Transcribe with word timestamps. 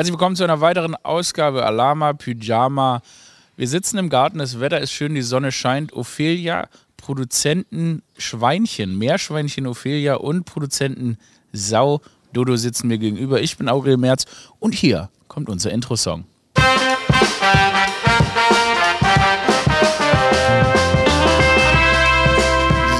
Herzlich 0.00 0.14
willkommen 0.14 0.34
zu 0.34 0.44
einer 0.44 0.62
weiteren 0.62 0.96
Ausgabe 0.96 1.62
Alama 1.66 2.14
Pyjama. 2.14 3.02
Wir 3.58 3.68
sitzen 3.68 3.98
im 3.98 4.08
Garten, 4.08 4.38
das 4.38 4.58
Wetter 4.58 4.80
ist 4.80 4.92
schön, 4.92 5.14
die 5.14 5.20
Sonne 5.20 5.52
scheint. 5.52 5.92
Ophelia, 5.92 6.68
Produzenten 6.96 8.00
Schweinchen, 8.16 8.96
Meerschweinchen 8.96 9.66
Ophelia 9.66 10.14
und 10.14 10.44
Produzenten 10.46 11.18
Sau 11.52 12.00
Dodo 12.32 12.56
sitzen 12.56 12.88
mir 12.88 12.96
gegenüber. 12.96 13.42
Ich 13.42 13.58
bin 13.58 13.68
Aurel 13.68 13.98
Merz 13.98 14.24
und 14.58 14.74
hier 14.74 15.10
kommt 15.28 15.50
unser 15.50 15.70
Intro-Song. 15.70 16.24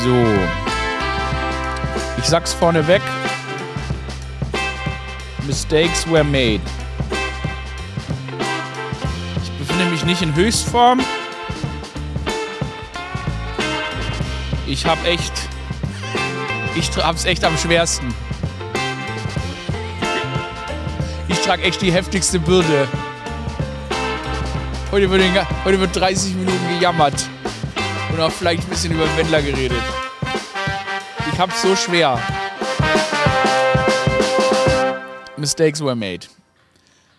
So. 0.05 0.27
Ich 2.19 2.27
sag's 2.27 2.53
vorneweg. 2.53 3.01
Mistakes 5.47 6.07
were 6.07 6.23
made. 6.23 6.61
Ich 9.81 9.87
befinde 9.87 10.05
mich 10.05 10.21
nicht 10.21 10.21
in 10.21 10.35
Höchstform. 10.35 11.01
Ich 14.67 14.85
hab 14.85 15.03
echt. 15.07 15.33
Ich 16.77 16.91
hab's 16.99 17.25
echt 17.25 17.43
am 17.47 17.57
schwersten. 17.57 18.15
Ich 21.29 21.39
trage 21.39 21.63
echt 21.63 21.81
die 21.81 21.91
heftigste 21.91 22.39
Bürde. 22.39 22.89
Heute 24.93 25.09
wird, 25.09 25.23
den, 25.23 25.35
heute 25.65 25.81
wird 25.81 25.97
30 25.97 26.35
Minuten 26.35 26.69
gejammert. 26.69 27.27
Und 28.13 28.21
auch 28.21 28.33
vielleicht 28.33 28.65
ein 28.65 28.69
bisschen 28.69 28.93
über 28.93 29.07
Wendler 29.17 29.41
geredet. 29.41 29.83
Ich 31.33 31.39
hab's 31.39 31.63
so 31.63 31.75
schwer. 31.75 32.21
Mistakes 35.39 35.81
were 35.81 35.97
made. 35.97 36.27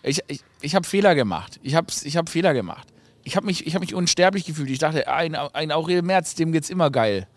Ich, 0.02 0.20
ich, 0.60 0.74
habe 0.74 0.86
Fehler 0.86 1.14
gemacht. 1.14 1.60
Ich 1.62 1.74
habe 1.74 1.86
ich 2.02 2.16
hab 2.16 2.28
Fehler 2.28 2.54
gemacht. 2.54 2.88
Ich 3.24 3.36
habe 3.36 3.46
mich, 3.46 3.62
hab 3.74 3.80
mich 3.80 3.94
unsterblich 3.94 4.44
gefühlt. 4.44 4.70
Ich 4.70 4.78
dachte, 4.78 5.06
ein, 5.08 5.36
ein 5.36 5.70
Aurel 5.70 6.02
Merz, 6.02 6.34
dem 6.34 6.50
geht's 6.52 6.70
immer 6.70 6.90
geil. 6.90 7.28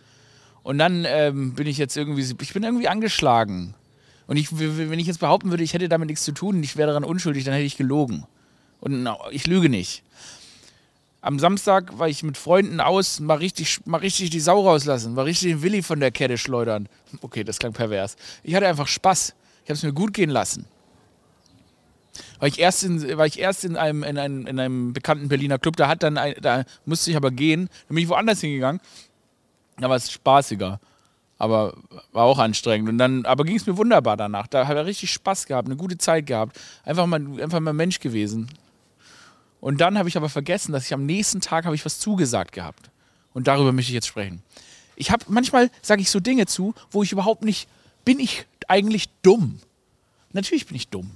Und 0.64 0.80
dann 0.80 1.06
ähm, 1.08 1.54
bin 1.54 1.68
ich 1.68 1.78
jetzt 1.78 1.96
irgendwie, 1.96 2.26
ich 2.42 2.54
bin 2.54 2.64
irgendwie 2.64 2.88
angeschlagen. 2.88 3.76
Und 4.26 4.38
ich, 4.38 4.48
wenn 4.58 4.98
ich 4.98 5.06
jetzt 5.06 5.20
behaupten 5.20 5.52
würde, 5.52 5.64
ich 5.64 5.76
hätte 5.76 5.88
damit 5.88 6.08
nichts 6.08 6.24
zu 6.24 6.32
tun 6.32 6.64
ich 6.64 6.78
wäre 6.78 6.88
daran 6.88 7.04
unschuldig, 7.04 7.44
dann 7.44 7.54
hätte 7.54 7.66
ich 7.66 7.78
gelogen. 7.78 8.26
Und 8.80 9.08
ich 9.30 9.46
lüge 9.46 9.70
nicht. 9.70 10.04
Am 11.22 11.40
Samstag 11.40 11.98
war 11.98 12.08
ich 12.08 12.24
mit 12.24 12.38
Freunden 12.38 12.80
aus, 12.80 13.20
mal 13.20 13.38
richtig, 13.38 13.80
mal 13.86 13.98
richtig 13.98 14.30
die 14.30 14.40
Sau 14.40 14.62
rauslassen, 14.62 15.14
mal 15.16 15.24
richtig 15.24 15.54
den 15.54 15.62
Willi 15.64 15.82
von 15.82 16.00
der 16.00 16.12
Kette 16.12 16.38
schleudern. 16.38 16.88
Okay, 17.22 17.44
das 17.44 17.58
klang 17.58 17.74
pervers. 17.74 18.16
Ich 18.44 18.54
hatte 18.54 18.68
einfach 18.68 18.88
Spaß. 18.88 19.34
Ich 19.64 19.70
habe 19.70 19.74
es 19.74 19.84
mir 19.84 19.94
gut 19.94 20.14
gehen 20.14 20.30
lassen. 20.30 20.66
War 22.40 22.48
ich 22.48 22.60
erst 22.60 22.84
in, 22.84 23.18
war 23.18 23.26
ich 23.26 23.40
erst 23.40 23.66
in 23.66 23.78
einem, 23.78 24.04
in 24.04 24.18
einem, 24.18 24.48
in 24.48 24.60
einem 24.60 24.94
bekannten 24.94 25.28
Berliner 25.28 25.60
Club, 25.60 25.76
da 25.76 25.88
hat 25.88 26.04
dann 26.04 26.18
ein, 26.18 26.36
da 26.42 26.64
musste 26.86 27.12
ich 27.12 27.18
aber 27.18 27.32
gehen, 27.32 27.70
dann 27.88 27.96
bin 27.96 28.04
ich 28.04 28.10
woanders 28.10 28.42
hingegangen. 28.42 28.82
Da 29.78 29.90
war 29.90 29.96
es 29.96 30.12
spaßiger. 30.12 30.80
Aber 31.38 31.76
war 32.14 32.24
auch 32.24 32.40
anstrengend. 32.40 32.88
Und 32.88 32.98
dann, 32.98 33.26
aber 33.26 33.44
ging 33.44 33.58
es 33.58 33.66
mir 33.66 33.76
wunderbar 33.76 34.16
danach. 34.16 34.48
Da 34.48 34.68
habe 34.68 34.80
ich 34.82 34.86
richtig 34.86 35.12
Spaß 35.12 35.48
gehabt, 35.48 35.68
eine 35.68 35.76
gute 35.76 35.98
Zeit 35.98 36.26
gehabt. 36.28 36.58
Einfach 36.86 37.06
mal, 37.08 37.22
einfach 37.42 37.60
mal 37.60 37.74
Mensch 37.74 38.00
gewesen. 38.00 38.50
Und 39.60 39.82
dann 39.82 39.98
habe 39.98 40.08
ich 40.08 40.16
aber 40.16 40.30
vergessen, 40.30 40.72
dass 40.72 40.86
ich 40.86 40.94
am 40.94 41.06
nächsten 41.06 41.42
Tag 41.42 41.66
habe 41.66 41.76
ich 41.76 41.84
was 41.84 42.00
zugesagt 42.00 42.54
gehabt. 42.54 42.90
Und 43.34 43.48
darüber 43.48 43.74
möchte 43.74 43.90
ich 43.90 43.96
jetzt 43.96 44.08
sprechen. 44.08 44.42
Ich 44.96 45.12
habe 45.12 45.26
manchmal 45.28 45.70
sage 45.82 46.02
ich 46.02 46.10
so 46.10 46.22
Dinge 46.22 46.46
zu, 46.46 46.74
wo 46.90 47.04
ich 47.04 47.12
überhaupt 47.12 47.44
nicht 47.44 47.68
bin 48.06 48.20
ich 48.20 48.46
eigentlich 48.68 49.10
dumm. 49.24 49.60
Natürlich 50.32 50.68
bin 50.68 50.76
ich 50.76 50.88
dumm. 50.88 51.12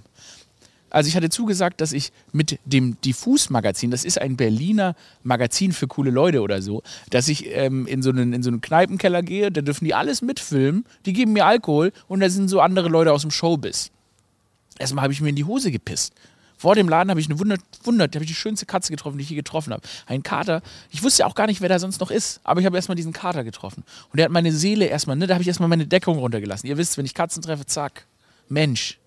Also 0.89 1.07
ich 1.07 1.15
hatte 1.15 1.29
zugesagt, 1.29 1.81
dass 1.81 1.93
ich 1.93 2.11
mit 2.31 2.59
dem 2.65 2.99
Diffus-Magazin, 3.01 3.91
das 3.91 4.05
ist 4.05 4.19
ein 4.19 4.37
Berliner 4.37 4.95
Magazin 5.23 5.71
für 5.71 5.87
coole 5.87 6.11
Leute 6.11 6.41
oder 6.41 6.61
so, 6.61 6.81
dass 7.09 7.27
ich 7.27 7.47
ähm, 7.55 7.87
in, 7.87 8.01
so 8.01 8.09
einen, 8.09 8.33
in 8.33 8.43
so 8.43 8.49
einen 8.49 8.61
Kneipenkeller 8.61 9.21
gehe, 9.21 9.51
da 9.51 9.61
dürfen 9.61 9.85
die 9.85 9.93
alles 9.93 10.21
mitfilmen, 10.21 10.85
die 11.05 11.13
geben 11.13 11.33
mir 11.33 11.45
Alkohol 11.45 11.91
und 12.07 12.19
da 12.19 12.29
sind 12.29 12.47
so 12.47 12.61
andere 12.61 12.89
Leute 12.89 13.11
aus 13.11 13.21
dem 13.21 13.31
Showbiz. 13.31 13.91
Erstmal 14.77 15.03
habe 15.03 15.13
ich 15.13 15.21
mir 15.21 15.29
in 15.29 15.35
die 15.35 15.45
Hose 15.45 15.71
gepisst. 15.71 16.13
Vor 16.59 16.75
dem 16.75 16.89
Laden 16.89 17.09
habe 17.09 17.21
ich 17.21 17.29
eine 17.29 17.39
Wunder, 17.39 17.57
Wunder 17.83 18.03
habe 18.03 18.19
ich 18.21 18.29
die 18.29 18.35
schönste 18.35 18.65
Katze 18.65 18.91
getroffen, 18.91 19.17
die 19.17 19.23
ich 19.23 19.29
je 19.29 19.35
getroffen 19.37 19.71
habe. 19.71 19.81
Ein 20.07 20.23
Kater. 20.23 20.61
Ich 20.91 21.01
wusste 21.03 21.21
ja 21.21 21.25
auch 21.25 21.35
gar 21.35 21.47
nicht, 21.47 21.61
wer 21.61 21.69
da 21.69 21.79
sonst 21.79 22.01
noch 22.01 22.11
ist, 22.11 22.41
aber 22.43 22.59
ich 22.59 22.65
habe 22.65 22.75
erstmal 22.75 22.97
diesen 22.97 23.13
Kater 23.13 23.45
getroffen. 23.45 23.85
Und 24.11 24.17
der 24.17 24.25
hat 24.25 24.31
meine 24.33 24.51
Seele 24.51 24.85
erstmal, 24.85 25.15
ne, 25.15 25.25
da 25.25 25.35
habe 25.35 25.41
ich 25.41 25.47
erstmal 25.47 25.69
meine 25.69 25.87
Deckung 25.87 26.17
runtergelassen. 26.17 26.67
Ihr 26.67 26.77
wisst, 26.77 26.97
wenn 26.97 27.05
ich 27.05 27.13
Katzen 27.13 27.41
treffe, 27.41 27.65
zack. 27.65 28.05
Mensch. 28.49 28.99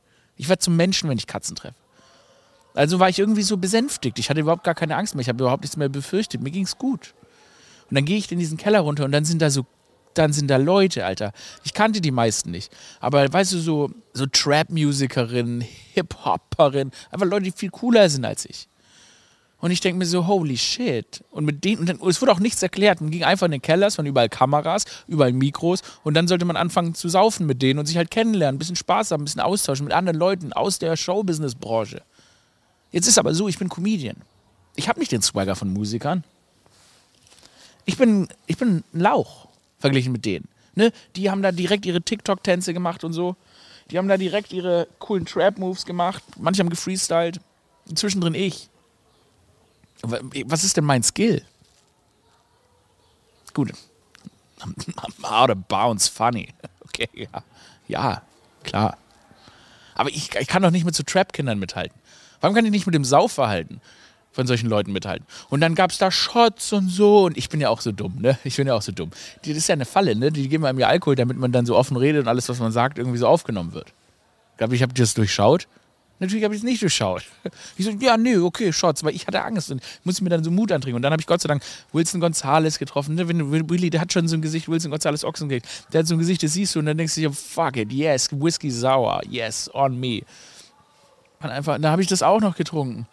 Ich 0.42 0.48
werde 0.48 0.58
zum 0.58 0.74
Menschen, 0.74 1.08
wenn 1.08 1.18
ich 1.18 1.28
Katzen 1.28 1.54
treffe. 1.54 1.76
Also 2.74 2.98
war 2.98 3.08
ich 3.08 3.20
irgendwie 3.20 3.42
so 3.42 3.58
besänftigt. 3.58 4.18
Ich 4.18 4.28
hatte 4.28 4.40
überhaupt 4.40 4.64
gar 4.64 4.74
keine 4.74 4.96
Angst 4.96 5.14
mehr. 5.14 5.22
Ich 5.22 5.28
habe 5.28 5.40
überhaupt 5.40 5.62
nichts 5.62 5.76
mehr 5.76 5.88
befürchtet. 5.88 6.42
Mir 6.42 6.50
ging 6.50 6.64
es 6.64 6.78
gut. 6.78 7.14
Und 7.88 7.94
dann 7.94 8.04
gehe 8.04 8.18
ich 8.18 8.32
in 8.32 8.40
diesen 8.40 8.58
Keller 8.58 8.80
runter 8.80 9.04
und 9.04 9.12
dann 9.12 9.24
sind 9.24 9.40
da 9.40 9.50
so, 9.50 9.66
dann 10.14 10.32
sind 10.32 10.48
da 10.48 10.56
Leute, 10.56 11.06
Alter. 11.06 11.30
Ich 11.62 11.74
kannte 11.74 12.00
die 12.00 12.10
meisten 12.10 12.50
nicht. 12.50 12.76
Aber 12.98 13.32
weißt 13.32 13.52
du, 13.52 13.58
so, 13.60 13.92
so 14.14 14.26
Trap-Musikerinnen, 14.26 15.60
Hip-Hopperinnen, 15.60 16.92
einfach 17.12 17.26
Leute, 17.26 17.44
die 17.44 17.52
viel 17.52 17.70
cooler 17.70 18.10
sind 18.10 18.24
als 18.24 18.44
ich. 18.44 18.68
Und 19.62 19.70
ich 19.70 19.80
denke 19.80 19.96
mir 19.96 20.06
so, 20.06 20.26
holy 20.26 20.58
shit. 20.58 21.22
Und 21.30 21.44
mit 21.44 21.62
denen, 21.62 21.78
und 21.78 21.88
dann, 21.88 22.00
es 22.08 22.20
wurde 22.20 22.32
auch 22.32 22.40
nichts 22.40 22.60
erklärt. 22.64 23.00
Man 23.00 23.12
ging 23.12 23.22
einfach 23.22 23.46
in 23.46 23.52
den 23.52 23.62
Keller, 23.62 23.86
es 23.86 23.96
waren 23.96 24.06
überall 24.06 24.28
Kameras, 24.28 24.84
überall 25.06 25.32
Mikros. 25.32 25.82
Und 26.02 26.14
dann 26.14 26.26
sollte 26.26 26.44
man 26.44 26.56
anfangen 26.56 26.96
zu 26.96 27.08
saufen 27.08 27.46
mit 27.46 27.62
denen 27.62 27.78
und 27.78 27.86
sich 27.86 27.96
halt 27.96 28.10
kennenlernen, 28.10 28.56
ein 28.56 28.58
bisschen 28.58 28.74
Spaß 28.74 29.12
haben, 29.12 29.22
ein 29.22 29.24
bisschen 29.24 29.40
austauschen 29.40 29.84
mit 29.84 29.94
anderen 29.94 30.18
Leuten 30.18 30.52
aus 30.52 30.80
der 30.80 30.96
Showbusiness-Branche. 30.96 32.02
Jetzt 32.90 33.06
ist 33.06 33.18
aber 33.18 33.34
so, 33.34 33.46
ich 33.46 33.56
bin 33.56 33.68
Comedian. 33.68 34.16
Ich 34.74 34.88
habe 34.88 34.98
nicht 34.98 35.12
den 35.12 35.22
Swagger 35.22 35.54
von 35.54 35.72
Musikern. 35.72 36.24
Ich 37.84 37.96
bin, 37.96 38.26
ich 38.48 38.56
bin 38.56 38.82
ein 38.92 39.00
Lauch 39.00 39.46
verglichen 39.78 40.10
mit 40.10 40.24
denen. 40.24 40.48
Ne? 40.74 40.92
Die 41.14 41.30
haben 41.30 41.42
da 41.42 41.52
direkt 41.52 41.86
ihre 41.86 42.02
TikTok-Tänze 42.02 42.74
gemacht 42.74 43.04
und 43.04 43.12
so. 43.12 43.36
Die 43.92 43.98
haben 43.98 44.08
da 44.08 44.16
direkt 44.16 44.52
ihre 44.52 44.88
coolen 44.98 45.24
Trap-Moves 45.24 45.86
gemacht. 45.86 46.24
Manche 46.36 46.64
haben 46.64 46.70
gefreestylt. 46.70 47.38
Zwischendrin 47.94 48.34
ich. 48.34 48.68
Was 50.02 50.64
ist 50.64 50.76
denn 50.76 50.84
mein 50.84 51.02
Skill? 51.02 51.42
Gut. 53.54 53.72
I'm 54.60 54.74
out 55.22 55.50
of 55.50 55.58
bounds 55.68 56.08
funny. 56.08 56.48
Okay, 56.94 57.08
ja. 57.14 57.42
Ja, 57.88 58.22
klar. 58.64 58.98
Aber 59.94 60.10
ich, 60.10 60.34
ich 60.38 60.46
kann 60.46 60.62
doch 60.62 60.70
nicht 60.70 60.84
mit 60.84 60.94
so 60.94 61.02
Trap-Kindern 61.02 61.58
mithalten. 61.58 61.98
Warum 62.42 62.54
kann 62.54 62.66
ich 62.66 62.70
nicht 62.70 62.84
mit 62.84 62.94
dem 62.94 63.04
Saufverhalten 63.04 63.80
von 64.32 64.46
solchen 64.46 64.68
Leuten 64.68 64.92
mithalten? 64.92 65.26
Und 65.48 65.62
dann 65.62 65.74
gab 65.74 65.90
es 65.90 65.96
da 65.96 66.10
Shots 66.10 66.70
und 66.74 66.90
so. 66.90 67.24
Und 67.24 67.38
ich 67.38 67.48
bin 67.48 67.62
ja 67.62 67.70
auch 67.70 67.80
so 67.80 67.92
dumm, 67.92 68.16
ne? 68.20 68.38
Ich 68.44 68.56
bin 68.56 68.66
ja 68.66 68.74
auch 68.74 68.82
so 68.82 68.92
dumm. 68.92 69.10
Das 69.42 69.56
ist 69.56 69.68
ja 69.68 69.72
eine 69.72 69.86
Falle, 69.86 70.14
ne? 70.14 70.30
Die 70.30 70.50
geben 70.50 70.66
einem 70.66 70.78
ja 70.78 70.88
Alkohol, 70.88 71.14
damit 71.14 71.38
man 71.38 71.50
dann 71.50 71.64
so 71.64 71.76
offen 71.76 71.96
redet 71.96 72.24
und 72.24 72.28
alles, 72.28 72.46
was 72.50 72.58
man 72.58 72.72
sagt, 72.72 72.98
irgendwie 72.98 73.16
so 73.16 73.26
aufgenommen 73.26 73.72
wird. 73.72 73.88
Ich 74.52 74.58
glaube, 74.58 74.74
ich 74.74 74.82
habe 74.82 74.92
das 74.92 75.14
durchschaut. 75.14 75.66
Natürlich 76.22 76.44
habe 76.44 76.54
ich 76.54 76.60
es 76.60 76.64
nicht 76.64 76.80
durchschaut. 76.80 77.24
Ich 77.76 77.84
so, 77.84 77.90
ja, 77.90 78.16
nee, 78.16 78.36
okay, 78.36 78.72
Shots, 78.72 79.02
weil 79.02 79.14
ich 79.14 79.26
hatte 79.26 79.42
Angst 79.42 79.70
und 79.70 79.82
musste 80.04 80.22
mir 80.22 80.30
dann 80.30 80.44
so 80.44 80.50
Mut 80.50 80.70
antrinken. 80.70 80.96
Und 80.96 81.02
dann 81.02 81.10
habe 81.10 81.20
ich 81.20 81.26
Gott 81.26 81.40
sei 81.40 81.48
Dank 81.48 81.62
Wilson 81.92 82.20
Gonzalez 82.20 82.78
getroffen. 82.78 83.16
Ne? 83.16 83.28
Willy, 83.28 83.90
der 83.90 84.00
hat 84.00 84.12
schon 84.12 84.28
so 84.28 84.36
ein 84.36 84.42
Gesicht, 84.42 84.68
Wilson 84.68 84.90
Gonzalez 84.92 85.24
Ochsenknecht. 85.24 85.66
Der 85.92 86.00
hat 86.00 86.06
so 86.06 86.14
ein 86.14 86.18
Gesicht, 86.18 86.42
das 86.42 86.52
siehst 86.52 86.74
du 86.74 86.78
und 86.78 86.86
dann 86.86 86.96
denkst 86.96 87.16
du 87.16 87.22
dir, 87.22 87.32
fuck 87.32 87.76
it, 87.76 87.92
yes, 87.92 88.28
Whisky 88.30 88.70
sauer, 88.70 89.20
yes, 89.28 89.68
on 89.74 89.98
me. 89.98 90.22
Und 91.40 91.50
einfach, 91.50 91.78
da 91.80 91.90
habe 91.90 92.02
ich 92.02 92.08
das 92.08 92.22
auch 92.22 92.40
noch 92.40 92.56
getrunken. 92.56 93.06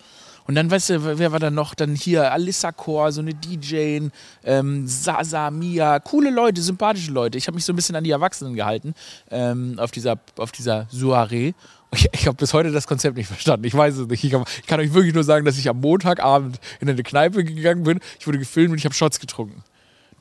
Und 0.50 0.56
dann, 0.56 0.72
weißt 0.72 0.90
du, 0.90 1.20
wer 1.20 1.32
war 1.32 1.38
da 1.38 1.52
noch? 1.52 1.76
Dann 1.76 1.94
hier 1.94 2.32
Alissa 2.32 2.72
Core, 2.72 3.12
so 3.12 3.22
eine 3.22 3.36
DJ, 3.36 4.00
ähm, 4.44 4.88
Sasa, 4.88 5.52
Mia, 5.52 6.00
coole 6.00 6.32
Leute, 6.32 6.64
sympathische 6.64 7.12
Leute. 7.12 7.38
Ich 7.38 7.46
habe 7.46 7.54
mich 7.54 7.66
so 7.66 7.72
ein 7.72 7.76
bisschen 7.76 7.96
an 7.96 8.04
die 8.04 8.10
Erwachsenen 8.10 8.56
gehalten 8.56 8.96
ähm, 9.30 9.76
auf 9.78 9.92
dieser, 9.92 10.18
auf 10.40 10.52
dieser 10.52 10.88
Soiree. 10.90 11.54
Ich, 11.94 12.10
ich 12.14 12.26
habe 12.26 12.36
bis 12.36 12.52
heute 12.56 12.72
das 12.72 12.88
Konzept 12.88 13.16
nicht 13.16 13.28
verstanden. 13.28 13.68
Ich 13.68 13.76
weiß 13.76 13.96
es 13.98 14.08
nicht. 14.08 14.24
Ich, 14.24 14.34
hab, 14.34 14.50
ich, 14.50 14.66
kann 14.66 14.80
euch 14.80 14.92
wirklich 14.92 15.14
nur 15.14 15.24
sagen, 15.24 15.46
dass 15.46 15.56
ich 15.60 15.70
am 15.70 15.82
Montagabend 15.82 16.60
in 16.80 16.90
eine 16.90 17.04
Kneipe 17.04 17.44
gegangen 17.44 17.84
bin. 17.84 18.00
Ich 18.20 18.26
wurde 18.26 18.40
gefilmt 18.40 18.72
und 18.72 18.80
ich 18.80 18.86
habe 18.86 18.96
Shots 18.96 19.20
getrunken. 19.20 19.64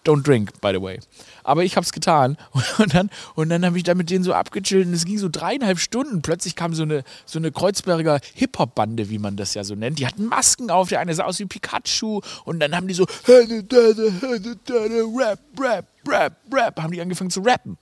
Don't 0.05 0.23
drink, 0.23 0.61
by 0.61 0.73
the 0.73 0.81
way. 0.81 1.01
Aber 1.45 1.65
ich 1.65 1.77
habe 1.77 1.85
es 1.85 1.93
getan. 1.93 2.37
Und 2.79 2.95
dann, 2.95 3.11
und 3.35 3.49
dann 3.49 3.65
habe 3.65 3.77
ich 3.77 3.85
da 3.85 3.95
mit 3.95 4.11
denen 4.11 4.25
so 4.25 4.33
abgechillt 4.33 4.87
und 4.87 4.93
es 4.93 5.05
ging 5.05 5.19
so 5.19 5.29
dreieinhalb 5.29 5.79
Stunden. 5.79 6.23
Plötzlich 6.23 6.57
kam 6.57 6.75
so 6.75 6.85
eine, 6.85 7.03
so 7.27 7.39
eine 7.39 7.51
Kreuzberger 7.51 8.21
Hip-Hop-Bande, 8.35 9.11
wie 9.11 9.19
man 9.19 9.37
das 9.37 9.55
ja 9.55 9.65
so 9.65 9.75
nennt. 9.75 9.99
Die 9.99 10.07
hatten 10.07 10.27
Masken 10.27 10.71
auf. 10.71 10.89
Der 10.89 11.01
eine 11.01 11.15
sah 11.15 11.25
aus 11.25 11.39
wie 11.39 11.47
Pikachu. 11.47 12.21
Und 12.45 12.61
dann 12.61 12.77
haben 12.77 12.87
die 12.87 12.95
so 12.95 13.05
Rap, 13.29 15.39
Rap, 15.59 15.87
Rap, 16.07 16.37
Rap. 16.53 16.81
Haben 16.81 16.93
die 16.93 17.01
angefangen 17.01 17.31
zu 17.31 17.41
rappen. 17.41 17.77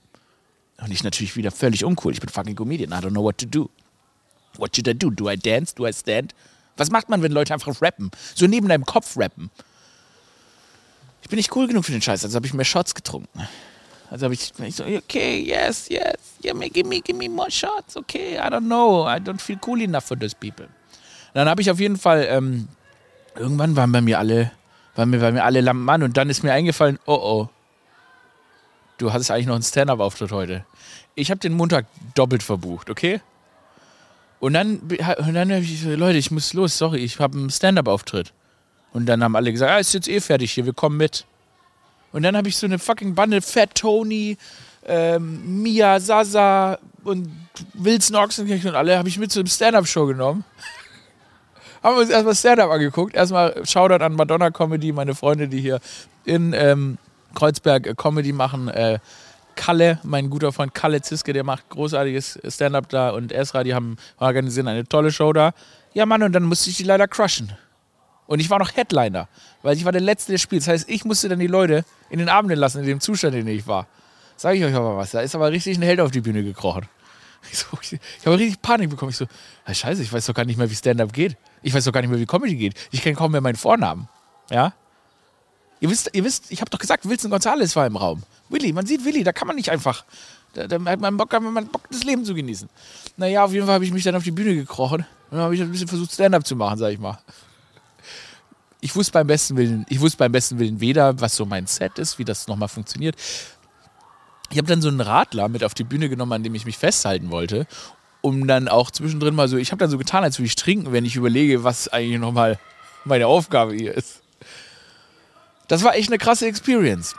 Und 0.81 0.91
ich 0.91 1.03
natürlich 1.03 1.35
wieder 1.35 1.51
völlig 1.51 1.83
uncool. 1.83 2.13
Ich 2.13 2.19
bin 2.19 2.29
fucking 2.29 2.55
Comedian. 2.55 2.91
I 2.91 2.95
don't 2.95 3.11
know 3.11 3.23
what 3.23 3.37
to 3.39 3.45
do. 3.45 3.69
What 4.57 4.75
should 4.75 4.87
I 4.87 4.93
do? 4.93 5.09
Do 5.09 5.29
I 5.29 5.37
dance? 5.37 5.73
Do 5.75 5.87
I 5.87 5.93
stand? 5.93 6.33
Was 6.77 6.91
macht 6.91 7.09
man, 7.09 7.21
wenn 7.21 7.31
Leute 7.31 7.53
einfach 7.53 7.81
rappen? 7.81 8.11
So 8.35 8.47
neben 8.47 8.67
deinem 8.67 8.85
Kopf 8.85 9.17
rappen. 9.17 9.49
Ich 11.21 11.29
bin 11.29 11.37
nicht 11.37 11.55
cool 11.55 11.67
genug 11.67 11.85
für 11.85 11.91
den 11.91 12.01
Scheiß, 12.01 12.23
also 12.23 12.35
habe 12.35 12.45
ich 12.45 12.53
mehr 12.53 12.65
Shots 12.65 12.95
getrunken. 12.95 13.47
Also 14.09 14.25
habe 14.25 14.33
ich, 14.33 14.53
ich 14.59 14.75
so, 14.75 14.85
okay, 14.85 15.41
yes, 15.41 15.89
yes, 15.89 16.15
yeah, 16.43 16.53
give 16.53 16.87
me, 16.87 17.01
give 17.01 17.17
me 17.17 17.27
more 17.27 17.51
shots, 17.51 17.97
okay, 17.97 18.37
I 18.37 18.49
don't 18.49 18.67
know, 18.67 19.05
I 19.05 19.19
don't 19.19 19.41
feel 19.41 19.59
cool 19.67 19.81
enough 19.81 20.05
for 20.05 20.17
those 20.17 20.33
people. 20.33 20.65
Und 20.65 21.33
dann 21.33 21.49
habe 21.49 21.61
ich 21.61 21.69
auf 21.69 21.79
jeden 21.79 21.97
Fall, 21.97 22.25
ähm, 22.29 22.69
irgendwann 23.35 23.75
waren 23.75 23.91
bei 23.91 23.99
mir 23.99 24.17
alle, 24.17 24.51
waren 24.95 25.09
mir, 25.09 25.19
waren 25.19 25.33
mir 25.33 25.43
alle 25.43 25.59
Lampen 25.59 25.89
an 25.89 26.03
und 26.03 26.15
dann 26.15 26.29
ist 26.29 26.41
mir 26.41 26.53
eingefallen, 26.53 26.99
oh 27.05 27.15
oh, 27.15 27.49
du 28.97 29.11
hattest 29.11 29.29
eigentlich 29.29 29.47
noch 29.47 29.55
einen 29.55 29.63
Stand-Up-Auftritt 29.63 30.31
heute. 30.31 30.65
Ich 31.15 31.29
habe 31.29 31.39
den 31.39 31.53
Montag 31.53 31.85
doppelt 32.15 32.43
verbucht, 32.43 32.89
okay? 32.89 33.19
Und 34.39 34.53
dann, 34.53 34.77
und 34.77 35.33
dann 35.33 35.51
habe 35.51 35.63
ich 35.63 35.81
so, 35.81 35.89
Leute, 35.89 36.17
ich 36.17 36.31
muss 36.31 36.53
los, 36.53 36.77
sorry, 36.77 36.99
ich 36.99 37.19
habe 37.19 37.37
einen 37.37 37.49
Stand-Up-Auftritt. 37.49 38.33
Und 38.97 39.05
dann 39.05 39.23
haben 39.23 39.35
alle 39.35 39.51
gesagt, 39.51 39.71
ah, 39.71 39.77
ist 39.77 39.93
jetzt 39.93 40.07
eh 40.07 40.19
fertig 40.19 40.51
hier, 40.53 40.65
wir 40.65 40.73
kommen 40.73 40.97
mit. 40.97 41.25
Und 42.13 42.23
dann 42.23 42.35
habe 42.35 42.49
ich 42.49 42.57
so 42.57 42.65
eine 42.65 42.79
fucking 42.79 43.13
Bande, 43.13 43.43
Fat 43.43 43.75
Tony, 43.75 44.39
ähm, 44.87 45.61
Mia, 45.61 45.99
Sasa 45.99 46.79
und 47.03 47.29
Wilson 47.75 48.15
Ochsenknecht 48.15 48.65
und 48.65 48.73
alle, 48.73 48.97
habe 48.97 49.07
ich 49.07 49.19
mit 49.19 49.31
zu 49.31 49.39
einem 49.39 49.47
Stand-Up-Show 49.49 50.07
genommen. 50.07 50.43
haben 51.83 51.95
wir 51.95 52.01
uns 52.01 52.09
erstmal 52.09 52.33
Stand-Up 52.33 52.71
angeguckt. 52.71 53.13
Erstmal 53.13 53.63
Shoutout 53.67 54.03
an 54.03 54.13
Madonna 54.15 54.49
Comedy, 54.49 54.91
meine 54.91 55.13
Freunde, 55.13 55.47
die 55.47 55.61
hier 55.61 55.79
in 56.25 56.53
ähm, 56.53 56.97
Kreuzberg 57.35 57.85
äh, 57.85 57.93
Comedy 57.93 58.33
machen. 58.33 58.67
Äh, 58.67 58.97
Kalle, 59.55 59.99
mein 60.01 60.31
guter 60.31 60.51
Freund 60.51 60.73
Kalle 60.73 61.03
Ziske, 61.03 61.33
der 61.33 61.43
macht 61.43 61.69
großartiges 61.69 62.39
Stand-up 62.47 62.89
da 62.89 63.11
und 63.11 63.31
Esra, 63.31 63.63
die 63.63 63.75
haben 63.75 63.97
organisieren 64.17 64.67
eine 64.67 64.87
tolle 64.87 65.11
Show 65.11 65.33
da. 65.33 65.53
Ja, 65.93 66.07
Mann, 66.07 66.23
und 66.23 66.31
dann 66.31 66.45
musste 66.45 66.71
ich 66.71 66.77
die 66.77 66.83
leider 66.83 67.07
crushen. 67.07 67.55
Und 68.27 68.39
ich 68.39 68.49
war 68.49 68.59
noch 68.59 68.75
Headliner, 68.75 69.27
weil 69.61 69.75
ich 69.77 69.85
war 69.85 69.91
der 69.91 70.01
Letzte 70.01 70.33
des 70.33 70.41
Spiels. 70.41 70.65
Das 70.65 70.73
heißt, 70.73 70.89
ich 70.89 71.05
musste 71.05 71.29
dann 71.29 71.39
die 71.39 71.47
Leute 71.47 71.85
in 72.09 72.19
den 72.19 72.29
Abenden 72.29 72.59
lassen, 72.59 72.79
in 72.79 72.85
dem 72.85 72.99
Zustand, 72.99 73.35
in 73.35 73.45
dem 73.45 73.57
ich 73.57 73.65
war. 73.67 73.87
Sag 74.35 74.55
ich 74.55 74.63
euch 74.63 74.75
aber 74.75 74.97
was, 74.97 75.11
da 75.11 75.21
ist 75.21 75.33
aber 75.33 75.51
richtig 75.51 75.77
ein 75.77 75.81
Held 75.81 75.99
auf 75.99 76.11
die 76.11 76.21
Bühne 76.21 76.43
gekrochen. 76.43 76.85
Ich, 77.49 77.59
so, 77.59 77.67
ich, 77.81 77.93
ich 77.93 78.25
habe 78.25 78.37
richtig 78.37 78.61
Panik 78.61 78.89
bekommen. 78.89 79.11
Ich 79.11 79.17
so, 79.17 79.25
scheiße, 79.71 80.01
ich 80.01 80.11
weiß 80.11 80.25
doch 80.25 80.33
gar 80.33 80.43
nicht 80.43 80.57
mehr, 80.57 80.69
wie 80.69 80.75
Stand-up 80.75 81.13
geht. 81.13 81.37
Ich 81.61 81.73
weiß 81.73 81.85
doch 81.85 81.93
gar 81.93 82.01
nicht 82.01 82.09
mehr, 82.09 82.19
wie 82.19 82.25
Comedy 82.25 82.55
geht. 82.55 82.73
Ich 82.91 83.01
kenne 83.01 83.15
kaum 83.15 83.31
mehr 83.31 83.39
meinen 83.39 83.55
Vornamen. 83.55 84.09
Ja? 84.49 84.73
Ihr 85.79 85.89
wisst, 85.89 86.09
ihr 86.13 86.25
wisst, 86.25 86.51
ich 86.51 86.59
habe 86.59 86.69
doch 86.69 86.79
gesagt, 86.79 87.07
Wilson 87.07 87.31
Gonzales 87.31 87.75
war 87.75 87.85
im 87.85 87.95
Raum. 87.95 88.23
Willi, 88.49 88.73
man 88.73 88.85
sieht 88.85 89.05
Willi, 89.05 89.23
da 89.23 89.31
kann 89.31 89.47
man 89.47 89.55
nicht 89.55 89.69
einfach. 89.69 90.03
Da, 90.53 90.67
da 90.67 90.83
hat 90.83 90.99
man 90.99 91.15
Bock, 91.15 91.31
man 91.39 91.67
Bock, 91.67 91.83
das 91.89 92.03
Leben 92.03 92.25
zu 92.25 92.33
genießen. 92.33 92.67
Naja, 93.15 93.45
auf 93.45 93.53
jeden 93.53 93.65
Fall 93.65 93.75
habe 93.75 93.85
ich 93.85 93.93
mich 93.93 94.03
dann 94.03 94.15
auf 94.15 94.23
die 94.23 94.31
Bühne 94.31 94.55
gekrochen 94.55 95.05
und 95.29 95.37
dann 95.37 95.41
habe 95.41 95.55
ich 95.55 95.61
ein 95.61 95.71
bisschen 95.71 95.87
versucht, 95.87 96.11
Stand-up 96.11 96.45
zu 96.45 96.55
machen, 96.55 96.79
sag 96.79 96.91
ich 96.91 96.99
mal. 96.99 97.19
Ich 98.87 98.95
wusste 98.95 99.11
beim 99.11 99.27
besten 99.27 99.57
Willen, 99.57 99.85
ich 99.89 99.99
wusste 99.99 100.17
beim 100.17 100.31
besten 100.31 100.59
Willen 100.59 100.79
weder, 100.79 101.19
was 101.19 101.35
so 101.35 101.45
mein 101.45 101.67
Set 101.67 101.99
ist, 101.99 102.19
wie 102.19 102.23
das 102.23 102.47
nochmal 102.47 102.69
funktioniert. 102.69 103.17
Ich 104.49 104.57
habe 104.57 104.65
dann 104.65 104.81
so 104.81 104.87
einen 104.87 105.01
Radler 105.01 105.49
mit 105.49 105.61
auf 105.65 105.73
die 105.73 105.83
Bühne 105.83 106.07
genommen, 106.07 106.31
an 106.31 106.41
dem 106.41 106.55
ich 106.55 106.63
mich 106.63 106.77
festhalten 106.77 107.29
wollte, 107.29 107.67
um 108.21 108.47
dann 108.47 108.69
auch 108.69 108.89
zwischendrin 108.89 109.35
mal 109.35 109.49
so, 109.49 109.57
ich 109.57 109.73
habe 109.73 109.79
dann 109.79 109.89
so 109.89 109.97
getan, 109.97 110.23
als 110.23 110.39
würde 110.39 110.45
ich 110.45 110.55
trinken, 110.55 110.93
wenn 110.93 111.03
ich 111.03 111.17
überlege, 111.17 111.65
was 111.65 111.89
eigentlich 111.89 112.17
nochmal 112.17 112.59
meine 113.03 113.27
Aufgabe 113.27 113.73
hier 113.73 113.93
ist. 113.93 114.21
Das 115.67 115.83
war 115.83 115.93
echt 115.95 116.07
eine 116.07 116.17
krasse 116.17 116.47
Experience. 116.47 117.13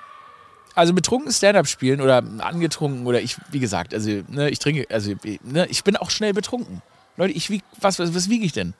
Also 0.74 0.94
betrunken 0.94 1.30
Stand-up 1.30 1.66
spielen 1.66 2.00
oder 2.00 2.24
angetrunken 2.38 3.06
oder 3.06 3.20
ich, 3.20 3.36
wie 3.50 3.60
gesagt, 3.60 3.92
also 3.92 4.08
ne, 4.28 4.48
ich 4.48 4.58
trinke, 4.58 4.86
also 4.88 5.12
ne, 5.42 5.66
ich 5.66 5.84
bin 5.84 5.98
auch 5.98 6.08
schnell 6.08 6.32
betrunken. 6.32 6.80
Leute, 7.18 7.34
ich 7.34 7.50
wieg, 7.50 7.62
was, 7.78 7.98
was, 7.98 8.14
was 8.14 8.30
wiege 8.30 8.46
ich 8.46 8.52
denn? 8.52 8.72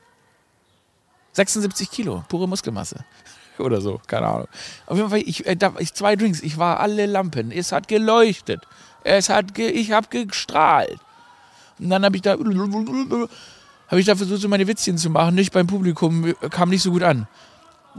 76 1.39 1.91
Kilo, 1.91 2.25
pure 2.29 2.47
Muskelmasse. 2.47 3.05
Oder 3.59 3.81
so, 3.81 4.01
keine 4.07 4.27
Ahnung. 4.27 4.49
Auf 4.87 4.97
jeden 4.97 5.11
Fall, 5.11 5.23
ich, 5.25 5.47
äh, 5.47 5.57
da, 5.57 5.73
ich 5.79 5.95
zwei 5.95 6.15
Drinks, 6.15 6.43
ich 6.43 6.59
war 6.59 6.79
alle 6.81 7.07
Lampen, 7.07 7.51
es 7.51 7.73
hat 7.73 7.89
geleuchtet, 7.89 8.61
es 9.03 9.29
hat, 9.31 9.55
ge, 9.55 9.71
ich 9.71 9.93
habe 9.93 10.07
gestrahlt. 10.09 10.99
Und 11.79 11.91
dann 11.91 12.05
habe 12.05 12.17
ich 12.17 12.23
da, 12.23 12.33
habe 12.33 14.01
ich 14.01 14.07
da 14.07 14.15
versucht, 14.15 14.41
so 14.41 14.49
meine 14.49 14.67
Witzchen 14.67 14.99
zu 14.99 15.11
machen, 15.11 15.35
nicht 15.35 15.53
beim 15.53 15.67
Publikum, 15.67 16.35
kam 16.51 16.69
nicht 16.69 16.83
so 16.83 16.91
gut 16.93 17.03
an 17.03 17.27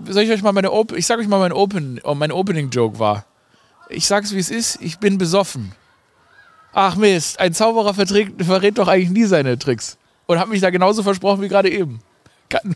soll 0.07 0.23
ich 0.23 0.31
euch 0.31 0.41
mal 0.41 0.51
meine 0.51 0.71
Op 0.71 0.91
ich 0.93 1.05
sag 1.05 1.19
euch 1.19 1.27
mal 1.27 1.39
mein 1.39 1.51
Open 1.51 1.99
oh, 2.03 2.15
mein 2.15 2.31
Opening 2.31 2.69
Joke 2.69 2.99
war. 2.99 3.25
Ich 3.89 4.05
sag's 4.05 4.33
wie 4.33 4.39
es 4.39 4.51
ist, 4.51 4.79
ich 4.81 4.99
bin 4.99 5.17
besoffen. 5.17 5.71
Ach 6.73 6.95
Mist, 6.95 7.39
ein 7.39 7.53
Zauberer 7.53 7.95
verträgt, 7.95 8.43
verrät 8.43 8.77
doch 8.77 8.87
eigentlich 8.87 9.09
nie 9.09 9.25
seine 9.25 9.57
Tricks 9.57 9.97
und 10.27 10.39
hat 10.39 10.47
mich 10.47 10.61
da 10.61 10.69
genauso 10.69 11.01
versprochen 11.01 11.41
wie 11.41 11.47
gerade 11.47 11.69
eben. 11.69 11.99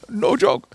No 0.10 0.36
joke. 0.36 0.68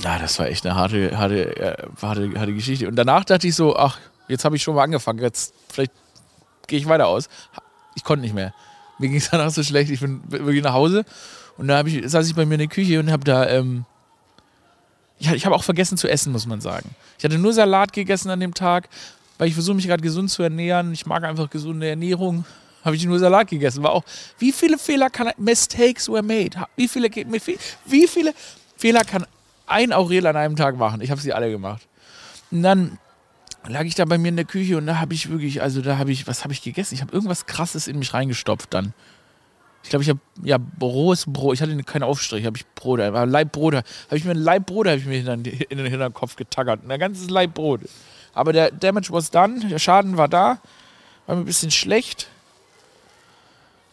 Ja, 0.00 0.18
das 0.18 0.38
war 0.38 0.46
echt 0.46 0.64
eine 0.64 0.74
harte, 0.74 1.18
harte, 1.18 1.56
äh, 1.56 1.86
harte, 2.00 2.32
harte 2.38 2.54
Geschichte. 2.54 2.88
Und 2.88 2.96
danach 2.96 3.24
dachte 3.24 3.46
ich 3.46 3.54
so, 3.54 3.76
ach, 3.76 3.98
jetzt 4.28 4.44
habe 4.44 4.56
ich 4.56 4.62
schon 4.62 4.74
mal 4.74 4.84
angefangen, 4.84 5.18
jetzt 5.18 5.54
vielleicht 5.70 5.92
gehe 6.66 6.78
ich 6.78 6.88
weiter 6.88 7.08
aus. 7.08 7.28
Ich 7.94 8.04
konnte 8.04 8.22
nicht 8.22 8.34
mehr. 8.34 8.54
Mir 8.98 9.08
ging 9.08 9.18
es 9.18 9.30
danach 9.30 9.50
so 9.50 9.62
schlecht, 9.62 9.90
ich 9.90 10.00
bin 10.00 10.22
wirklich 10.28 10.62
nach 10.62 10.72
Hause 10.72 11.04
und 11.58 11.68
da 11.68 11.84
ich, 11.84 12.10
saß 12.10 12.26
ich 12.26 12.34
bei 12.34 12.46
mir 12.46 12.54
in 12.54 12.60
der 12.60 12.68
Küche 12.68 12.98
und 12.98 13.10
habe 13.10 13.24
da 13.24 13.46
ähm, 13.48 13.84
ich 15.18 15.46
habe 15.46 15.54
auch 15.54 15.62
vergessen 15.62 15.96
zu 15.96 16.08
essen, 16.08 16.32
muss 16.32 16.46
man 16.46 16.60
sagen. 16.60 16.90
Ich 17.18 17.24
hatte 17.24 17.38
nur 17.38 17.52
Salat 17.52 17.92
gegessen 17.92 18.30
an 18.30 18.40
dem 18.40 18.54
Tag, 18.54 18.88
weil 19.38 19.46
ich 19.46 19.54
versuche 19.54 19.76
mich 19.76 19.86
gerade 19.86 20.02
gesund 20.02 20.30
zu 20.30 20.42
ernähren. 20.42 20.92
Ich 20.92 21.06
mag 21.06 21.22
einfach 21.22 21.48
gesunde 21.48 21.88
Ernährung. 21.88 22.44
Habe 22.84 22.96
ich 22.96 23.04
nur 23.04 23.18
Salat 23.18 23.48
gegessen. 23.48 23.82
War 23.82 23.92
auch, 23.92 24.04
wie 24.38 24.52
viele 24.52 24.78
Fehler 24.78 25.10
kann 25.10 25.30
Mistakes 25.36 26.08
were 26.08 26.22
made? 26.22 26.66
Wie 26.76 26.88
viele, 26.88 27.10
wie 27.86 28.08
viele 28.08 28.34
Fehler 28.76 29.04
kann 29.04 29.26
ein 29.66 29.92
Aurel 29.92 30.26
an 30.26 30.36
einem 30.36 30.56
Tag 30.56 30.76
machen? 30.76 31.00
Ich 31.00 31.10
habe 31.10 31.20
sie 31.20 31.32
alle 31.32 31.50
gemacht. 31.50 31.86
Und 32.50 32.62
dann 32.62 32.98
lag 33.66 33.84
ich 33.84 33.94
da 33.94 34.04
bei 34.04 34.18
mir 34.18 34.28
in 34.28 34.36
der 34.36 34.44
Küche 34.44 34.76
und 34.76 34.86
da 34.86 34.98
habe 34.98 35.14
ich 35.14 35.30
wirklich, 35.30 35.62
also 35.62 35.80
da 35.80 35.98
habe 35.98 36.10
ich, 36.10 36.26
was 36.26 36.44
habe 36.44 36.52
ich 36.52 36.62
gegessen? 36.62 36.94
Ich 36.94 37.00
habe 37.00 37.12
irgendwas 37.12 37.46
Krasses 37.46 37.86
in 37.86 37.98
mich 37.98 38.12
reingestopft 38.12 38.74
dann. 38.74 38.92
Ich 39.84 39.90
glaube, 39.90 40.02
ich 40.02 40.08
habe 40.08 40.20
ja 40.42 40.58
rohes 40.80 41.24
Brot. 41.26 41.54
Ich 41.54 41.62
hatte 41.62 41.76
keine 41.82 42.06
Aufstrich, 42.06 42.46
habe 42.46 42.56
ich 42.56 42.66
Brot, 42.74 43.00
aber 43.00 43.26
Leibbrot. 43.26 43.74
Habe 43.74 43.84
ich 44.12 44.24
mir 44.24 44.32
ein 44.32 44.36
Leibbrot 44.36 44.86
habe 44.86 44.98
ich 44.98 45.06
mir 45.06 45.18
in 45.32 45.42
den 45.44 45.86
Hinterkopf 45.86 46.36
getackert, 46.36 46.80
ein 46.88 47.00
ganzes 47.00 47.30
Leibbrot. 47.30 47.82
Aber 48.34 48.52
der 48.52 48.70
Damage 48.70 49.08
was 49.10 49.30
done, 49.30 49.60
der 49.60 49.78
Schaden 49.78 50.16
war 50.16 50.28
da, 50.28 50.60
war 51.26 51.36
mir 51.36 51.42
ein 51.42 51.44
bisschen 51.44 51.70
schlecht. 51.70 52.28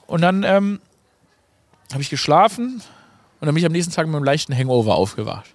Und 0.09 0.21
dann 0.21 0.43
ähm, 0.43 0.79
habe 1.91 2.01
ich 2.01 2.09
geschlafen 2.09 2.81
und 3.39 3.45
dann 3.45 3.53
bin 3.53 3.57
ich 3.57 3.65
am 3.65 3.71
nächsten 3.71 3.93
Tag 3.93 4.07
mit 4.07 4.15
einem 4.15 4.25
leichten 4.25 4.57
Hangover 4.57 4.95
aufgewacht. 4.95 5.53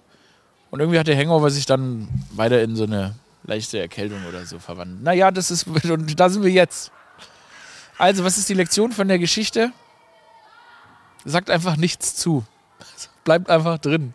Und 0.71 0.79
irgendwie 0.79 0.97
hat 0.97 1.07
der 1.07 1.17
Hangover 1.17 1.49
sich 1.49 1.65
dann 1.65 2.07
weiter 2.31 2.61
in 2.61 2.77
so 2.77 2.85
eine 2.85 3.15
leichte 3.43 3.79
Erkältung 3.79 4.25
oder 4.25 4.45
so 4.45 4.57
verwandelt. 4.59 5.03
Naja, 5.03 5.29
das 5.29 5.51
ist, 5.51 5.67
und 5.89 6.17
da 6.17 6.29
sind 6.29 6.43
wir 6.43 6.51
jetzt. 6.51 6.93
Also, 7.97 8.23
was 8.23 8.37
ist 8.37 8.47
die 8.47 8.53
Lektion 8.53 8.93
von 8.93 9.09
der 9.09 9.19
Geschichte? 9.19 9.73
Sagt 11.25 11.49
einfach 11.49 11.75
nichts 11.75 12.15
zu. 12.15 12.45
Bleibt 13.25 13.49
einfach 13.49 13.77
drin. 13.77 14.13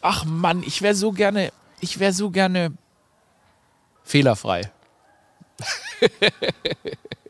Ach 0.00 0.24
Mann, 0.24 0.62
ich 0.66 0.80
wäre 0.80 0.94
so 0.94 1.12
gerne, 1.12 1.52
ich 1.80 1.98
wäre 1.98 2.14
so 2.14 2.30
gerne 2.30 2.72
fehlerfrei. 4.04 4.70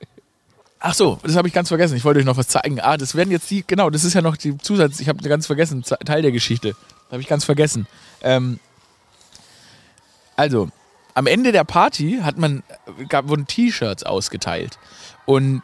Ach 0.86 0.92
so, 0.92 1.18
das 1.22 1.34
habe 1.34 1.48
ich 1.48 1.54
ganz 1.54 1.68
vergessen. 1.68 1.96
Ich 1.96 2.04
wollte 2.04 2.20
euch 2.20 2.26
noch 2.26 2.36
was 2.36 2.48
zeigen. 2.48 2.78
Ah, 2.78 2.98
das 2.98 3.14
werden 3.14 3.30
jetzt 3.30 3.50
die, 3.50 3.64
genau, 3.66 3.88
das 3.88 4.04
ist 4.04 4.12
ja 4.12 4.20
noch 4.20 4.36
die 4.36 4.58
Zusatz. 4.58 5.00
Ich 5.00 5.08
habe 5.08 5.26
ganz 5.26 5.46
vergessen, 5.46 5.82
Teil 5.82 6.20
der 6.20 6.30
Geschichte. 6.30 6.76
Habe 7.10 7.22
ich 7.22 7.26
ganz 7.26 7.42
vergessen. 7.42 7.86
Ähm, 8.20 8.60
also, 10.36 10.68
am 11.14 11.26
Ende 11.26 11.52
der 11.52 11.64
Party 11.64 12.20
hat 12.22 12.36
man, 12.36 12.62
gab, 13.08 13.28
wurden 13.28 13.46
T-Shirts 13.46 14.02
ausgeteilt. 14.02 14.78
Und 15.24 15.62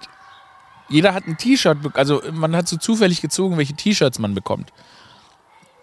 jeder 0.89 1.13
hat 1.13 1.27
ein 1.27 1.37
T-Shirt, 1.37 1.77
also 1.93 2.23
man 2.33 2.57
hat 2.57 2.67
so 2.67 2.79
zufällig 2.79 3.21
gezogen, 3.21 3.59
welche 3.59 3.75
T-Shirts 3.75 4.21
man 4.21 4.35
bekommt. 4.35 4.73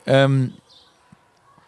Ähm, 0.08 0.56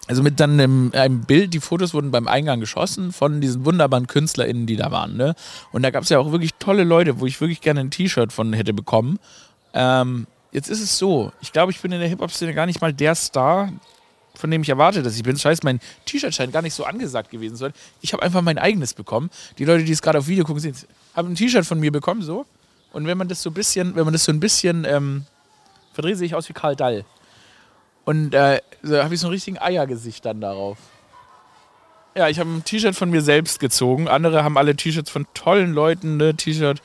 also 0.09 0.23
mit 0.23 0.39
dann 0.39 0.59
einem, 0.59 0.91
einem, 0.95 1.21
Bild, 1.21 1.53
die 1.53 1.59
Fotos 1.59 1.93
wurden 1.93 2.09
beim 2.09 2.27
Eingang 2.27 2.59
geschossen 2.59 3.11
von 3.11 3.41
diesen 3.41 3.63
wunderbaren 3.63 4.07
KünstlerInnen, 4.07 4.65
die 4.65 4.75
da 4.75 4.89
waren. 4.89 5.15
Ne? 5.15 5.35
Und 5.71 5.83
da 5.83 5.91
gab 5.91 6.01
es 6.01 6.09
ja 6.09 6.17
auch 6.17 6.31
wirklich 6.31 6.55
tolle 6.57 6.83
Leute, 6.83 7.19
wo 7.19 7.27
ich 7.27 7.39
wirklich 7.39 7.61
gerne 7.61 7.81
ein 7.81 7.91
T-Shirt 7.91 8.33
von 8.33 8.51
hätte 8.53 8.73
bekommen. 8.73 9.19
Ähm, 9.75 10.25
jetzt 10.51 10.67
ist 10.67 10.81
es 10.81 10.97
so, 10.97 11.31
ich 11.41 11.53
glaube, 11.53 11.71
ich 11.71 11.79
bin 11.79 11.91
in 11.91 11.99
der 11.99 12.09
Hip-Hop-Szene 12.09 12.55
gar 12.55 12.65
nicht 12.65 12.81
mal 12.81 12.91
der 12.91 13.13
Star, 13.13 13.71
von 14.33 14.49
dem 14.49 14.63
ich 14.63 14.69
erwarte, 14.69 15.03
dass 15.03 15.15
ich 15.15 15.21
bin. 15.21 15.37
Scheiße, 15.37 15.61
mein 15.63 15.79
T-Shirt 16.05 16.33
scheint 16.33 16.53
gar 16.53 16.63
nicht 16.63 16.73
so 16.73 16.85
angesagt 16.85 17.29
gewesen 17.29 17.53
zu 17.53 17.65
sein. 17.65 17.73
Ich 18.01 18.11
habe 18.11 18.23
einfach 18.23 18.41
mein 18.41 18.57
eigenes 18.57 18.95
bekommen. 18.95 19.29
Die 19.59 19.65
Leute, 19.65 19.83
die 19.83 19.91
es 19.91 20.01
gerade 20.01 20.17
auf 20.17 20.27
Video 20.27 20.43
gucken, 20.43 20.59
sehen, 20.59 20.73
haben 21.15 21.29
ein 21.29 21.35
T-Shirt 21.35 21.67
von 21.67 21.79
mir 21.79 21.91
bekommen, 21.91 22.23
so. 22.23 22.47
Und 22.93 23.05
wenn 23.05 23.19
man 23.19 23.27
das 23.27 23.43
so 23.43 23.51
ein 23.51 23.53
bisschen, 23.53 23.95
wenn 23.95 24.05
man 24.05 24.13
das 24.13 24.23
so 24.23 24.31
ein 24.31 24.39
bisschen 24.39 24.85
ähm, 24.85 25.25
verdreht, 25.93 26.17
sehe 26.17 26.25
ich 26.25 26.33
aus 26.33 26.49
wie 26.49 26.53
Karl 26.53 26.75
Dall. 26.75 27.05
Und 28.09 28.33
äh, 28.33 28.59
habe 28.91 29.13
ich 29.13 29.19
so 29.19 29.27
ein 29.27 29.33
richtigen 29.33 29.59
Eiergesicht 29.59 30.25
dann 30.25 30.41
darauf. 30.41 30.79
Ja, 32.15 32.27
ich 32.27 32.39
habe 32.39 32.49
ein 32.49 32.63
T-Shirt 32.63 32.95
von 32.95 33.11
mir 33.11 33.21
selbst 33.21 33.59
gezogen. 33.59 34.07
Andere 34.07 34.43
haben 34.43 34.57
alle 34.57 34.75
T-Shirts 34.75 35.11
von 35.11 35.27
tollen 35.35 35.73
Leuten, 35.73 36.17
ne? 36.17 36.33
T-Shirt 36.33 36.81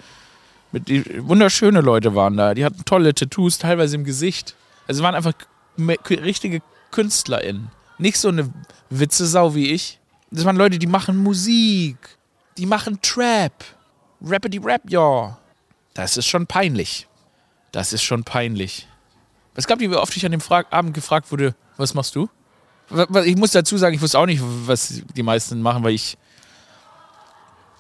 mit 0.71 0.89
die, 0.89 1.27
wunderschöne 1.27 1.81
Leute 1.81 2.15
waren 2.15 2.37
da. 2.37 2.53
Die 2.53 2.63
hatten 2.63 2.85
tolle 2.85 3.15
Tattoos, 3.15 3.57
teilweise 3.57 3.97
im 3.97 4.05
Gesicht. 4.05 4.55
Also 4.87 5.03
waren 5.03 5.15
einfach 5.15 5.33
richtige 6.11 6.61
KünstlerInnen. 6.91 7.71
Nicht 7.97 8.19
so 8.19 8.29
eine 8.29 8.53
Witzesau 8.91 9.55
wie 9.55 9.71
ich. 9.71 10.01
Das 10.31 10.45
waren 10.45 10.57
Leute, 10.57 10.79
die 10.79 10.87
machen 10.87 11.17
Musik. 11.17 11.97
Die 12.59 12.67
machen 12.67 12.99
Trap. 13.01 13.65
Rappity 14.21 14.59
Rap, 14.59 14.83
ja. 14.91 15.39
Das 15.95 16.19
ist 16.19 16.27
schon 16.27 16.47
peinlich. 16.47 17.09
Das 17.73 17.95
ist 17.95 18.03
schon 18.03 18.25
peinlich. 18.25 18.89
Was 19.55 19.67
gab 19.67 19.79
die, 19.79 19.91
wie 19.91 19.97
oft 19.97 20.17
ich 20.17 20.25
an 20.25 20.33
dem 20.33 20.41
Fra 20.41 20.65
Abend 20.71 20.95
gefragt 20.95 21.31
wurde, 21.31 21.55
was 21.77 21.95
machst 21.95 22.15
du? 22.15 22.29
Ich 23.25 23.37
muss 23.37 23.53
dazu 23.53 23.79
sagen, 23.79 23.95
ich 23.95 24.01
wusste 24.01 24.19
auch 24.19 24.27
nicht, 24.27 24.43
was 24.43 25.03
die 25.17 25.23
meisten 25.23 25.63
machen, 25.63 25.85
weil 25.85 25.95
ich 25.95 26.19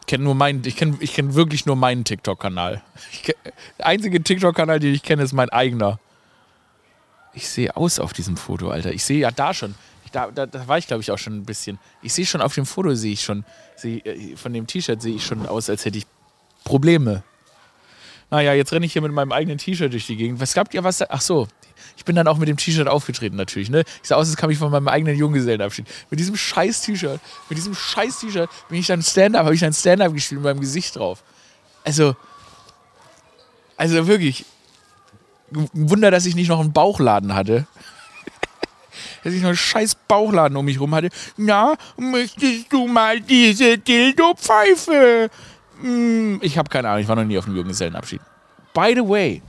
kenne 0.07 0.25
nur 0.25 0.35
meinen, 0.35 0.65
ich 0.65 0.77
kenne 0.77 0.97
ich 1.01 1.15
kenn 1.15 1.35
wirklich 1.35 1.67
nur 1.67 1.77
meinen 1.77 2.05
TikTok-Kanal. 2.05 2.83
Der 3.79 3.87
einzige 3.87 4.23
TikTok-Kanal, 4.23 4.81
den 4.81 4.95
ich 4.95 5.03
kenne, 5.03 5.23
ist 5.23 5.33
mein 5.33 5.51
eigener. 5.51 5.99
Ich 7.33 7.49
sehe 7.49 7.77
aus 7.77 7.99
auf 7.99 8.13
diesem 8.13 8.37
Foto, 8.37 8.71
Alter. 8.71 8.93
Ich 8.93 9.05
sehe 9.05 9.19
ja 9.19 9.31
da 9.31 9.53
schon. 9.53 9.75
Da, 10.13 10.31
da, 10.31 10.47
da, 10.47 10.69
war 10.69 10.79
ich, 10.79 10.87
glaube 10.87 11.03
ich, 11.03 11.11
auch 11.11 11.19
schon 11.19 11.39
ein 11.39 11.45
bisschen. 11.45 11.81
Ich 12.01 12.13
sehe 12.13 12.25
schon 12.25 12.41
auf 12.41 12.55
dem 12.55 12.67
Foto, 12.67 12.95
sehe 12.95 13.13
ich 13.13 13.23
schon, 13.23 13.45
seh, 13.75 13.99
äh, 13.99 14.37
von 14.37 14.53
dem 14.53 14.69
T-Shirt 14.69 15.03
sehe 15.03 15.17
ich 15.17 15.27
schon 15.27 15.45
aus, 15.47 15.69
als 15.69 15.85
hätte 15.85 15.99
ich 15.99 16.07
Probleme. 16.63 17.25
Naja, 18.35 18.53
jetzt 18.53 18.73
renne 18.73 18.85
ich 18.85 18.93
hier 18.93 19.01
mit 19.01 19.13
meinem 19.13 19.31
eigenen 19.31 19.59
T-Shirt 19.59 19.93
durch 19.93 20.09
die 20.09 20.17
Gegend. 20.17 20.41
Was 20.41 20.55
glaubt 20.55 20.75
ihr, 20.75 20.83
was 20.83 20.99
da? 20.99 21.07
Ach 21.09 21.21
so, 21.21 21.47
ich 21.97 22.05
bin 22.05 22.17
dann 22.17 22.27
auch 22.27 22.37
mit 22.37 22.49
dem 22.49 22.57
T-Shirt 22.57 22.89
aufgetreten 22.89 23.37
natürlich. 23.37 23.71
Ne? 23.71 23.85
Ich 24.03 24.09
sah 24.09 24.17
aus, 24.17 24.27
als 24.27 24.37
kam 24.37 24.51
ich 24.51 24.59
von 24.59 24.73
meinem 24.73 24.89
eigenen 24.89 25.17
Junggesellenabschied. 25.17 25.87
Mit 26.11 26.19
diesem 26.19 26.35
scheiß 26.35 26.81
T-Shirt, 26.81 27.21
mit 27.49 27.57
diesem 27.57 27.77
scheiß 27.77 28.19
T-Shirt 28.19 28.51
bin 28.69 28.81
ich 28.81 28.89
dann 28.89 29.05
Stand-up, 29.05 29.45
habe 29.45 29.55
ich 29.55 29.61
dann 29.61 29.73
Stand-up 29.73 30.13
gespielt 30.13 30.41
mit 30.41 30.51
meinem 30.51 30.59
Gesicht 30.59 30.97
drauf. 30.97 31.23
Also, 31.85 32.17
also 33.77 34.09
wirklich, 34.09 34.45
Wunder, 35.73 36.11
dass 36.11 36.27
ich 36.27 36.35
nicht 36.35 36.49
noch 36.49 36.59
einen 36.59 36.73
Bauchladen 36.73 37.37
hatte. 37.37 37.69
dass 39.23 39.33
ich 39.33 39.43
noch 39.43 39.51
einen 39.51 39.57
scheiß 39.57 39.95
Bauchladen 40.09 40.57
um 40.57 40.65
mich 40.65 40.81
rum 40.81 40.93
hatte. 40.93 41.11
Na, 41.37 41.77
möchtest 41.97 42.73
du 42.73 42.89
mal 42.89 43.21
diese 43.21 43.79
Dildo-Pfeife? 43.79 45.31
Hm, 45.85 46.39
ich 46.43 46.57
habe 46.57 46.71
keine 46.71 46.89
Ahnung, 46.89 47.03
ich 47.03 47.09
war 47.09 47.17
noch 47.17 47.25
nie 47.25 47.37
auf 47.37 47.47
einem 47.47 47.57
Junggesellenabschied. 47.57 48.23
By 48.73 48.95
the 48.97 49.07
way, 49.07 49.43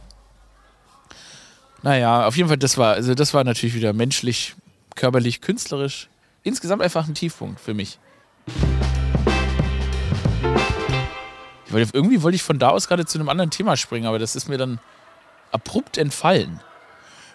naja, 1.86 2.26
auf 2.26 2.36
jeden 2.36 2.50
Fall, 2.50 2.58
das 2.58 2.80
war, 2.80 2.96
also 2.96 3.14
das 3.14 3.34
war 3.36 3.44
natürlich 3.44 3.76
wieder 3.76 3.94
menschlich, 3.94 4.56
körperlich, 4.96 5.40
künstlerisch. 5.40 6.10
Insgesamt 6.42 6.82
einfach 6.82 7.08
ein 7.08 7.14
Tiefpunkt 7.14 7.60
für 7.60 7.76
mich. 7.76 8.00
Wollte, 11.70 11.92
irgendwie 11.94 12.24
wollte 12.24 12.36
ich 12.36 12.44
von 12.44 12.58
da 12.58 12.70
aus 12.70 12.88
gerade 12.88 13.06
zu 13.06 13.20
einem 13.20 13.30
anderen 13.30 13.52
Thema 13.52 13.78
springen, 13.78 14.08
aber 14.08 14.18
das 14.18 14.36
ist 14.36 14.50
mir 14.50 14.58
dann 14.58 14.80
abrupt 15.52 16.00
entfallen. 16.00 16.60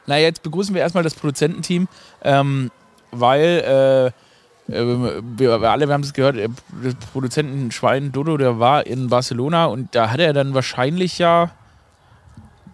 Naja, 0.07 0.25
jetzt 0.25 0.43
begrüßen 0.43 0.75
wir 0.75 0.83
erstmal 0.83 1.05
das 1.05 1.15
Produzententeam, 1.15 1.87
ähm, 2.23 2.73
weil 3.13 4.13
äh, 4.13 4.30
wir, 4.71 5.61
wir 5.61 5.71
alle, 5.71 5.87
wir 5.89 5.95
haben 5.95 6.03
es 6.03 6.13
gehört, 6.13 6.37
der 6.37 6.51
Produzentenschwein 7.13 8.13
Dodo, 8.13 8.37
der 8.37 8.59
war 8.59 8.87
in 8.87 9.09
Barcelona 9.09 9.67
und 9.67 9.95
da 9.95 10.11
hat 10.11 10.21
er 10.21 10.33
dann 10.33 10.55
wahrscheinlich 10.55 11.19
ja 11.19 11.51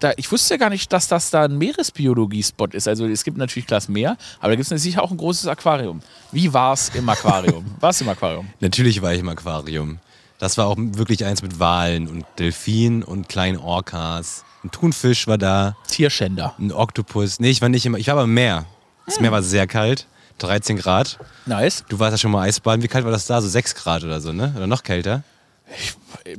da, 0.01 0.13
ich 0.17 0.31
wusste 0.31 0.59
gar 0.59 0.71
nicht, 0.71 0.93
dass 0.93 1.09
das 1.09 1.31
da 1.31 1.45
ein 1.45 1.57
Meeresbiologie-Spot 1.59 2.67
ist. 2.73 2.89
Also 2.89 3.07
es 3.07 3.25
gibt 3.25 3.39
natürlich 3.39 3.67
Glas 3.67 3.89
Meer, 3.89 4.17
aber 4.41 4.51
da 4.51 4.57
gibt 4.57 4.71
es 4.71 4.83
sicher 4.83 5.03
auch 5.03 5.11
ein 5.11 5.17
großes 5.17 5.47
Aquarium. 5.47 6.01
Wie 6.33 6.53
war 6.53 6.75
es 6.75 6.91
im 6.91 7.09
Aquarium? 7.09 7.65
war 7.81 7.91
es 7.91 8.01
im 8.01 8.09
Aquarium? 8.09 8.49
Natürlich 8.61 9.01
war 9.03 9.13
ich 9.15 9.21
im 9.21 9.29
Aquarium. 9.29 9.99
Das 10.39 10.59
war 10.59 10.67
auch 10.67 10.77
wirklich 10.77 11.25
eins 11.25 11.43
mit 11.43 11.59
Walen 11.59 12.09
und 12.09 12.27
Delfinen 12.39 13.03
und 13.03 13.29
kleinen 13.29 13.57
Orcas. 13.57 14.45
Ein 14.63 14.71
Thunfisch 14.71 15.27
war 15.27 15.39
da. 15.39 15.77
Tierschänder. 15.89 16.55
Ein 16.59 16.73
Oktopus. 16.73 17.41
Nee, 17.41 17.51
ich 17.51 17.63
war 17.63 17.71
nicht 17.71 17.87
immer. 17.87 17.99
Ich 17.99 18.09
war 18.09 18.15
aber 18.15 18.25
im 18.25 18.35
Meer. 18.35 18.67
Das 19.07 19.17
hm. 19.17 19.23
Meer 19.23 19.33
war 19.33 19.43
sehr 19.43 19.67
kalt. 19.67 20.07
13 20.39 20.77
Grad. 20.77 21.19
Nice. 21.47 21.85
Du 21.89 21.99
warst 21.99 22.13
ja 22.13 22.19
schon 22.19 22.31
mal 22.31 22.43
Eisbaden. 22.43 22.83
Wie 22.83 22.89
kalt 22.89 23.05
war 23.05 23.13
das 23.13 23.27
da? 23.27 23.41
So 23.41 23.49
6 23.49 23.75
Grad 23.75 24.05
oder 24.05 24.21
so, 24.21 24.33
ne? 24.33 24.53
Oder 24.57 24.67
noch 24.67 24.83
kälter? 24.83 25.23
Ich 25.75 25.97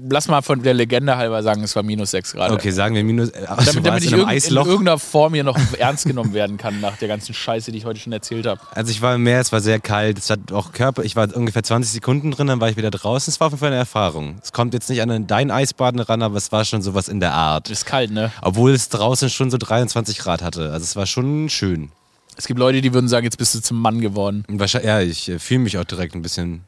lass 0.10 0.30
mal 0.30 0.42
von 0.42 0.64
der 0.64 0.74
Legende 0.74 1.18
halber 1.18 1.44
sagen, 1.44 1.62
es 1.64 1.76
war 1.76 1.84
minus 1.84 2.12
6 2.12 2.34
Grad. 2.34 2.52
Okay, 2.52 2.72
sagen 2.72 2.96
wir 2.96 3.04
minus. 3.04 3.30
Äh, 3.30 3.46
damit, 3.46 3.86
damit 3.86 4.04
ich 4.04 4.12
in, 4.14 4.20
in, 4.20 4.56
irgendeiner 4.56 4.98
Form 4.98 5.34
hier 5.34 5.44
noch 5.44 5.58
ernst 5.78 6.06
genommen 6.06 6.34
werden 6.34 6.58
kann 6.58 6.80
nach 6.80 6.96
der 6.98 7.10
ganzen 7.10 7.34
Scheiße, 7.34 7.72
die 7.72 7.80
ich 7.80 7.86
heute 7.86 8.00
schon 8.00 8.14
erzählt 8.14 8.46
habe. 8.46 8.62
Also 8.74 8.92
ich 8.92 9.02
war 9.02 9.16
im 9.16 9.24
Meer, 9.24 9.42
es 9.42 9.52
war 9.52 9.60
sehr 9.60 9.80
kalt, 9.80 10.18
es 10.18 10.30
hat 10.30 10.52
auch 10.54 10.72
Körper, 10.72 11.04
ich 11.04 11.16
war 11.16 11.36
ungefähr 11.36 11.64
20 11.64 11.92
Sekunden 11.92 12.32
drin, 12.32 12.48
dann 12.48 12.62
war 12.62 12.70
ich 12.70 12.78
wieder 12.78 12.92
draußen. 12.92 13.32
Es 13.32 13.40
war 13.40 13.48
auf 13.48 13.54
jeden 13.54 13.60
Fall 13.60 13.70
eine 13.70 13.78
Erfahrung. 13.78 14.38
Es 14.42 14.54
kommt 14.54 14.74
jetzt 14.74 14.90
nicht 14.90 15.02
an 15.02 15.28
dein 15.28 15.52
Eisbaden 15.52 16.00
ran, 16.00 16.22
aber 16.22 16.38
es 16.38 16.52
war 16.52 16.64
schon 16.64 16.82
sowas 16.82 17.10
in 17.10 17.20
der 17.20 17.34
Art. 17.34 17.70
Ist 17.70 17.86
kalt, 17.86 18.12
ne? 18.12 18.32
Obwohl 18.42 18.72
es 18.72 18.88
draußen 18.90 19.30
schon 19.30 19.52
so 19.52 19.58
23 19.58 20.20
Grad 20.20 20.42
hatte. 20.42 20.72
Also 20.72 20.84
es 20.84 20.96
war 20.96 21.06
schon 21.06 21.50
schön. 21.50 21.92
Es 22.38 22.46
gibt 22.46 22.60
Leute, 22.60 22.82
die 22.82 22.94
würden 22.94 23.08
sagen, 23.08 23.26
jetzt 23.26 23.38
bist 23.38 23.56
du 23.56 23.62
zum 23.62 23.82
Mann 23.82 24.00
geworden. 24.00 24.46
Ja, 24.84 25.02
ich 25.02 25.28
äh, 25.28 25.40
fühle 25.40 25.62
mich 25.62 25.78
auch 25.78 25.84
direkt 25.84 26.14
ein 26.16 26.22
bisschen 26.22 26.62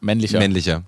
männlicher. 0.00 0.38
männlicher. 0.38 0.82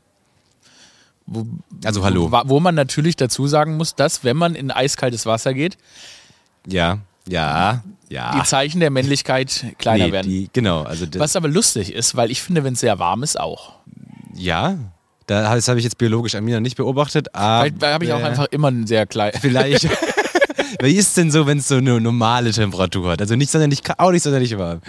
Wo, 1.26 1.46
also 1.84 2.04
hallo. 2.04 2.30
Wo, 2.30 2.42
wo, 2.46 2.60
man 2.60 2.74
natürlich 2.74 3.16
dazu 3.16 3.46
sagen 3.46 3.76
muss, 3.76 3.94
dass 3.94 4.24
wenn 4.24 4.36
man 4.36 4.54
in 4.54 4.70
eiskaltes 4.70 5.26
Wasser 5.26 5.54
geht, 5.54 5.76
ja, 6.66 6.98
ja, 7.28 7.82
ja. 8.08 8.38
Die 8.38 8.42
Zeichen 8.44 8.80
der 8.80 8.90
Männlichkeit 8.90 9.74
kleiner 9.78 10.06
nee, 10.06 10.12
werden. 10.12 10.28
Die, 10.28 10.50
genau. 10.52 10.82
Also 10.82 11.06
Was 11.16 11.36
aber 11.36 11.48
lustig 11.48 11.92
ist, 11.92 12.16
weil 12.16 12.30
ich 12.30 12.42
finde, 12.42 12.64
wenn 12.64 12.74
es 12.74 12.80
sehr 12.80 12.98
warm 12.98 13.22
ist, 13.22 13.38
auch. 13.38 13.74
Ja, 14.34 14.76
das 15.26 15.68
habe 15.68 15.78
ich 15.78 15.84
jetzt 15.84 15.98
biologisch 15.98 16.34
an 16.34 16.44
mir 16.44 16.56
noch 16.56 16.62
nicht 16.62 16.76
beobachtet. 16.76 17.34
Aber 17.34 17.70
da 17.70 17.94
habe 17.94 18.04
ich 18.04 18.12
auch 18.12 18.22
einfach 18.22 18.46
immer 18.50 18.68
einen 18.68 18.86
sehr 18.86 19.06
klein. 19.06 19.32
Vielleicht. 19.40 19.88
Wie 20.80 20.94
ist 20.94 21.08
es 21.08 21.14
denn 21.14 21.30
so, 21.30 21.46
wenn 21.46 21.58
es 21.58 21.68
so 21.68 21.76
eine 21.76 22.00
normale 22.00 22.52
Temperatur 22.52 23.12
hat? 23.12 23.20
Also 23.20 23.36
nicht 23.36 23.50
sonderlich, 23.50 23.80
auch 23.98 24.10
nicht 24.10 24.22
sonderlich 24.22 24.56
warm. 24.58 24.80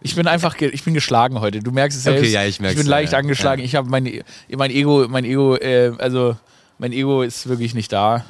Ich 0.00 0.16
bin 0.16 0.26
einfach, 0.26 0.60
ich 0.60 0.82
bin 0.82 0.94
geschlagen 0.94 1.40
heute. 1.40 1.60
Du 1.60 1.70
merkst 1.70 1.96
es 1.96 2.04
selbst. 2.04 2.20
Okay, 2.20 2.32
ja, 2.32 2.44
ich 2.44 2.60
merke 2.60 2.74
Ich 2.74 2.80
bin 2.80 2.90
leicht 2.90 3.12
ja, 3.12 3.18
angeschlagen. 3.18 3.60
Ja. 3.60 3.66
Ich 3.66 3.74
habe 3.76 3.88
mein, 3.88 4.22
mein 4.50 4.70
Ego, 4.70 5.06
mein 5.08 5.24
Ego, 5.24 5.56
äh, 5.56 5.92
also 5.98 6.36
mein 6.78 6.92
Ego 6.92 7.22
ist 7.22 7.48
wirklich 7.48 7.74
nicht 7.74 7.92
da. 7.92 8.24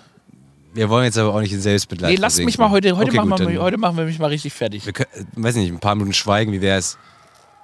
Wir 0.75 0.89
wollen 0.89 1.05
jetzt 1.05 1.19
aber 1.19 1.35
auch 1.35 1.41
nicht 1.41 1.53
in 1.53 1.61
Selbstmitleid. 1.61 2.13
Nee, 2.13 2.17
lass 2.17 2.39
mich 2.39 2.59
mal 2.59 2.71
heute, 2.71 2.97
heute, 2.97 3.11
okay, 3.11 3.17
machen 3.19 3.45
gut, 3.45 3.55
wir, 3.55 3.63
heute 3.63 3.79
machen 3.79 3.97
wir 3.97 4.05
mich 4.05 4.19
mal 4.19 4.29
richtig 4.29 4.53
fertig. 4.53 4.87
Wir 4.87 4.93
können, 4.93 5.09
weiß 5.37 5.57
nicht, 5.57 5.71
ein 5.71 5.81
paar 5.81 5.95
Minuten 5.95 6.15
schweigen, 6.15 6.53
wie 6.53 6.61
wäre 6.61 6.79
es? 6.79 6.99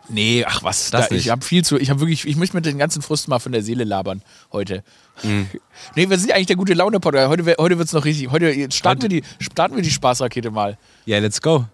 Nee, 0.09 0.45
ach 0.47 0.63
was, 0.63 0.91
das 0.91 1.09
da, 1.09 1.15
ich 1.15 1.29
habe 1.31 1.45
viel 1.45 1.65
zu, 1.65 1.79
ich 1.79 1.91
habe 1.91 2.01
wirklich, 2.01 2.27
ich 2.27 2.37
möchte 2.37 2.57
mit 2.57 2.65
den 2.65 2.79
ganzen 2.79 3.03
Frust 3.03 3.29
mal 3.29 3.39
von 3.39 3.53
der 3.53 3.63
Seele 3.63 3.85
labern 3.85 4.23
heute. 4.53 4.83
Mhm. 5.23 5.49
Nee, 5.95 6.11
wir 6.11 6.19
sind 6.19 6.33
eigentlich 6.33 6.47
der 6.47 6.57
gute 6.57 6.75
Laune 6.75 6.99
Podcast. 6.99 7.29
Heute, 7.29 7.55
heute 7.57 7.79
wird 7.79 7.87
es 7.87 7.93
noch 7.93 8.05
richtig. 8.05 8.33
Heute 8.33 8.53
starten, 8.73 9.05
heute. 9.05 9.15
Wir 9.15 9.23
die, 9.23 9.45
starten 9.45 9.77
wir 9.77 9.83
die 9.83 9.93
Spaßrakete 9.93 10.51
mal. 10.51 10.77
Ja, 11.07 11.21
let's 11.21 11.41
go. 11.41 11.67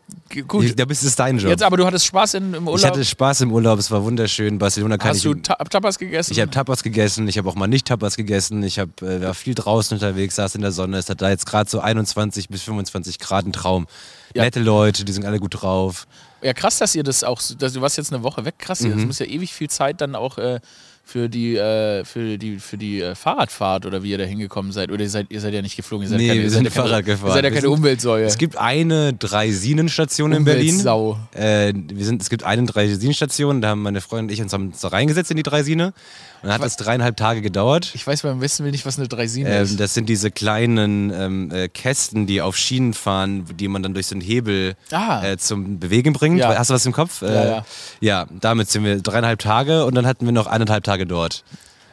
Gut. 0.46 0.78
Da 0.78 0.84
bist 0.84 1.04
es 1.04 1.16
dein 1.16 1.38
Job. 1.38 1.48
Jetzt 1.48 1.62
aber 1.62 1.78
du 1.78 1.86
hattest 1.86 2.04
Spaß 2.04 2.34
in, 2.34 2.52
im 2.52 2.66
Urlaub. 2.66 2.78
Ich 2.78 2.84
hatte 2.84 3.02
Spaß 3.02 3.40
im 3.42 3.52
Urlaub, 3.52 3.78
es 3.78 3.90
war 3.90 4.04
wunderschön. 4.04 4.58
Barcelona 4.58 4.98
kann 4.98 5.10
Hast 5.10 5.18
ich, 5.18 5.22
du 5.22 5.34
Ta 5.34 5.54
Tapas 5.54 5.98
gegessen? 5.98 6.32
Ich 6.32 6.40
habe 6.40 6.50
Tapas 6.50 6.82
gegessen, 6.82 7.26
ich 7.28 7.38
habe 7.38 7.48
auch 7.48 7.54
mal 7.54 7.66
nicht 7.66 7.86
Tapas 7.86 8.16
gegessen. 8.16 8.62
Ich 8.62 8.78
hab, 8.78 9.00
äh, 9.00 9.22
war 9.22 9.34
viel 9.34 9.54
draußen 9.54 9.96
unterwegs, 9.96 10.36
saß 10.36 10.54
in 10.56 10.60
der 10.60 10.72
Sonne. 10.72 10.98
Es 10.98 11.08
hat 11.08 11.22
da 11.22 11.30
jetzt 11.30 11.46
gerade 11.46 11.70
so 11.70 11.80
21 11.80 12.50
bis 12.50 12.62
25 12.62 13.18
Grad, 13.18 13.46
ein 13.46 13.54
Traum. 13.54 13.86
Ja. 14.34 14.42
Nette 14.42 14.60
Leute, 14.60 15.04
die 15.04 15.12
sind 15.12 15.24
alle 15.24 15.40
gut 15.40 15.62
drauf. 15.62 16.06
Ja, 16.44 16.52
krass, 16.52 16.78
dass 16.78 16.94
ihr 16.94 17.02
das 17.02 17.24
auch, 17.24 17.40
dass 17.58 17.72
du 17.72 17.80
warst 17.80 17.96
jetzt 17.96 18.12
eine 18.12 18.22
Woche 18.22 18.44
weg, 18.44 18.56
krass, 18.58 18.82
mhm. 18.82 18.94
das 18.94 19.06
muss 19.06 19.18
ja 19.18 19.26
ewig 19.26 19.54
viel 19.54 19.70
Zeit 19.70 20.02
dann 20.02 20.14
auch 20.14 20.36
äh, 20.36 20.60
für 21.02 21.28
die, 21.28 21.56
äh, 21.56 22.04
für 22.04 22.36
die, 22.38 22.58
für 22.58 22.76
die 22.76 23.00
äh, 23.00 23.14
Fahrradfahrt 23.14 23.86
oder 23.86 24.02
wie 24.02 24.10
ihr 24.10 24.18
da 24.18 24.24
hingekommen 24.24 24.72
seid. 24.72 24.90
Oder 24.90 25.02
ihr 25.02 25.10
seid, 25.10 25.26
ihr 25.30 25.40
seid 25.40 25.54
ja 25.54 25.62
nicht 25.62 25.76
geflogen, 25.76 26.04
ihr 26.04 26.10
seid 26.10 26.18
nee, 26.18 26.28
keine, 26.28 26.42
wir 26.42 26.50
sind 26.50 26.70
Fahrrad 26.70 26.90
keine, 26.90 27.02
gefahren. 27.04 27.28
Ihr 27.28 27.34
seid 27.34 27.44
ja 27.44 27.50
keine 27.50 27.70
Umweltsäue. 27.70 28.24
Es 28.24 28.38
gibt 28.38 28.56
eine 28.56 29.12
Dreisinenstation 29.12 30.32
in 30.32 30.44
Berlin. 30.44 30.78
Sau. 30.78 31.18
Äh, 31.32 31.74
wir 31.74 32.04
sind, 32.04 32.22
es 32.22 32.30
gibt 32.30 32.42
eine 32.42 32.64
Dreisinenstation, 32.64 33.60
da 33.60 33.68
haben 33.68 33.82
meine 33.82 34.00
Freundin 34.00 34.26
und 34.26 34.32
ich 34.32 34.40
uns, 34.40 34.52
haben 34.52 34.68
uns 34.68 34.80
da 34.80 34.88
reingesetzt 34.88 35.30
in 35.30 35.36
die 35.36 35.42
Dreisine. 35.42 35.92
Und 36.44 36.50
dann 36.50 36.58
hat 36.58 36.62
das 36.66 36.76
dreieinhalb 36.76 37.16
Tage 37.16 37.40
gedauert. 37.40 37.90
Ich 37.94 38.06
weiß 38.06 38.20
beim 38.20 38.38
besten 38.38 38.64
Will 38.64 38.70
nicht, 38.70 38.84
was 38.84 38.98
eine 38.98 39.08
Dreisine 39.08 39.48
ähm, 39.48 39.62
ist. 39.62 39.80
Das 39.80 39.94
sind 39.94 40.10
diese 40.10 40.30
kleinen 40.30 41.10
ähm, 41.10 41.50
äh, 41.50 41.68
Kästen, 41.68 42.26
die 42.26 42.42
auf 42.42 42.54
Schienen 42.58 42.92
fahren, 42.92 43.46
die 43.56 43.66
man 43.66 43.82
dann 43.82 43.94
durch 43.94 44.08
so 44.08 44.14
einen 44.14 44.20
Hebel 44.20 44.74
ah. 44.92 45.24
äh, 45.24 45.38
zum 45.38 45.78
Bewegen 45.78 46.12
bringt. 46.12 46.38
Ja. 46.38 46.54
Hast 46.54 46.68
du 46.68 46.74
was 46.74 46.84
im 46.84 46.92
Kopf? 46.92 47.22
Ja, 47.22 47.28
äh, 47.28 47.48
ja. 47.48 47.64
ja, 48.00 48.26
damit 48.30 48.68
sind 48.68 48.84
wir 48.84 49.00
dreieinhalb 49.00 49.38
Tage 49.38 49.86
und 49.86 49.94
dann 49.94 50.06
hatten 50.06 50.26
wir 50.26 50.32
noch 50.32 50.46
eineinhalb 50.46 50.84
Tage 50.84 51.06
dort. 51.06 51.44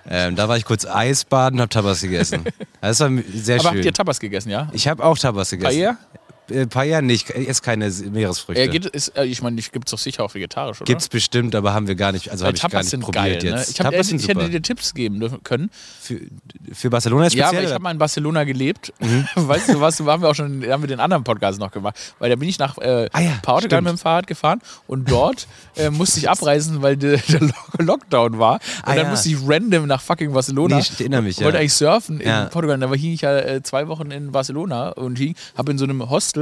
Ähm, 0.10 0.36
da 0.36 0.50
war 0.50 0.58
ich 0.58 0.66
kurz 0.66 0.86
Eisbaden 0.86 1.60
und 1.60 1.62
habe 1.62 1.70
Tabas 1.70 2.02
gegessen. 2.02 2.44
Das 2.82 3.00
war 3.00 3.12
sehr 3.32 3.60
Aber 3.60 3.70
schön. 3.70 3.78
habt 3.78 3.86
ihr 3.86 3.94
Tabas 3.94 4.20
gegessen, 4.20 4.50
ja? 4.50 4.68
Ich 4.74 4.88
habe 4.88 5.04
auch 5.06 5.16
Tabas 5.16 5.52
gegessen. 5.52 5.70
Paella? 5.70 5.98
Äh, 6.52 6.68
Paella 6.68 7.02
nicht. 7.02 7.30
Ich 7.30 7.48
esse 7.48 7.62
keine 7.62 7.90
Meeresfrüchte. 7.90 8.62
Äh, 8.62 8.68
geht, 8.68 8.86
ist, 8.86 9.10
äh, 9.18 9.26
ich 9.26 9.42
meine, 9.42 9.62
gibt 9.62 9.88
es 9.88 9.92
doch 9.92 9.98
sicher 9.98 10.24
auch 10.24 10.34
vegetarisch, 10.34 10.82
oder? 10.82 10.86
Gibt 10.86 11.02
es 11.02 11.10
bestimmt, 11.10 11.56
aber 11.56 11.74
haben 11.74 11.88
wir 11.88 11.96
gar 11.96 12.12
nicht. 12.12 12.30
Also 12.30 12.46
habe 12.46 12.56
ich 12.56 12.62
gar 12.62 12.84
nicht 12.84 13.00
probiert 13.00 13.14
geil, 13.14 13.52
ne? 13.52 13.58
jetzt. 13.58 13.72
Ich, 13.72 13.82
hab, 13.82 13.94
ich 13.94 14.28
hätte 14.28 14.50
dir 14.50 14.62
Tipps 14.62 14.94
geben 14.94 15.44
können. 15.44 15.70
Für, 16.02 16.20
für 16.74 16.90
Barcelona 16.90 17.26
speziell? 17.26 17.42
Ja, 17.42 17.50
aber 17.50 17.64
ich 17.64 17.74
habe 17.74 17.84
mal 17.84 17.92
in 17.92 17.98
Barcelona 17.98 18.44
gelebt. 18.44 18.94
Mhm. 19.00 19.26
weißt 19.36 19.70
du 19.70 19.80
was? 19.80 20.00
Haben 20.00 20.22
wir 20.22 20.30
auch 20.30 20.36
schon, 20.36 20.66
haben 20.68 20.84
wir 20.84 20.88
den 20.88 21.00
anderen 21.00 21.24
Podcast 21.24 21.60
noch 21.60 21.72
gemacht. 21.72 21.96
Weil 22.20 22.30
da 22.30 22.36
bin 22.36 22.50
ich 22.50 22.60
nach 22.60 22.78
äh, 22.78 23.10
ah, 23.12 23.22
ja, 23.22 23.40
Portugal 23.42 23.82
mit 23.82 23.92
dem 23.92 23.98
Fahrrad 23.98 24.28
gefahren 24.28 24.62
und 24.88 25.10
dort 25.10 25.48
äh, 25.76 25.90
musste 25.90 26.20
ich 26.20 26.30
abreisen, 26.30 26.82
weil 26.82 26.98
de, 26.98 27.20
der 27.30 27.86
Lockdown 27.86 28.40
war. 28.40 28.56
Und 28.56 28.62
ah, 28.84 28.96
dann 28.96 29.06
ja. 29.06 29.10
musste 29.12 29.30
ich 29.30 29.38
random 29.46 29.88
nach 29.88 30.02
fucking 30.02 30.34
Barcelona. 30.34 30.78
Nee, 30.78 30.82
ich 30.82 31.00
erinnere 31.00 31.22
mich, 31.22 31.38
ja. 31.38 31.46
Wollte 31.46 31.60
eigentlich 31.60 31.74
surfen 31.74 32.20
in 32.20 32.50
Portugal. 32.50 32.78
Da 32.80 32.90
war 32.90 32.96
ich 32.96 33.22
ja 33.22 33.38
äh, 33.38 33.64
zwei 33.64 33.88
Wochen 33.88 34.12
in 34.12 34.32
Barcelona 34.32 34.90
und 34.90 35.20
habe 35.58 35.72
in 35.72 35.78
so 35.78 35.86
einem 35.86 36.10
Hostel 36.10 36.41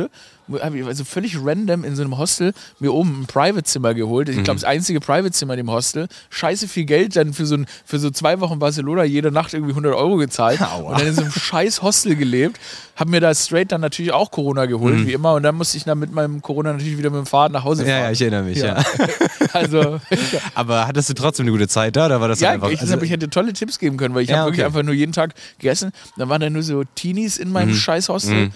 Habe 0.62 0.80
ich 0.80 0.86
also 0.86 1.04
völlig 1.04 1.38
random 1.44 1.84
in 1.84 1.96
so 1.96 2.02
einem 2.02 2.18
Hostel 2.18 2.54
mir 2.80 2.92
oben 2.94 3.22
ein 3.22 3.26
Private-Zimmer 3.28 3.94
geholt. 3.94 4.30
Ich 4.30 4.44
glaube, 4.44 4.60
das 4.60 4.64
einzige 4.64 5.00
Private-Zimmer 5.00 5.54
in 5.54 5.58
dem 5.58 5.72
Hostel. 5.72 6.08
Scheiße 6.30 6.68
viel 6.68 6.86
Geld, 6.86 7.16
dann 7.16 7.34
für 7.34 7.46
so, 7.46 7.56
ein, 7.56 7.68
für 7.86 8.00
so 8.00 8.10
zwei 8.10 8.40
Wochen 8.40 8.58
Barcelona 8.58 9.04
jede 9.04 9.32
Nacht 9.32 9.54
irgendwie 9.54 9.74
100 9.74 9.94
Euro 9.94 10.18
gezahlt. 10.18 10.62
Aua. 10.62 10.92
Und 10.92 11.00
dann 11.00 11.08
in 11.08 11.14
so 11.14 11.22
einem 11.22 11.32
scheiß 11.32 11.82
Hostel 11.84 12.16
gelebt. 12.16 12.60
Habe 12.96 13.12
mir 13.12 13.22
da 13.22 13.34
straight 13.34 13.72
dann 13.72 13.80
natürlich 13.80 14.12
auch 14.12 14.30
Corona 14.32 14.66
geholt, 14.66 15.08
wie 15.08 15.14
immer. 15.14 15.34
Und 15.34 15.44
dann 15.44 15.56
musste 15.56 15.78
ich 15.78 15.86
dann 15.86 16.00
mit 16.00 16.12
meinem 16.12 16.42
Corona 16.42 16.74
natürlich 16.74 16.98
wieder 16.98 17.10
mit 17.10 17.20
dem 17.20 17.26
Fahrrad 17.26 17.52
nach 17.52 17.64
Hause 17.64 17.84
fahren. 17.86 17.96
Ja, 17.96 18.04
ja, 18.06 18.12
ich 18.12 18.22
erinnere 18.22 18.44
mich, 18.44 18.58
ja. 18.58 18.78
Ja. 18.78 18.84
Also, 19.54 20.00
Aber 20.54 20.86
hattest 20.86 21.10
du 21.10 21.14
trotzdem 21.14 21.46
eine 21.46 21.52
gute 21.52 21.68
Zeit 21.68 21.96
da 21.96 22.08
oder 22.08 22.22
war 22.22 22.28
das 22.28 22.40
ja, 22.40 22.52
einfach? 22.52 22.70
ich, 22.70 22.82
also, 22.82 23.02
ich 23.02 23.10
hätte 23.10 23.30
tolle 23.30 23.54
Tipps 23.54 23.80
geben 23.80 23.98
können, 23.98 24.14
weil 24.14 24.24
ich 24.24 24.30
Ja, 24.30 24.38
habe 24.38 24.48
wirklich 24.48 24.60
okay. 24.62 24.68
einfach 24.68 24.84
nur 24.84 24.94
jeden 24.94 25.14
Tag 25.14 25.34
gegessen. 25.60 25.92
Dann 26.18 26.30
waren 26.30 26.42
da 26.42 26.50
nur 26.50 26.62
so 26.62 26.84
Teenies 26.96 27.38
in 27.38 27.52
meinem 27.52 27.74
scheiß 27.74 28.10
Hostel. 28.10 28.52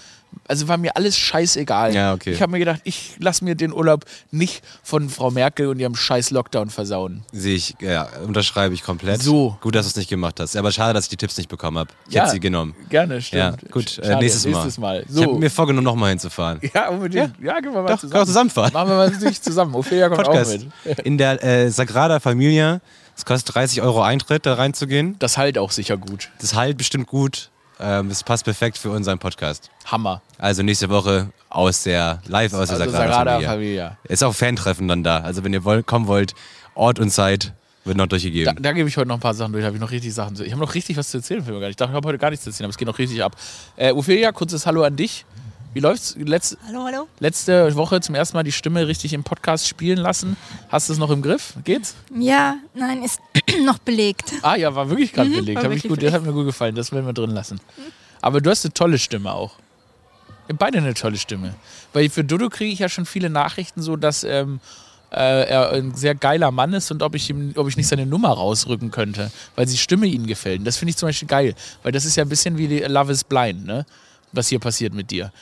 Also 0.48 0.68
war 0.68 0.76
mir 0.76 0.96
alles 0.96 1.18
scheißegal. 1.18 1.94
Ja, 1.94 2.12
okay. 2.14 2.32
Ich 2.32 2.42
habe 2.42 2.52
mir 2.52 2.58
gedacht, 2.58 2.80
ich 2.84 3.16
lasse 3.18 3.44
mir 3.44 3.54
den 3.54 3.72
Urlaub 3.72 4.04
nicht 4.30 4.62
von 4.82 5.08
Frau 5.08 5.30
Merkel 5.30 5.68
und 5.68 5.78
ihrem 5.78 5.94
scheiß 5.96 6.30
Lockdown 6.30 6.70
versauen. 6.70 7.22
Sehe 7.32 7.54
ich, 7.56 7.74
ja, 7.80 8.08
unterschreibe 8.26 8.74
ich 8.74 8.82
komplett. 8.82 9.22
So. 9.22 9.56
Gut, 9.60 9.74
dass 9.74 9.86
du 9.86 9.90
es 9.90 9.96
nicht 9.96 10.08
gemacht 10.10 10.40
hast. 10.40 10.54
Ja, 10.54 10.60
aber 10.60 10.72
schade, 10.72 10.94
dass 10.94 11.04
ich 11.04 11.10
die 11.10 11.16
Tipps 11.16 11.36
nicht 11.36 11.48
bekommen 11.48 11.78
habe. 11.78 11.90
Ich 12.08 12.14
Ja. 12.14 12.22
hätte 12.22 12.32
sie 12.32 12.40
genommen. 12.40 12.74
Gerne, 12.90 13.20
stimmt. 13.22 13.62
Ja, 13.62 13.68
gut, 13.70 13.90
Schade, 13.90 14.08
äh, 14.12 14.16
nächstes 14.16 14.44
Mal. 14.46 14.52
Nächstes 14.52 14.78
Mal. 14.78 15.04
Ich 15.08 15.16
habe 15.16 15.32
So. 15.32 15.38
mir 15.38 15.50
vorgenommen, 15.50 15.84
nochmal 15.84 16.10
hinzufahren. 16.10 16.60
Ja, 16.74 16.88
unbedingt. 16.88 17.34
Ja, 17.42 17.60
gehen 17.60 17.72
wir 17.72 17.82
mal 17.82 17.88
Doch, 17.92 18.00
zusammen. 18.00 18.10
können 18.12 18.22
wir 18.22 18.26
zusammenfahren. 18.26 18.72
Machen 18.72 18.88
wir 18.88 18.96
mal 18.96 19.10
nicht 19.10 19.44
zusammen. 19.44 19.74
Ophelia 19.74 20.08
kommt 20.08 20.24
Podcast. 20.24 20.54
auch 20.54 20.84
mit. 20.86 20.98
In 21.04 21.18
der 21.18 21.42
äh, 21.44 21.70
Sagrada 21.70 22.20
Familia. 22.20 22.80
Es 23.16 23.24
kostet 23.24 23.54
30 23.54 23.80
Euro 23.82 24.02
Eintritt, 24.02 24.44
da 24.44 24.54
reinzugehen. 24.54 25.14
Das 25.20 25.38
halt 25.38 25.56
auch 25.56 25.70
sicher 25.70 25.96
gut. 25.96 26.30
Das 26.40 26.54
halt 26.54 26.76
bestimmt 26.76 27.06
gut. 27.06 27.50
Ähm, 27.80 28.08
Es 28.10 28.22
passt 28.22 28.44
perfekt 28.44 28.78
für 28.78 28.90
unseren 28.90 29.18
Podcast. 29.18 29.70
Hammer. 29.86 30.22
Also 30.38 30.62
nächste 30.62 30.88
Woche 30.88 31.30
aus 31.50 31.82
der 31.82 32.20
live 32.26 32.52
aus 32.54 32.68
der 32.68 32.78
Also 32.80 32.90
Sagrada, 32.92 33.32
Familia. 33.32 33.50
Familia. 33.50 33.98
Ist 34.04 34.22
auch 34.24 34.34
Fantreffen 34.34 34.88
dann 34.88 35.02
da. 35.02 35.18
Also 35.18 35.44
wenn 35.44 35.52
ihr 35.52 35.64
wollt, 35.64 35.86
kommen 35.86 36.06
wollt, 36.06 36.34
Ort 36.74 36.98
und 36.98 37.10
Zeit 37.10 37.52
wird 37.84 37.96
noch 37.96 38.04
Da, 38.04 38.08
durchgegeben. 38.10 38.56
da 38.62 38.72
gebe 38.72 38.88
ich 38.88 38.96
heute 38.96 39.08
noch 39.08 39.16
ein 39.16 39.20
paar 39.20 39.34
Sachen 39.34 39.52
durch. 39.52 39.62
Da 39.62 39.66
habe 39.66 39.76
ich 39.76 39.80
noch 39.80 39.90
richtig 39.90 40.14
Sachen 40.14 40.36
zu. 40.36 40.44
Ich 40.44 40.52
habe 40.52 40.60
noch 40.62 40.74
richtig 40.74 40.96
was 40.96 41.08
zu 41.10 41.18
erzählen 41.18 41.44
für 41.44 41.50
mich 41.52 41.60
gar 41.60 41.66
nicht. 41.66 41.72
Ich 41.74 41.76
dachte, 41.76 41.92
ich 41.92 41.96
habe 41.96 42.08
heute 42.08 42.18
gar 42.18 42.30
nichts 42.30 42.44
zu 42.44 42.50
erzählen, 42.50 42.66
aber 42.66 42.70
es 42.70 42.78
geht 42.78 42.88
noch 42.88 42.98
richtig 42.98 43.22
ab. 43.22 43.36
Äh, 43.76 43.92
Ophelia, 43.92 44.32
kurzes 44.32 44.66
Hallo 44.66 44.82
an 44.84 44.96
dich. 44.96 45.24
Wie 45.74 45.80
läuft's? 45.80 46.14
Letz, 46.18 46.56
Hallo, 46.68 46.84
hallo. 46.84 47.08
letzte 47.18 47.74
Woche 47.74 48.00
zum 48.00 48.14
ersten 48.14 48.36
Mal 48.36 48.44
die 48.44 48.52
Stimme 48.52 48.86
richtig 48.86 49.12
im 49.12 49.24
Podcast 49.24 49.66
spielen 49.66 49.98
lassen. 49.98 50.36
Hast 50.68 50.88
du 50.88 50.92
es 50.92 50.98
noch 51.00 51.10
im 51.10 51.20
Griff? 51.20 51.54
Geht's? 51.64 51.96
Ja, 52.16 52.56
nein, 52.74 53.02
ist 53.02 53.18
noch 53.64 53.78
belegt. 53.78 54.32
Ah 54.42 54.54
ja, 54.54 54.72
war 54.74 54.88
wirklich 54.88 55.12
gerade 55.12 55.30
Mhm, 55.30 55.34
belegt. 55.34 55.64
Hab 55.64 55.72
ich 55.72 55.82
gut, 55.82 56.00
das 56.00 56.12
hat 56.12 56.22
mir 56.24 56.32
gut 56.32 56.46
gefallen. 56.46 56.76
Das 56.76 56.92
werden 56.92 57.06
wir 57.06 57.12
drin 57.12 57.30
lassen. 57.30 57.60
Aber 58.22 58.40
du 58.40 58.50
hast 58.50 58.64
eine 58.64 58.72
tolle 58.72 58.98
Stimme 58.98 59.32
auch. 59.32 59.56
Beide 60.58 60.78
eine 60.78 60.94
tolle 60.94 61.16
Stimme. 61.16 61.54
Weil 61.92 62.08
für 62.08 62.22
Dodo 62.22 62.48
kriege 62.50 62.72
ich 62.72 62.78
ja 62.78 62.88
schon 62.88 63.04
viele 63.06 63.28
Nachrichten 63.28 63.82
so, 63.82 63.96
dass 63.96 64.22
ähm, 64.22 64.60
äh, 65.10 65.48
er 65.48 65.72
ein 65.72 65.94
sehr 65.94 66.14
geiler 66.14 66.52
Mann 66.52 66.72
ist 66.72 66.92
und 66.92 67.02
ob 67.02 67.16
ich, 67.16 67.28
ihm, 67.30 67.52
ob 67.56 67.66
ich 67.66 67.76
nicht 67.76 67.88
seine 67.88 68.06
Nummer 68.06 68.28
rausrücken 68.28 68.92
könnte, 68.92 69.32
weil 69.56 69.66
die 69.66 69.76
Stimme 69.76 70.06
ihnen 70.06 70.26
gefällt. 70.28 70.60
Und 70.60 70.66
das 70.66 70.76
finde 70.76 70.90
ich 70.90 70.96
zum 70.98 71.08
Beispiel 71.08 71.26
geil, 71.28 71.54
weil 71.82 71.90
das 71.90 72.04
ist 72.04 72.14
ja 72.16 72.22
ein 72.24 72.28
bisschen 72.28 72.58
wie 72.58 72.78
Love 72.84 73.10
is 73.10 73.24
Blind, 73.24 73.64
ne? 73.66 73.84
Was 74.32 74.48
hier 74.48 74.58
passiert 74.58 74.92
mit 74.94 75.10
dir. 75.12 75.32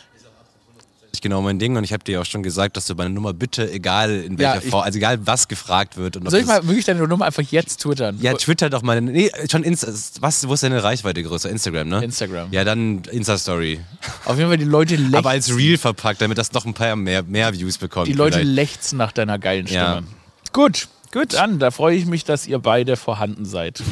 Ist 1.15 1.21
genau 1.21 1.43
mein 1.43 1.59
Ding 1.59 1.77
und 1.77 1.85
ich 1.85 1.93
habe 1.93 2.03
dir 2.03 2.23
auch 2.23 2.25
schon 2.25 2.43
gesagt, 2.43 2.75
dass 2.79 2.87
du 2.87 2.95
meine 2.95 3.11
Nummer 3.11 3.35
bitte, 3.35 3.71
egal 3.71 4.11
in 4.23 4.33
Ja, 4.39 4.55
welcher 4.55 4.65
ich- 4.65 4.71
Form, 4.71 4.83
also 4.83 4.97
egal 4.97 5.27
was 5.27 5.47
gefragt 5.47 5.99
wird. 5.99 6.17
Und 6.17 6.31
Soll 6.31 6.41
ich 6.41 6.47
mal 6.47 6.67
wirklich 6.67 6.87
deine 6.87 7.07
Nummer 7.07 7.27
einfach 7.27 7.43
jetzt 7.43 7.83
twittern? 7.83 8.19
Ja, 8.23 8.33
Twitter 8.33 8.71
doch 8.71 8.81
mal. 8.81 8.99
Nee, 9.03 9.31
schon 9.51 9.63
Insta. 9.63 9.89
Was, 10.21 10.49
wo 10.49 10.55
ist 10.55 10.63
deine 10.63 10.83
Reichweite 10.83 11.23
größer? 11.23 11.51
Instagram, 11.51 11.89
ne? 11.89 12.03
Instagram. 12.03 12.49
Ja, 12.51 12.65
dann 12.65 13.03
Insta-Story. 13.11 13.81
Auf 14.25 14.39
jeden 14.39 14.49
Fall 14.49 14.57
die 14.57 14.65
Leute 14.65 14.97
lechzen. 14.97 15.15
Aber 15.19 15.31
als 15.31 15.55
Reel 15.55 15.77
verpackt, 15.77 16.23
damit 16.23 16.39
das 16.39 16.51
noch 16.53 16.65
ein 16.65 16.73
paar 16.73 16.97
mehr, 16.97 17.23
mehr 17.23 17.53
Views 17.53 17.77
bekommt. 17.77 18.09
Die 18.09 18.15
Leute 18.15 18.39
vielleicht. 18.39 18.55
lechzen 18.55 18.97
nach 18.97 19.13
deiner 19.13 19.39
geilen 19.39 19.67
Stimme. 19.67 19.83
Ja. 19.83 20.03
Gut, 20.55 20.89
gut. 21.13 21.35
Dann, 21.35 21.59
da 21.59 21.71
freue 21.71 21.95
ich 21.95 22.07
mich, 22.07 22.25
dass 22.25 22.47
ihr 22.47 22.59
beide 22.59 22.97
vorhanden 22.97 23.45
seid. 23.45 23.83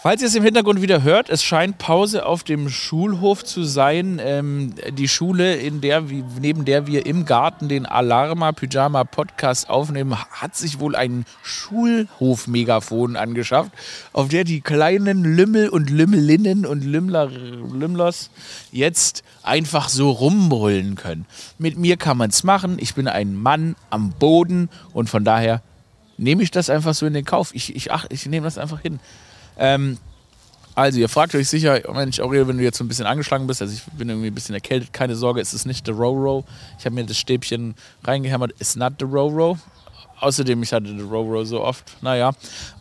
Falls 0.00 0.22
ihr 0.22 0.28
es 0.28 0.36
im 0.36 0.44
Hintergrund 0.44 0.80
wieder 0.80 1.02
hört, 1.02 1.28
es 1.28 1.42
scheint 1.42 1.78
Pause 1.78 2.24
auf 2.24 2.44
dem 2.44 2.68
Schulhof 2.68 3.44
zu 3.44 3.64
sein. 3.64 4.20
Ähm, 4.22 4.74
die 4.92 5.08
Schule, 5.08 5.56
in 5.56 5.80
der, 5.80 6.04
neben 6.40 6.64
der 6.64 6.86
wir 6.86 7.04
im 7.04 7.24
Garten 7.24 7.68
den 7.68 7.84
Alarma 7.84 8.52
Pyjama 8.52 9.02
Podcast 9.02 9.68
aufnehmen, 9.68 10.16
hat 10.30 10.54
sich 10.54 10.78
wohl 10.78 10.94
ein 10.94 11.24
Schulhof-Megafon 11.42 13.16
angeschafft, 13.16 13.72
auf 14.12 14.28
der 14.28 14.44
die 14.44 14.60
kleinen 14.60 15.24
Lümmel 15.24 15.68
und 15.68 15.90
Lümmelinnen 15.90 16.64
und 16.64 16.84
Lümmler, 16.84 17.26
Lümmlers 17.26 18.30
jetzt 18.70 19.24
einfach 19.42 19.88
so 19.88 20.12
rumbrüllen 20.12 20.94
können. 20.94 21.26
Mit 21.58 21.76
mir 21.76 21.96
kann 21.96 22.18
man 22.18 22.30
es 22.30 22.44
machen. 22.44 22.76
Ich 22.78 22.94
bin 22.94 23.08
ein 23.08 23.34
Mann 23.34 23.74
am 23.90 24.10
Boden 24.10 24.68
und 24.92 25.10
von 25.10 25.24
daher 25.24 25.60
nehme 26.18 26.44
ich 26.44 26.52
das 26.52 26.70
einfach 26.70 26.94
so 26.94 27.04
in 27.04 27.14
den 27.14 27.24
Kauf. 27.24 27.52
Ich, 27.52 27.74
ich, 27.74 27.90
ach, 27.90 28.06
ich 28.10 28.26
nehme 28.26 28.44
das 28.44 28.58
einfach 28.58 28.80
hin. 28.80 29.00
Ähm, 29.58 29.98
also, 30.78 31.00
ihr 31.00 31.08
fragt 31.08 31.34
euch 31.34 31.48
sicher, 31.48 31.80
Mensch, 31.92 32.20
Aurel, 32.20 32.46
wenn 32.46 32.56
du 32.56 32.62
jetzt 32.62 32.78
so 32.78 32.84
ein 32.84 32.88
bisschen 32.88 33.06
angeschlagen 33.06 33.48
bist, 33.48 33.60
also 33.60 33.74
ich 33.74 33.82
bin 33.98 34.08
irgendwie 34.08 34.28
ein 34.28 34.34
bisschen 34.34 34.54
erkältet, 34.54 34.92
keine 34.92 35.16
Sorge, 35.16 35.40
es 35.40 35.52
ist 35.52 35.66
nicht 35.66 35.88
der 35.88 35.94
Roro. 35.94 36.44
Ich 36.78 36.84
habe 36.84 36.94
mir 36.94 37.04
das 37.04 37.16
Stäbchen 37.16 37.74
reingehämmert, 38.04 38.52
it's 38.60 38.76
not 38.76 38.92
the 39.00 39.04
Roro. 39.04 39.58
Außerdem, 40.20 40.62
ich 40.62 40.72
hatte 40.72 40.96
the 40.96 41.02
Roro 41.02 41.44
so 41.44 41.64
oft, 41.64 41.84
naja. 42.00 42.30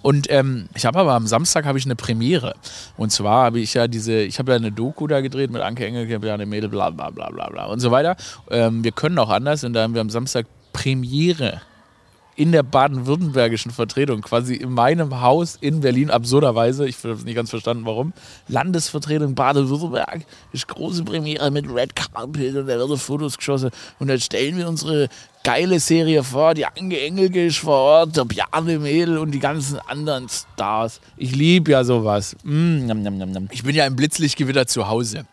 Und 0.03 0.27
ähm, 0.29 0.69
ich 0.75 0.85
habe 0.85 0.99
aber 0.99 1.13
am 1.13 1.25
Samstag 1.25 1.65
habe 1.65 1.79
ich 1.79 1.85
eine 1.85 1.95
Premiere. 1.95 2.53
Und 2.97 3.11
zwar 3.11 3.45
habe 3.45 3.59
ich 3.59 3.73
ja 3.73 3.87
diese, 3.87 4.21
ich 4.21 4.37
habe 4.37 4.51
ja 4.51 4.57
eine 4.57 4.71
Doku 4.71 5.07
da 5.07 5.21
gedreht 5.21 5.49
mit 5.49 5.63
Anke 5.63 5.83
Engel, 5.83 6.07
ja 6.07 6.33
eine 6.35 6.45
Mädel, 6.45 6.69
bla 6.69 6.91
bla 6.91 7.09
bla 7.09 7.31
bla 7.31 7.49
bla 7.49 7.65
und 7.65 7.79
so 7.79 7.89
weiter. 7.89 8.15
Ähm, 8.51 8.83
wir 8.83 8.91
können 8.91 9.17
auch 9.17 9.29
anders 9.29 9.63
und 9.63 9.73
da 9.73 9.81
haben 9.81 9.95
wir 9.95 10.01
am 10.01 10.11
Samstag 10.11 10.45
Premiere 10.71 11.61
in 12.37 12.51
der 12.51 12.63
baden-württembergischen 12.63 13.71
Vertretung, 13.71 14.21
quasi 14.21 14.55
in 14.55 14.71
meinem 14.71 15.21
Haus 15.21 15.57
in 15.59 15.81
Berlin, 15.81 16.11
absurderweise, 16.11 16.87
ich 16.87 16.95
habe 17.03 17.13
es 17.13 17.25
nicht 17.25 17.35
ganz 17.35 17.49
verstanden, 17.49 17.85
warum, 17.85 18.13
Landesvertretung 18.47 19.33
Baden-Württemberg, 19.33 20.23
ist 20.53 20.67
große 20.67 21.03
Premiere 21.03 21.49
mit 21.49 21.67
Red 21.67 21.95
Carpet 21.95 22.55
und 22.55 22.67
da 22.67 22.67
werden 22.67 22.97
Fotos 22.97 23.37
geschossen 23.37 23.71
und 23.99 24.07
dann 24.07 24.19
stellen 24.19 24.55
wir 24.55 24.69
unsere 24.69 25.09
geile 25.43 25.79
Serie 25.79 26.23
vor, 26.23 26.53
die 26.53 26.65
Anke 26.65 27.01
Engelke 27.01 27.47
ist 27.47 27.57
vor 27.57 27.77
Ort, 27.77 28.15
der 28.15 28.25
Bjarne 28.25 28.77
Mädel 28.77 29.17
und 29.17 29.31
die 29.31 29.39
ganzen 29.39 29.79
anderen 29.79 30.27
Stars. 30.29 31.01
Ich 31.15 31.35
liebe 31.35 31.71
ja 31.71 31.83
sowas. 31.83 32.35
Mm, 32.43 32.85
nam, 32.85 33.01
nam, 33.01 33.17
nam. 33.17 33.47
Ich 33.51 33.63
bin 33.63 33.75
ja 33.75 33.87
im 33.87 33.95
Blitzlichtgewitter 33.95 34.67
zu 34.67 34.87
Hause. 34.87 35.25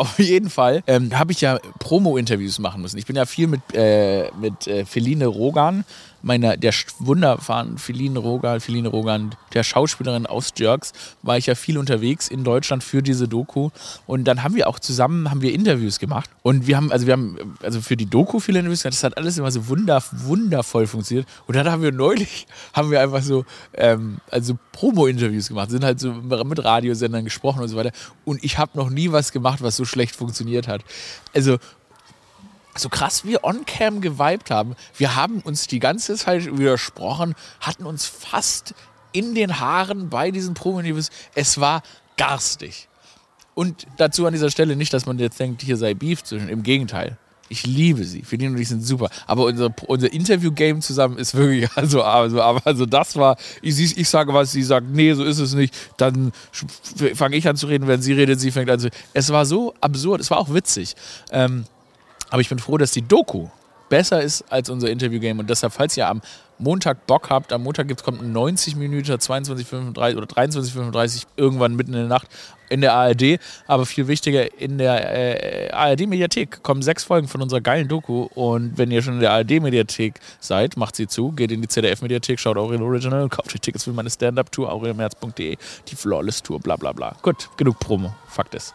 Auf 0.00 0.18
jeden 0.18 0.48
Fall 0.48 0.82
ähm, 0.86 1.18
habe 1.18 1.32
ich 1.32 1.42
ja 1.42 1.58
Promo-Interviews 1.78 2.58
machen 2.58 2.80
müssen. 2.80 2.96
Ich 2.96 3.04
bin 3.04 3.16
ja 3.16 3.26
viel 3.26 3.48
mit, 3.48 3.60
äh, 3.74 4.30
mit 4.40 4.66
äh, 4.66 4.86
Feline 4.86 5.26
Rogan, 5.26 5.84
meiner, 6.22 6.56
der 6.56 6.72
wunderbaren 6.98 7.78
Feline 7.78 8.18
Rogan, 8.18 8.60
Feline 8.60 8.88
Rogan, 8.88 9.34
der 9.54 9.62
Schauspielerin 9.62 10.26
aus 10.26 10.52
Jerks, 10.56 10.92
war 11.22 11.38
ich 11.38 11.46
ja 11.46 11.54
viel 11.54 11.78
unterwegs 11.78 12.28
in 12.28 12.44
Deutschland 12.44 12.84
für 12.84 13.02
diese 13.02 13.28
Doku. 13.28 13.70
Und 14.06 14.24
dann 14.24 14.42
haben 14.42 14.54
wir 14.54 14.68
auch 14.68 14.78
zusammen, 14.78 15.30
haben 15.30 15.42
wir 15.42 15.52
Interviews 15.52 15.98
gemacht. 15.98 16.30
Und 16.42 16.66
wir 16.66 16.76
haben, 16.76 16.92
also 16.92 17.06
wir 17.06 17.12
haben, 17.12 17.56
also 17.62 17.80
für 17.80 17.96
die 17.96 18.06
Doku 18.06 18.40
viele 18.40 18.58
Interviews 18.60 18.82
gemacht. 18.82 18.94
Das 18.94 19.04
hat 19.04 19.16
alles 19.16 19.38
immer 19.38 19.50
so 19.50 19.68
wunder, 19.68 20.02
wundervoll 20.12 20.86
funktioniert. 20.86 21.26
Und 21.46 21.56
dann 21.56 21.70
haben 21.70 21.82
wir 21.82 21.92
neulich, 21.92 22.46
haben 22.72 22.90
wir 22.90 23.00
einfach 23.00 23.22
so, 23.22 23.44
ähm, 23.74 24.18
also 24.30 24.58
Promo-Interviews 24.72 25.48
gemacht, 25.48 25.70
sind 25.70 25.84
halt 25.84 26.00
so 26.00 26.12
mit 26.12 26.64
Radiosendern 26.64 27.24
gesprochen 27.24 27.62
und 27.62 27.68
so 27.68 27.76
weiter. 27.76 27.92
Und 28.24 28.42
ich 28.44 28.58
habe 28.58 28.72
noch 28.76 28.90
nie 28.90 29.12
was 29.12 29.32
gemacht, 29.32 29.62
was 29.62 29.76
so 29.76 29.84
schlecht 29.90 30.16
funktioniert 30.16 30.68
hat. 30.68 30.82
Also 31.34 31.58
so 32.76 32.88
krass 32.88 33.24
wir 33.24 33.44
on-cam 33.44 34.00
geweibt 34.00 34.50
haben, 34.50 34.76
wir 34.96 35.16
haben 35.16 35.40
uns 35.40 35.66
die 35.66 35.80
ganze 35.80 36.16
Zeit 36.16 36.56
widersprochen, 36.56 37.34
hatten 37.60 37.84
uns 37.84 38.06
fast 38.06 38.74
in 39.12 39.34
den 39.34 39.58
Haaren 39.58 40.08
bei 40.08 40.30
diesen 40.30 40.54
Promo-Interviews. 40.54 41.10
Es 41.34 41.60
war 41.60 41.82
garstig. 42.16 42.88
Und 43.54 43.86
dazu 43.96 44.24
an 44.26 44.32
dieser 44.32 44.50
Stelle 44.50 44.76
nicht, 44.76 44.92
dass 44.92 45.06
man 45.06 45.18
jetzt 45.18 45.38
denkt, 45.40 45.62
hier 45.62 45.76
sei 45.76 45.94
Beef 45.94 46.22
zwischen. 46.22 46.48
Im 46.48 46.62
Gegenteil. 46.62 47.18
Ich 47.52 47.66
liebe 47.66 48.04
sie. 48.04 48.22
Feline 48.22 48.52
und 48.54 48.60
ich 48.60 48.68
sind 48.68 48.86
super. 48.86 49.10
Aber 49.26 49.44
unser, 49.44 49.74
unser 49.88 50.12
Interview-Game 50.12 50.80
zusammen 50.82 51.18
ist 51.18 51.34
wirklich, 51.34 51.68
also, 51.74 52.02
also, 52.02 52.40
also 52.40 52.86
das 52.86 53.16
war, 53.16 53.36
ich, 53.60 53.98
ich 53.98 54.08
sage 54.08 54.32
was, 54.32 54.52
sie 54.52 54.62
sagt, 54.62 54.86
nee, 54.88 55.12
so 55.14 55.24
ist 55.24 55.40
es 55.40 55.54
nicht. 55.54 55.74
Dann 55.96 56.30
fange 57.14 57.36
ich 57.36 57.48
an 57.48 57.56
zu 57.56 57.66
reden, 57.66 57.88
wenn 57.88 58.00
sie 58.00 58.12
redet, 58.12 58.38
sie 58.38 58.52
fängt 58.52 58.70
an 58.70 58.78
zu 58.78 58.88
Es 59.14 59.30
war 59.30 59.44
so 59.44 59.74
absurd, 59.80 60.20
es 60.20 60.30
war 60.30 60.38
auch 60.38 60.54
witzig. 60.54 60.94
Ähm, 61.32 61.64
aber 62.30 62.40
ich 62.40 62.48
bin 62.48 62.60
froh, 62.60 62.78
dass 62.78 62.92
die 62.92 63.02
Doku 63.02 63.48
besser 63.88 64.22
ist 64.22 64.44
als 64.50 64.70
unser 64.70 64.88
Interview-Game. 64.88 65.40
Und 65.40 65.50
deshalb, 65.50 65.72
falls 65.72 65.96
ihr 65.96 66.08
am 66.08 66.22
Montag 66.60 67.06
Bock 67.08 67.30
habt, 67.30 67.52
am 67.52 67.64
Montag 67.64 67.88
gibt's, 67.88 68.04
kommt 68.04 68.22
ein 68.22 68.30
90 68.32 68.76
Minuten, 68.76 69.10
22,35 69.10 70.16
oder 70.16 70.26
23,35 70.26 71.24
irgendwann 71.36 71.74
mitten 71.74 71.94
in 71.94 72.00
der 72.00 72.08
Nacht 72.08 72.28
in 72.70 72.80
der 72.80 72.94
ARD. 72.94 73.38
Aber 73.66 73.84
viel 73.84 74.08
wichtiger, 74.08 74.58
in 74.58 74.78
der 74.78 75.68
äh, 75.68 75.70
ARD-Mediathek 75.70 76.62
kommen 76.62 76.82
sechs 76.82 77.04
Folgen 77.04 77.28
von 77.28 77.42
unserer 77.42 77.60
geilen 77.60 77.88
Doku. 77.88 78.28
Und 78.34 78.78
wenn 78.78 78.90
ihr 78.90 79.02
schon 79.02 79.14
in 79.14 79.20
der 79.20 79.32
ARD-Mediathek 79.32 80.14
seid, 80.40 80.76
macht 80.76 80.96
sie 80.96 81.06
zu, 81.06 81.32
geht 81.32 81.50
in 81.52 81.60
die 81.60 81.68
ZDF-Mediathek, 81.68 82.40
schaut 82.40 82.56
Aurel 82.56 82.82
Original, 82.82 83.28
kauft 83.28 83.54
euch 83.54 83.60
Tickets 83.60 83.84
für 83.84 83.92
meine 83.92 84.08
Stand-Up-Tour, 84.08 84.72
aurelmerz.de, 84.72 85.56
die 85.88 85.96
Flawless-Tour, 85.96 86.60
bla 86.60 86.76
bla 86.76 86.92
bla. 86.92 87.16
Gut, 87.22 87.50
genug 87.56 87.78
Promo. 87.78 88.14
Fakt 88.28 88.54
ist. 88.54 88.74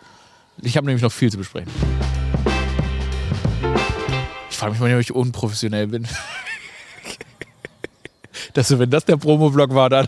Ich 0.62 0.78
habe 0.78 0.86
nämlich 0.86 1.04
noch 1.04 1.12
viel 1.12 1.32
zu 1.32 1.38
besprechen. 1.38 1.72
Ich 4.50 4.58
frage 4.58 4.72
mich 4.72 4.80
mal, 4.80 4.94
ob 4.94 5.02
ich 5.02 5.14
unprofessionell 5.14 5.88
bin. 5.88 6.08
Dass 8.54 8.78
wenn 8.78 8.90
das 8.90 9.06
der 9.06 9.18
Promo-Blog 9.18 9.74
war, 9.74 9.90
dann 9.90 10.08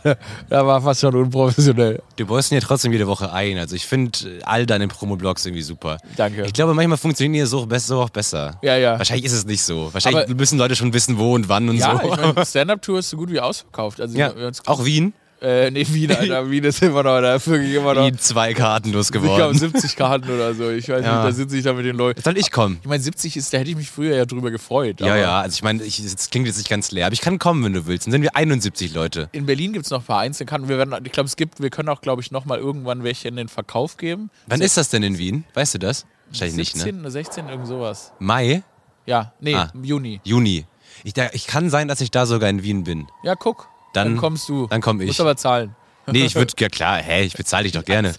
da 0.49 0.65
war 0.65 0.81
fast 0.81 1.01
schon 1.01 1.15
unprofessionell. 1.15 2.01
Du 2.15 2.25
baust 2.25 2.51
ihn 2.51 2.55
ja 2.55 2.61
trotzdem 2.61 2.91
jede 2.91 3.07
Woche 3.07 3.31
ein. 3.31 3.57
Also 3.57 3.75
ich 3.75 3.85
finde 3.85 4.17
all 4.43 4.65
deine 4.65 4.87
Promo-Blogs 4.87 5.45
irgendwie 5.45 5.61
super. 5.63 5.97
Danke. 6.15 6.45
Ich 6.45 6.53
glaube, 6.53 6.73
manchmal 6.73 6.97
funktionieren 6.97 7.33
die 7.33 7.49
so, 7.49 7.67
so 7.77 8.01
auch 8.01 8.09
besser. 8.09 8.57
Ja, 8.61 8.77
ja. 8.77 8.97
Wahrscheinlich 8.97 9.25
ist 9.25 9.33
es 9.33 9.45
nicht 9.45 9.61
so. 9.63 9.89
Wahrscheinlich 9.93 10.25
Aber- 10.25 10.35
müssen 10.35 10.57
Leute 10.57 10.75
schon 10.75 10.93
wissen, 10.93 11.17
wo 11.17 11.33
und 11.35 11.49
wann 11.49 11.69
und 11.69 11.77
Ja, 11.77 11.99
so. 12.01 12.11
ich 12.13 12.17
meine, 12.17 12.45
Stand-Up-Tour 12.45 12.99
ist 12.99 13.09
so 13.09 13.17
gut 13.17 13.31
wie 13.31 13.39
ausverkauft. 13.39 14.01
Also 14.01 14.17
ja. 14.17 14.31
Auch 14.65 14.85
Wien? 14.85 15.13
Äh, 15.39 15.69
nee, 15.69 15.85
Wien, 15.89 16.11
Alter. 16.11 16.49
Wien 16.49 16.63
ist 16.63 16.81
immer 16.81 17.03
noch, 17.03 17.21
da 17.21 17.35
ist 17.35 17.47
wirklich 17.47 17.73
immer 17.75 17.93
noch. 17.93 18.05
Wien 18.05 18.17
zwei 18.17 18.53
Karten 18.55 18.87
Ich 18.87 18.91
glaube 18.91 18.97
losgeworden. 18.97 19.57
70 19.57 19.95
Karten 19.95 20.29
oder 20.31 20.55
so. 20.55 20.69
Ich 20.71 20.89
weiß 20.89 21.05
Ja. 21.05 21.17
nicht, 21.17 21.27
da 21.27 21.31
sitze 21.31 21.57
ich 21.57 21.63
da 21.63 21.73
mit 21.73 21.85
den 21.85 21.95
Leuten. 21.95 22.21
Soll 22.23 22.37
ich 22.37 22.49
kommen? 22.51 22.79
Ich 22.81 22.87
meine, 22.87 23.03
70 23.03 23.37
ist, 23.37 23.53
da 23.53 23.59
hätte 23.59 23.69
ich 23.69 23.75
mich 23.75 23.89
früher 23.91 24.15
ja 24.15 24.25
drüber 24.25 24.49
gefreut. 24.49 24.99
Ja, 24.99 25.15
ja. 25.15 25.39
Also 25.41 25.53
ich 25.53 25.61
meine, 25.63 25.83
ich, 25.83 26.01
das 26.01 26.31
klingt 26.31 26.47
jetzt 26.47 26.57
nicht 26.57 26.69
ganz 26.69 26.89
leer, 26.91 27.05
aber 27.05 27.13
ich 27.13 27.21
kann 27.21 27.37
kommen, 27.37 27.63
wenn 27.63 27.73
du 27.73 27.85
willst. 27.85 28.07
Dann 28.07 28.13
sind 28.13 28.23
wir 28.23 28.35
71 28.35 28.93
Leute. 28.95 29.29
In 29.31 29.45
Berlin 29.45 29.73
gibt 29.73 29.85
es 29.85 29.91
noch 29.91 29.99
ein 29.99 30.05
paar 30.05 30.19
Einzelkarten. 30.21 30.67
Wir 30.69 30.79
werden, 30.79 30.95
ich 31.05 31.11
glaube, 31.11 31.27
es 31.27 31.35
gibt, 31.35 31.61
wir 31.61 31.69
können 31.69 31.89
auch, 31.89 32.01
glaube 32.01 32.21
ich, 32.23 32.31
noch 32.31 32.45
mal 32.45 32.57
irgendwann 32.57 33.03
welche 33.03 33.27
in 33.27 33.35
den 33.35 33.47
Verkauf 33.47 33.97
geben. 33.97 34.31
Wann 34.47 34.61
ist 34.61 34.75
das 34.77 34.89
denn 34.89 35.03
in 35.03 35.19
Wien? 35.19 35.43
Weißt 35.53 35.75
du 35.75 35.77
das? 35.77 36.07
Wahrscheinlich 36.29 36.57
nicht, 36.57 36.73
17 36.73 36.95
ne? 36.95 37.01
oder 37.01 37.11
16, 37.11 37.47
irgend 37.47 37.67
sowas. 37.67 38.11
Mai? 38.19 38.63
Ja, 39.05 39.33
nee, 39.39 39.53
Ah. 39.55 39.71
Juni. 39.81 40.19
Juni. 40.23 40.65
Ich, 41.03 41.13
da, 41.13 41.29
ich 41.31 41.45
kann 41.47 41.69
sein, 41.69 41.87
dass 41.87 42.01
ich 42.01 42.09
da 42.11 42.25
sogar 42.25 42.49
in 42.49 42.63
Wien 42.63 42.83
bin. 42.83 43.07
Ja, 43.23 43.35
guck. 43.35 43.69
Dann- 43.93 44.09
Dann, 44.09 44.17
kommst 44.17 44.47
du. 44.49 44.67
dann 44.67 44.81
komm 44.81 45.01
ich. 45.01 45.07
Musst 45.07 45.21
aber 45.21 45.35
zahlen. 45.35 45.75
Nee, 46.09 46.23
ich 46.23 46.35
würde, 46.35 46.53
ja 46.57 46.69
klar, 46.69 46.99
hä, 47.03 47.23
ich 47.23 47.33
bezahle 47.33 47.63
dich 47.63 47.73
doch 47.73 47.83
gerne. 47.83 48.13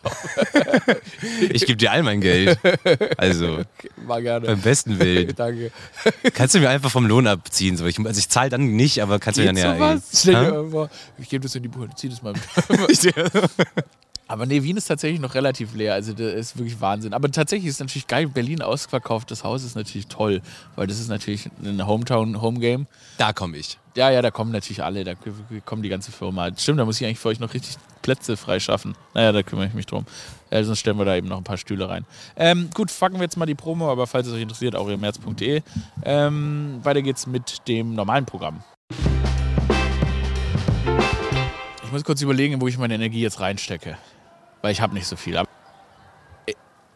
ich 1.51 1.65
gebe 1.65 1.79
dir 1.79 1.91
all 1.91 2.03
mein 2.03 2.21
Geld. 2.21 2.59
Also, 3.17 3.61
War 4.07 4.21
gerne. 4.21 4.47
beim 4.47 4.61
besten 4.61 4.99
Willen. 4.99 5.35
Danke. 5.35 5.71
Kannst 6.35 6.55
du 6.55 6.59
mir 6.61 6.69
einfach 6.69 6.91
vom 6.91 7.07
Lohn 7.07 7.27
abziehen? 7.27 7.79
So. 7.79 7.87
Ich, 7.87 7.99
also 7.99 8.19
ich 8.19 8.29
zahle 8.29 8.51
dann 8.51 8.77
nicht, 8.77 9.03
aber 9.03 9.19
kannst 9.19 9.39
du 9.39 9.43
mir 9.43 9.55
dann 9.55 9.79
ja. 9.81 9.99
Stell 10.13 10.35
dir 10.35 10.71
vor, 10.71 10.91
ich 11.17 11.31
gebe 11.31 11.43
das 11.45 11.55
in 11.55 11.63
die 11.63 11.69
Buche, 11.71 11.89
zieh 11.97 12.11
das 12.11 12.21
mal 12.21 12.35
mit. 12.35 13.15
Aber 14.29 14.45
nee, 14.45 14.63
Wien 14.63 14.77
ist 14.77 14.85
tatsächlich 14.85 15.21
noch 15.21 15.35
relativ 15.35 15.75
leer. 15.75 15.95
Also 15.95 16.13
das 16.13 16.35
ist 16.35 16.59
wirklich 16.59 16.79
Wahnsinn. 16.83 17.15
Aber 17.15 17.31
tatsächlich 17.31 17.71
ist 17.71 17.81
natürlich 17.81 18.07
geil, 18.07 18.29
Berlin 18.29 18.61
ausverkauft. 18.61 19.31
Das 19.31 19.43
Haus 19.43 19.65
ist 19.65 19.75
natürlich 19.75 20.07
toll, 20.07 20.43
weil 20.77 20.87
das 20.87 21.01
ist 21.01 21.09
natürlich 21.09 21.49
ein 21.65 21.87
Hometown-Home-Game. 21.87 22.87
Da 23.17 23.33
komme 23.33 23.57
ich. 23.57 23.79
Ja, 23.97 24.11
ja, 24.11 24.21
da 24.21 24.31
kommen 24.31 24.53
natürlich 24.53 24.83
alle, 24.83 25.03
da 25.03 25.15
kommt 25.65 25.85
die 25.85 25.89
ganze 25.89 26.13
Firma. 26.13 26.51
Stimmt, 26.57 26.79
da 26.79 26.85
muss 26.85 27.01
ich 27.01 27.07
eigentlich 27.07 27.19
für 27.19 27.31
euch 27.31 27.41
noch 27.41 27.55
richtig 27.55 27.77
Plätze 28.03 28.37
freischaffen. 28.37 28.95
Naja, 29.15 29.33
da 29.33 29.43
kümmere 29.43 29.67
ich 29.67 29.75
mich 29.75 29.87
drum. 29.87 30.05
Äh, 30.51 30.63
sonst 30.63 30.81
stellen 30.81 30.99
wir 30.99 31.07
da 31.07 31.17
eben 31.17 31.27
noch 31.27 31.39
ein 31.39 31.45
paar 31.45 31.57
Stühle 31.57 31.89
rein. 31.89 32.05
Ähm, 32.37 32.69
gut, 32.75 32.91
fangen 32.91 33.17
wir 33.17 33.23
jetzt 33.23 33.39
mal 33.39 33.47
die 33.47 33.55
Promo, 33.55 33.91
aber 33.91 34.07
falls 34.07 34.27
es 34.27 34.35
euch 34.35 34.43
interessiert, 34.43 34.77
aurelmerz.de. 34.77 35.63
Ähm, 36.05 36.81
weiter 36.83 37.01
geht's 37.01 37.27
mit 37.27 37.67
dem 37.67 37.95
normalen 37.95 38.27
Programm. 38.27 38.63
Ich 41.83 41.93
muss 41.93 42.05
kurz 42.05 42.21
überlegen, 42.21 42.61
wo 42.61 42.69
ich 42.69 42.77
meine 42.77 42.95
Energie 42.95 43.23
jetzt 43.23 43.41
reinstecke. 43.41 43.97
Weil 44.63 44.73
ich 44.73 44.81
habe 44.81 44.95
nicht 44.95 45.07
so 45.07 45.17
viel. 45.17 45.37
Aber 45.37 45.49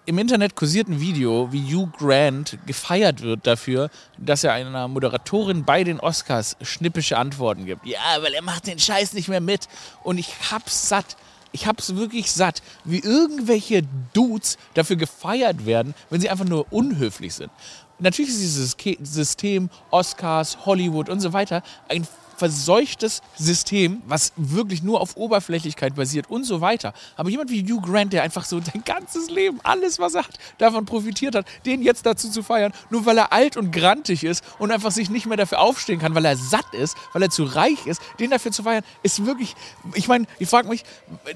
im 0.04 0.18
Internet 0.18 0.56
kursiert 0.56 0.88
ein 0.88 1.00
Video, 1.00 1.52
wie 1.52 1.62
Hugh 1.62 1.88
Grant 1.96 2.58
gefeiert 2.66 3.20
wird 3.20 3.46
dafür, 3.46 3.88
dass 4.18 4.42
er 4.42 4.52
einer 4.52 4.88
Moderatorin 4.88 5.64
bei 5.64 5.84
den 5.84 6.00
Oscars 6.00 6.56
schnippische 6.60 7.16
Antworten 7.16 7.66
gibt. 7.66 7.86
Ja, 7.86 8.20
weil 8.20 8.34
er 8.34 8.42
macht 8.42 8.66
den 8.66 8.80
Scheiß 8.80 9.12
nicht 9.12 9.28
mehr 9.28 9.40
mit. 9.40 9.68
Und 10.02 10.18
ich 10.18 10.34
hab's 10.50 10.88
satt. 10.88 11.16
Ich 11.52 11.66
hab's 11.66 11.94
wirklich 11.94 12.32
satt, 12.32 12.62
wie 12.84 12.98
irgendwelche 12.98 13.82
Dudes 14.12 14.58
dafür 14.74 14.96
gefeiert 14.96 15.66
werden, 15.66 15.94
wenn 16.10 16.20
sie 16.20 16.30
einfach 16.30 16.46
nur 16.46 16.72
unhöflich 16.72 17.34
sind. 17.34 17.52
Natürlich 17.98 18.32
ist 18.32 18.40
dieses 18.40 18.76
System 19.02 19.70
Oscars, 19.92 20.66
Hollywood 20.66 21.08
und 21.08 21.20
so 21.20 21.32
weiter 21.32 21.62
ein 21.88 22.08
verseuchtes 22.42 23.22
System, 23.38 24.02
was 24.08 24.32
wirklich 24.34 24.82
nur 24.82 25.00
auf 25.00 25.16
Oberflächlichkeit 25.16 25.94
basiert 25.94 26.28
und 26.28 26.42
so 26.42 26.60
weiter. 26.60 26.92
Aber 27.14 27.30
jemand 27.30 27.50
wie 27.50 27.62
Hugh 27.62 27.80
Grant, 27.80 28.12
der 28.12 28.24
einfach 28.24 28.44
so 28.44 28.60
sein 28.60 28.82
ganzes 28.84 29.30
Leben, 29.30 29.60
alles 29.62 30.00
was 30.00 30.14
er 30.14 30.24
hat, 30.24 30.40
davon 30.58 30.84
profitiert 30.84 31.36
hat, 31.36 31.46
den 31.64 31.82
jetzt 31.82 32.04
dazu 32.04 32.28
zu 32.28 32.42
feiern, 32.42 32.72
nur 32.90 33.06
weil 33.06 33.16
er 33.16 33.32
alt 33.32 33.56
und 33.56 33.70
grantig 33.70 34.24
ist 34.24 34.42
und 34.58 34.72
einfach 34.72 34.90
sich 34.90 35.08
nicht 35.08 35.26
mehr 35.26 35.36
dafür 35.36 35.60
aufstehen 35.60 36.00
kann, 36.00 36.16
weil 36.16 36.24
er 36.24 36.36
satt 36.36 36.74
ist, 36.74 36.96
weil 37.12 37.22
er 37.22 37.30
zu 37.30 37.44
reich 37.44 37.86
ist, 37.86 38.02
den 38.18 38.30
dafür 38.30 38.50
zu 38.50 38.64
feiern, 38.64 38.82
ist 39.04 39.24
wirklich, 39.24 39.54
ich 39.94 40.08
meine, 40.08 40.26
ich 40.40 40.48
frage 40.48 40.68
mich, 40.68 40.82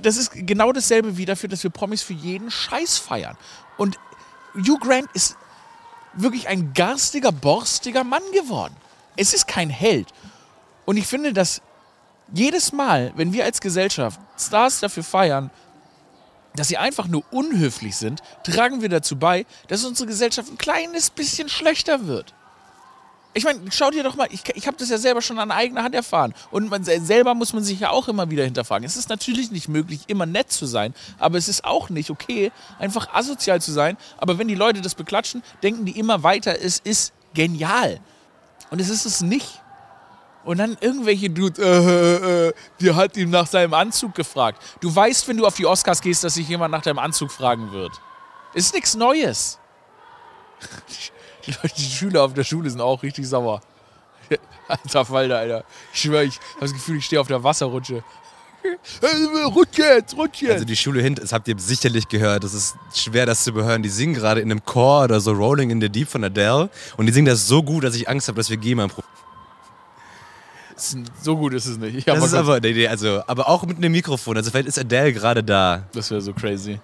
das 0.03 0.17
ist 0.17 0.33
genau 0.35 0.73
dasselbe 0.73 1.17
wie 1.19 1.25
dafür, 1.25 1.49
dass 1.49 1.63
wir 1.63 1.71
Promis 1.71 2.03
für 2.03 2.15
jeden 2.15 2.51
Scheiß 2.51 2.99
feiern. 2.99 3.37
Und 3.77 3.97
Hugh 4.57 4.81
Grant 4.81 5.07
ist 5.15 5.37
wirklich 6.15 6.49
ein 6.49 6.73
garstiger, 6.73 7.31
borstiger 7.31 8.03
Mann 8.03 8.23
geworden. 8.33 8.75
Es 9.15 9.35
ist 9.35 9.47
kein 9.47 9.71
Held. 9.71 10.09
Und 10.87 10.97
ich 10.97 11.07
finde, 11.07 11.35
dass 11.35 11.61
jedes 12.33 12.73
Mal, 12.73 13.13
wenn 13.17 13.33
wir 13.33 13.45
als 13.45 13.61
Gesellschaft 13.61 14.19
Stars 14.39 14.81
dafür 14.81 15.05
feiern, 15.05 15.51
dass 16.55 16.69
sie 16.69 16.79
einfach 16.79 17.07
nur 17.07 17.23
unhöflich 17.31 17.97
sind, 17.97 18.23
tragen 18.43 18.81
wir 18.81 18.89
dazu 18.89 19.17
bei, 19.17 19.45
dass 19.69 19.85
unsere 19.85 20.09
Gesellschaft 20.09 20.51
ein 20.51 20.59
kleines 20.59 21.11
bisschen 21.11 21.51
schlechter 21.51 22.07
wird. 22.07 22.33
Ich 23.35 23.45
meine, 23.45 23.61
schau 23.71 23.91
dir 23.91 24.03
doch 24.03 24.17
mal, 24.17 24.29
ich, 24.31 24.43
ich 24.55 24.67
habe 24.67 24.79
das 24.79 24.89
ja 24.89 24.97
selber 24.97 25.21
schon 25.21 25.39
an 25.39 25.51
eigener 25.51 25.83
Hand 25.83 25.95
erfahren. 25.95 26.33
Und 26.51 26.71
man 26.71 26.83
se- 26.85 27.03
selber 27.03 27.35
muss 27.35 27.53
man 27.53 27.63
sich 27.63 27.79
ja 27.79 27.91
auch 27.91 28.09
immer 28.09 28.31
wieder 28.31 28.45
hinterfragen. 28.45 28.87
Es 28.87 28.97
ist 28.97 29.11
natürlich 29.11 29.51
nicht 29.51 29.69
möglich, 29.69 30.01
immer 30.07 30.25
nett 30.25 30.51
zu 30.51 30.65
sein, 30.65 30.95
aber 31.19 31.37
es 31.37 31.47
ist 31.47 31.63
auch 31.65 31.91
nicht 31.91 32.09
okay, 32.09 32.51
einfach 32.79 33.13
asozial 33.13 33.61
zu 33.61 33.73
sein. 33.73 33.99
Aber 34.17 34.39
wenn 34.39 34.49
die 34.49 34.55
Leute 34.55 34.81
das 34.81 34.95
beklatschen, 34.95 35.43
denken 35.63 35.85
die 35.85 35.99
immer 35.99 36.23
weiter, 36.23 36.59
es 36.63 36.79
ist 36.79 37.13
genial. 37.35 38.01
Und 38.71 38.81
es 38.81 38.89
ist 38.89 39.05
es 39.05 39.21
nicht. 39.21 39.61
Und 40.47 40.59
dann 40.59 40.79
irgendwelche 40.81 41.29
Dudes, 41.29 41.59
äh, 41.59 41.67
äh, 41.67 42.49
äh, 42.49 42.53
die 42.81 42.95
hat 42.95 43.17
ihm 43.17 43.31
nach 43.31 43.49
seinem 43.49 43.75
Anzug 43.75 44.15
gefragt. 44.15 44.63
Du 44.81 44.95
weißt, 44.95 45.27
wenn 45.27 45.37
du 45.37 45.45
auf 45.45 45.57
die 45.57 45.67
Oscars 45.67 46.01
gehst, 46.01 46.23
dass 46.23 46.35
sich 46.35 46.49
jemand 46.49 46.71
nach 46.71 46.83
deinem 46.83 47.01
Anzug 47.01 47.33
fragen 47.33 47.73
wird. 47.73 47.91
Ist 48.55 48.73
nichts 48.73 48.95
Neues. 48.95 49.59
Die, 51.47 51.53
die 51.77 51.83
Schüler 51.83 52.23
auf 52.23 52.33
der 52.33 52.45
Schule 52.45 52.71
sind 52.71 52.81
auch 52.81 53.03
richtig 53.03 53.27
sauer. 53.27 53.61
Alter 54.69 55.05
Falter, 55.05 55.39
Alter. 55.39 55.65
Ich 55.93 56.03
schwöre, 56.03 56.23
ich 56.23 56.37
habe 56.37 56.61
das 56.61 56.73
Gefühl, 56.73 56.99
ich 56.99 57.07
stehe 57.07 57.21
auf 57.21 57.27
der 57.27 57.43
Wasserrutsche. 57.43 58.05
Rutsch 59.55 59.79
jetzt, 59.79 60.17
rutsch. 60.17 60.45
Also 60.49 60.65
die 60.65 60.77
Schule 60.77 61.03
hinten, 61.03 61.23
das 61.23 61.33
habt 61.33 61.47
ihr 61.49 61.57
sicherlich 61.59 62.09
gehört, 62.09 62.45
das 62.45 62.55
ist 62.55 62.77
schwer, 62.95 63.27
das 63.27 63.43
zu 63.43 63.53
behören. 63.53 63.83
Die 63.83 63.89
singen 63.89 64.15
gerade 64.15 64.41
in 64.41 64.51
einem 64.51 64.65
Chor 64.65 65.05
oder 65.05 65.21
so 65.21 65.33
Rolling 65.33 65.71
in 65.71 65.81
the 65.81 65.89
Deep 65.89 66.09
von 66.09 66.23
Adele 66.23 66.71
und 66.97 67.07
die 67.07 67.13
singen 67.13 67.27
das 67.27 67.47
so 67.47 67.63
gut, 67.63 67.83
dass 67.85 67.95
ich 67.97 68.09
Angst 68.09 68.29
habe, 68.29 68.37
dass 68.37 68.49
wir 68.49 68.57
GEMA 68.57 68.89
pro 68.89 69.03
so 71.23 71.37
gut 71.37 71.55
ist 71.55 71.67
es 71.67 71.79
nicht. 71.79 72.07
Das 72.07 72.23
ist 72.25 72.35
aber, 72.35 72.61
nee, 72.61 72.73
nee, 72.73 72.87
also, 72.89 73.23
aber 73.27 73.49
auch 73.49 73.65
mit 73.65 73.79
einem 73.79 73.93
Mikrofon. 73.93 74.37
Also 74.37 74.51
vielleicht 74.51 74.69
ist 74.69 74.79
Adele 74.79 75.13
gerade 75.13 75.43
da. 75.43 75.85
Das 75.93 76.11
wäre 76.11 76.21
so 76.21 76.33
crazy. 76.33 76.79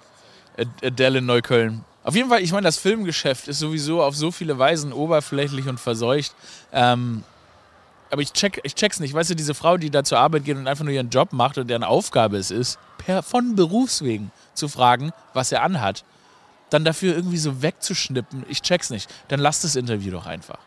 Ad- 0.56 0.86
Adele 0.86 1.18
in 1.18 1.26
Neukölln. 1.26 1.84
Auf 2.04 2.14
jeden 2.16 2.28
Fall, 2.28 2.42
ich 2.42 2.52
meine, 2.52 2.64
das 2.64 2.78
Filmgeschäft 2.78 3.48
ist 3.48 3.58
sowieso 3.60 4.02
auf 4.02 4.16
so 4.16 4.30
viele 4.32 4.58
Weisen 4.58 4.92
oberflächlich 4.92 5.66
und 5.68 5.78
verseucht. 5.78 6.34
Ähm, 6.72 7.22
aber 8.10 8.22
ich, 8.22 8.32
check, 8.32 8.60
ich 8.64 8.74
check's 8.74 8.98
nicht. 9.00 9.14
Weißt 9.14 9.30
du, 9.30 9.36
diese 9.36 9.54
Frau, 9.54 9.76
die 9.76 9.88
da 9.90 10.02
zur 10.04 10.18
Arbeit 10.18 10.44
geht 10.44 10.56
und 10.56 10.66
einfach 10.66 10.84
nur 10.84 10.92
ihren 10.92 11.10
Job 11.10 11.32
macht 11.32 11.58
und 11.58 11.68
deren 11.68 11.84
Aufgabe 11.84 12.36
es 12.38 12.50
ist, 12.50 12.78
per, 12.98 13.22
von 13.22 13.54
Berufswegen 13.54 14.30
zu 14.54 14.68
fragen, 14.68 15.12
was 15.32 15.52
er 15.52 15.62
anhat, 15.62 16.04
dann 16.70 16.84
dafür 16.84 17.14
irgendwie 17.14 17.38
so 17.38 17.62
wegzuschnippen, 17.62 18.44
ich 18.48 18.62
check's 18.62 18.90
nicht. 18.90 19.08
Dann 19.28 19.40
lass 19.40 19.60
das 19.62 19.76
Interview 19.76 20.10
doch 20.10 20.26
einfach. 20.26 20.58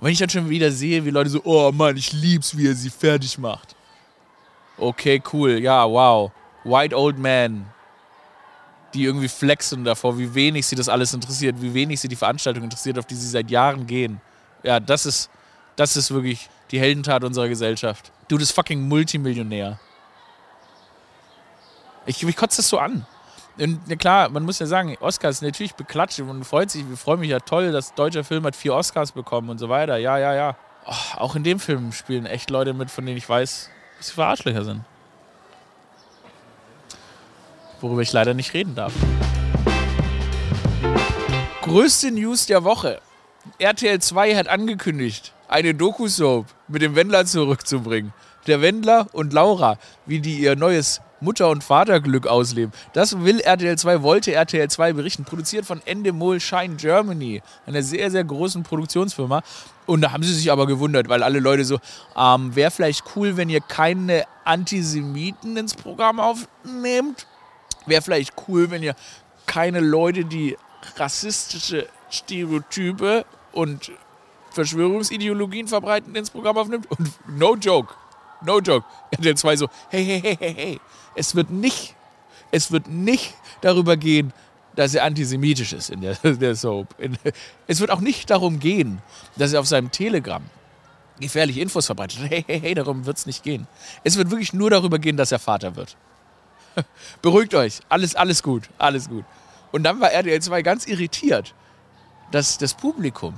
Und 0.00 0.06
wenn 0.06 0.12
ich 0.12 0.18
dann 0.18 0.30
schon 0.30 0.48
wieder 0.48 0.70
sehe, 0.70 1.04
wie 1.04 1.10
Leute 1.10 1.28
so, 1.28 1.42
oh 1.44 1.70
Mann, 1.72 1.94
ich 1.96 2.12
lieb's, 2.14 2.56
wie 2.56 2.66
er 2.66 2.74
sie 2.74 2.88
fertig 2.88 3.36
macht. 3.36 3.76
Okay, 4.78 5.22
cool, 5.32 5.58
ja, 5.58 5.86
wow. 5.86 6.30
White 6.64 6.96
Old 6.96 7.18
Man, 7.18 7.66
die 8.94 9.04
irgendwie 9.04 9.28
flexen 9.28 9.84
davor, 9.84 10.18
wie 10.18 10.34
wenig 10.34 10.66
sie 10.66 10.74
das 10.74 10.88
alles 10.88 11.12
interessiert, 11.12 11.60
wie 11.60 11.74
wenig 11.74 12.00
sie 12.00 12.08
die 12.08 12.16
Veranstaltung 12.16 12.64
interessiert, 12.64 12.98
auf 12.98 13.04
die 13.04 13.14
sie 13.14 13.28
seit 13.28 13.50
Jahren 13.50 13.86
gehen. 13.86 14.22
Ja, 14.62 14.80
das 14.80 15.04
ist, 15.04 15.28
das 15.76 15.96
ist 15.96 16.10
wirklich 16.10 16.48
die 16.70 16.80
Heldentat 16.80 17.22
unserer 17.22 17.48
Gesellschaft. 17.48 18.10
Du 18.28 18.38
bist 18.38 18.52
fucking 18.52 18.88
Multimillionär. 18.88 19.78
Ich, 22.06 22.22
ich 22.22 22.36
kotze 22.36 22.58
das 22.58 22.68
so 22.68 22.78
an. 22.78 23.06
Und 23.58 23.98
klar, 23.98 24.28
man 24.30 24.44
muss 24.44 24.58
ja 24.58 24.66
sagen, 24.66 24.96
Oscars 25.00 25.42
natürlich 25.42 25.74
beklatscht 25.74 26.20
und 26.20 26.44
freut 26.44 26.70
sich, 26.70 26.88
wir 26.88 26.96
freuen 26.96 27.20
mich 27.20 27.30
ja 27.30 27.40
toll, 27.40 27.72
dass 27.72 27.94
deutscher 27.94 28.24
Film 28.24 28.44
hat 28.44 28.56
vier 28.56 28.74
Oscars 28.74 29.12
bekommen 29.12 29.50
und 29.50 29.58
so 29.58 29.68
weiter. 29.68 29.98
Ja, 29.98 30.18
ja, 30.18 30.34
ja. 30.34 30.56
Oh, 30.86 31.18
auch 31.18 31.36
in 31.36 31.44
dem 31.44 31.60
Film 31.60 31.92
spielen 31.92 32.26
echt 32.26 32.48
Leute 32.50 32.72
mit, 32.72 32.90
von 32.90 33.04
denen 33.04 33.18
ich 33.18 33.28
weiß, 33.28 33.70
dass 33.98 34.06
sie 34.06 34.14
für 34.14 34.24
Arschlöcher 34.24 34.64
sind. 34.64 34.82
Worüber 37.80 38.02
ich 38.02 38.12
leider 38.12 38.34
nicht 38.34 38.54
reden 38.54 38.74
darf. 38.74 38.92
Größte 41.62 42.10
News 42.10 42.46
der 42.46 42.64
Woche. 42.64 43.00
RTL 43.58 44.00
2 44.00 44.36
hat 44.36 44.48
angekündigt, 44.48 45.32
eine 45.48 45.74
Doku-Soap 45.74 46.46
mit 46.68 46.82
dem 46.82 46.94
Wendler 46.94 47.26
zurückzubringen. 47.26 48.12
Der 48.46 48.62
Wendler 48.62 49.06
und 49.12 49.32
Laura, 49.32 49.78
wie 50.06 50.20
die 50.20 50.38
ihr 50.38 50.56
neues 50.56 51.00
Mutter- 51.20 51.48
und 51.48 51.62
Vaterglück 51.62 52.26
ausleben. 52.26 52.72
Das 52.92 53.22
will 53.22 53.40
RTL 53.40 53.76
2, 53.76 54.02
wollte 54.02 54.32
RTL 54.32 54.68
2 54.68 54.92
berichten. 54.92 55.24
Produziert 55.24 55.66
von 55.66 55.80
Endemol 55.84 56.40
Shine 56.40 56.76
Germany, 56.76 57.42
einer 57.66 57.82
sehr, 57.82 58.10
sehr 58.10 58.24
großen 58.24 58.62
Produktionsfirma. 58.62 59.42
Und 59.86 60.02
da 60.02 60.12
haben 60.12 60.22
sie 60.22 60.34
sich 60.34 60.50
aber 60.52 60.66
gewundert, 60.66 61.08
weil 61.08 61.22
alle 61.22 61.40
Leute 61.40 61.64
so, 61.64 61.78
ähm, 62.16 62.54
wäre 62.54 62.70
vielleicht 62.70 63.04
cool, 63.16 63.36
wenn 63.36 63.48
ihr 63.48 63.60
keine 63.60 64.24
Antisemiten 64.44 65.56
ins 65.56 65.74
Programm 65.74 66.20
aufnehmt. 66.20 67.26
Wäre 67.86 68.02
vielleicht 68.02 68.34
cool, 68.48 68.70
wenn 68.70 68.82
ihr 68.82 68.94
keine 69.46 69.80
Leute, 69.80 70.24
die 70.24 70.56
rassistische 70.96 71.88
Stereotype 72.10 73.24
und 73.52 73.90
Verschwörungsideologien 74.52 75.68
verbreiten, 75.68 76.14
ins 76.14 76.30
Programm 76.30 76.56
aufnimmt. 76.58 76.90
Und 76.90 77.10
no 77.28 77.56
joke, 77.56 77.94
no 78.44 78.60
joke. 78.60 78.86
RTL 79.10 79.36
2 79.36 79.56
so, 79.56 79.68
hey, 79.88 80.04
hey, 80.04 80.20
hey, 80.20 80.36
hey, 80.38 80.54
hey, 80.54 80.80
es 81.14 81.34
wird 81.34 81.50
nicht, 81.50 81.94
es 82.50 82.70
wird 82.72 82.88
nicht 82.88 83.34
darüber 83.60 83.96
gehen, 83.96 84.32
dass 84.76 84.94
er 84.94 85.04
antisemitisch 85.04 85.72
ist 85.72 85.90
in 85.90 86.00
der, 86.00 86.14
der 86.22 86.54
Soap. 86.54 86.94
In, 86.98 87.18
es 87.66 87.80
wird 87.80 87.90
auch 87.90 88.00
nicht 88.00 88.30
darum 88.30 88.60
gehen, 88.60 89.02
dass 89.36 89.52
er 89.52 89.60
auf 89.60 89.66
seinem 89.66 89.90
Telegram 89.90 90.42
gefährliche 91.18 91.60
Infos 91.60 91.86
verbreitet. 91.86 92.18
Hey, 92.28 92.44
hey, 92.46 92.60
hey, 92.60 92.74
darum 92.74 93.06
wird 93.06 93.18
es 93.18 93.26
nicht 93.26 93.42
gehen. 93.42 93.66
Es 94.04 94.16
wird 94.16 94.30
wirklich 94.30 94.52
nur 94.52 94.70
darüber 94.70 94.98
gehen, 94.98 95.16
dass 95.16 95.32
er 95.32 95.38
Vater 95.38 95.76
wird. 95.76 95.96
Beruhigt 97.22 97.54
euch, 97.54 97.80
alles, 97.88 98.14
alles 98.14 98.42
gut, 98.42 98.70
alles 98.78 99.08
gut. 99.08 99.24
Und 99.72 99.82
dann 99.82 100.00
war 100.00 100.10
RTL 100.10 100.40
2 100.40 100.62
ganz 100.62 100.86
irritiert, 100.86 101.54
dass 102.30 102.58
das 102.58 102.74
Publikum, 102.74 103.34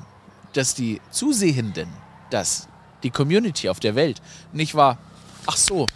dass 0.52 0.74
die 0.74 1.00
Zusehenden, 1.10 1.88
dass 2.30 2.68
die 3.02 3.10
Community 3.10 3.68
auf 3.68 3.80
der 3.80 3.94
Welt 3.94 4.20
nicht 4.52 4.74
war, 4.74 4.98
ach 5.46 5.56
so. 5.56 5.86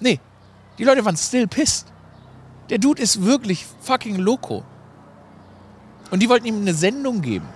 Nee, 0.00 0.20
die 0.78 0.84
Leute 0.84 1.04
waren 1.04 1.16
still 1.16 1.46
pissed. 1.46 1.86
Der 2.70 2.78
Dude 2.78 3.02
ist 3.02 3.24
wirklich 3.24 3.66
fucking 3.80 4.16
loco. 4.16 4.64
Und 6.10 6.20
die 6.20 6.28
wollten 6.28 6.46
ihm 6.46 6.60
eine 6.60 6.74
Sendung 6.74 7.20
geben. 7.20 7.48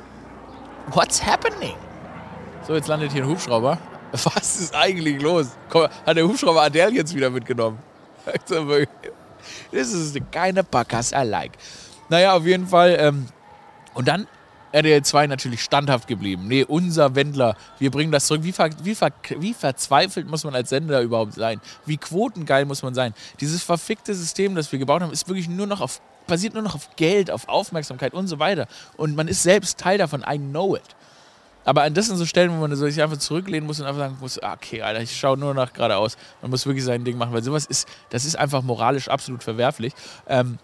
What's 0.88 1.24
happening? 1.24 1.76
So, 2.66 2.74
jetzt 2.74 2.88
landet 2.88 3.12
hier 3.12 3.22
ein 3.22 3.28
Hubschrauber. 3.28 3.78
Was 4.12 4.60
ist 4.60 4.74
eigentlich 4.74 5.20
los? 5.22 5.48
Komm, 5.68 5.88
hat 6.06 6.16
der 6.16 6.26
Hubschrauber 6.26 6.62
Adele 6.62 6.92
jetzt 6.92 7.14
wieder 7.14 7.30
mitgenommen? 7.30 7.78
Das 9.72 9.92
ist 9.92 10.16
eine 10.16 10.26
keine 10.26 10.62
Podcast 10.64 11.12
I 11.12 11.24
like. 11.24 11.52
Naja, 12.08 12.34
auf 12.34 12.44
jeden 12.44 12.66
Fall. 12.66 12.96
Ähm, 12.98 13.26
und 13.94 14.06
dann 14.06 14.28
RTL 14.72 15.02
2 15.02 15.26
natürlich 15.26 15.62
standhaft 15.62 16.08
geblieben. 16.08 16.48
Nee, 16.48 16.64
unser 16.64 17.14
Wendler, 17.14 17.56
wir 17.78 17.90
bringen 17.90 18.10
das 18.10 18.26
zurück. 18.26 18.42
Wie, 18.42 18.52
ver, 18.52 18.70
wie, 18.82 18.94
ver, 18.94 19.10
wie 19.38 19.54
verzweifelt 19.54 20.28
muss 20.28 20.44
man 20.44 20.54
als 20.54 20.70
Sender 20.70 21.02
überhaupt 21.02 21.34
sein? 21.34 21.60
Wie 21.86 21.98
quotengeil 21.98 22.64
muss 22.64 22.82
man 22.82 22.94
sein? 22.94 23.14
Dieses 23.40 23.62
verfickte 23.62 24.14
System, 24.14 24.54
das 24.54 24.72
wir 24.72 24.78
gebaut 24.78 25.02
haben, 25.02 25.12
ist 25.12 25.28
wirklich 25.28 25.48
nur 25.48 25.66
noch 25.66 25.80
auf, 25.80 26.00
basiert 26.26 26.54
nur 26.54 26.62
noch 26.62 26.74
auf 26.74 26.96
Geld, 26.96 27.30
auf 27.30 27.48
Aufmerksamkeit 27.48 28.14
und 28.14 28.28
so 28.28 28.38
weiter. 28.38 28.66
Und 28.96 29.14
man 29.14 29.28
ist 29.28 29.42
selbst 29.42 29.78
Teil 29.78 29.98
davon. 29.98 30.24
I 30.28 30.38
know 30.38 30.74
it. 30.76 30.82
Aber 31.64 31.82
an 31.82 31.94
das 31.94 32.06
sind 32.06 32.16
so 32.16 32.26
Stellen, 32.26 32.50
wo 32.50 32.56
man 32.56 32.74
sich 32.74 33.00
einfach 33.02 33.18
zurücklehnen 33.18 33.66
muss 33.66 33.78
und 33.78 33.86
einfach 33.86 34.00
sagen 34.00 34.16
muss, 34.20 34.42
okay, 34.42 34.82
Alter, 34.82 35.00
ich 35.00 35.16
schaue 35.16 35.36
nur 35.36 35.54
nach 35.54 35.72
geradeaus. 35.72 36.16
Man 36.40 36.50
muss 36.50 36.66
wirklich 36.66 36.84
sein 36.84 37.04
Ding 37.04 37.16
machen, 37.18 37.32
weil 37.32 37.42
sowas 37.42 37.66
ist, 37.66 37.86
das 38.10 38.24
ist 38.24 38.36
einfach 38.36 38.62
moralisch 38.62 39.08
absolut 39.08 39.44
verwerflich. 39.44 39.92
Ähm, 40.26 40.58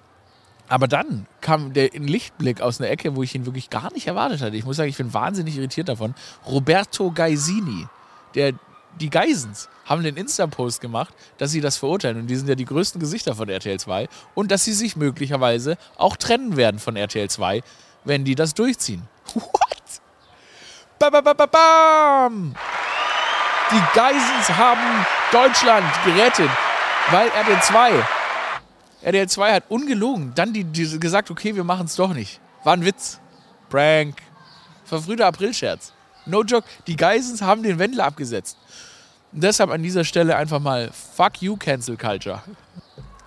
aber 0.69 0.87
dann 0.87 1.27
kam 1.41 1.73
der 1.73 1.91
Lichtblick 1.91 2.61
aus 2.61 2.81
einer 2.81 2.91
Ecke, 2.91 3.17
wo 3.17 3.23
ich 3.23 3.35
ihn 3.35 3.47
wirklich 3.47 3.71
gar 3.71 3.93
nicht 3.93 4.07
erwartet 4.07 4.43
hatte. 4.43 4.57
Ich 4.57 4.65
muss 4.65 4.77
sagen, 4.77 4.91
ich 4.91 4.97
bin 4.97 5.15
wahnsinnig 5.15 5.57
irritiert 5.57 5.89
davon. 5.89 6.15
Roberto 6.47 7.11
Gaisini, 7.11 7.87
der 8.35 8.53
die 9.01 9.11
Geisens 9.11 9.69
haben 9.85 10.03
den 10.03 10.17
Insta-Post 10.17 10.81
gemacht, 10.81 11.15
dass 11.39 11.51
sie 11.51 11.61
das 11.61 11.77
verurteilen. 11.79 12.21
Und 12.21 12.27
die 12.27 12.37
sind 12.37 12.49
ja 12.49 12.55
die 12.55 12.65
größten 12.65 13.01
Gesichter 13.01 13.35
von 13.35 13.49
RTL 13.49 13.79
2. 13.79 14.09
Und 14.35 14.51
dass 14.51 14.65
sie 14.65 14.73
sich 14.73 14.97
möglicherweise 14.97 15.79
auch 15.97 16.17
trennen 16.17 16.57
werden 16.57 16.79
von 16.79 16.97
RTL 16.97 17.31
2, 17.31 17.63
wenn 18.05 18.25
die 18.25 18.35
das 18.35 18.55
durchziehen. 18.55 19.03
What? 19.35 19.53
Ba, 20.99 21.11
ba, 21.11 21.21
ba, 21.21 21.33
ba, 21.33 21.47
bam! 21.47 22.55
Die 23.71 23.83
Geisens 23.95 24.49
haben 24.49 25.07
Deutschland 25.31 25.87
gerettet, 26.05 26.51
weil 27.11 27.29
RTL 27.29 27.63
2 27.63 28.18
RTL 29.03 29.29
2 29.29 29.53
hat 29.53 29.65
ungelogen 29.69 30.33
dann 30.35 30.53
die, 30.53 30.65
die 30.65 30.99
gesagt, 30.99 31.31
okay, 31.31 31.55
wir 31.55 31.65
machen 31.65 31.87
es 31.87 31.97
doch 31.97 32.13
nicht. 32.13 32.41
War 32.65 32.75
ein 32.75 32.85
Witz. 32.85 33.21
Prank. 33.69 34.23
Verfrühter 34.85 35.27
Aprilscherz. 35.27 35.93
No 36.27 36.43
joke. 36.43 36.67
Die 36.87 36.97
Geisens 36.97 37.43
haben 37.43 37.63
den 37.63 37.79
Wendler 37.79 38.05
abgesetzt. 38.05 38.57
Und 39.33 39.43
deshalb 39.43 39.71
an 39.71 39.83
dieser 39.83 40.05
Stelle 40.05 40.37
einfach 40.37 40.59
mal 40.59 40.91
Fuck 40.93 41.43
you, 41.43 41.57
Cancel 41.57 41.97
Culture. 41.97 42.43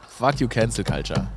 Fuck 0.10 0.40
you, 0.40 0.48
Cancel 0.48 0.84
Culture. 0.84 1.28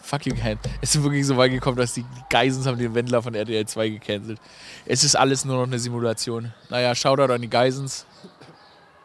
Fuck 0.00 0.26
you, 0.26 0.34
Cancel. 0.34 0.70
Es 0.80 0.94
ist 0.94 1.02
wirklich 1.02 1.26
so 1.26 1.36
weit 1.36 1.50
gekommen, 1.50 1.76
dass 1.76 1.94
die 1.94 2.04
Geisens 2.28 2.66
haben 2.66 2.78
den 2.78 2.94
Wendler 2.94 3.22
von 3.22 3.34
RTL 3.34 3.66
2 3.66 3.88
gecancelt. 3.90 4.40
Es 4.86 5.04
ist 5.04 5.16
alles 5.16 5.44
nur 5.44 5.56
noch 5.56 5.66
eine 5.66 5.78
Simulation. 5.78 6.52
Naja, 6.68 6.94
Shoutout 6.94 7.32
an 7.32 7.40
die 7.42 7.50
Geisens. 7.50 8.06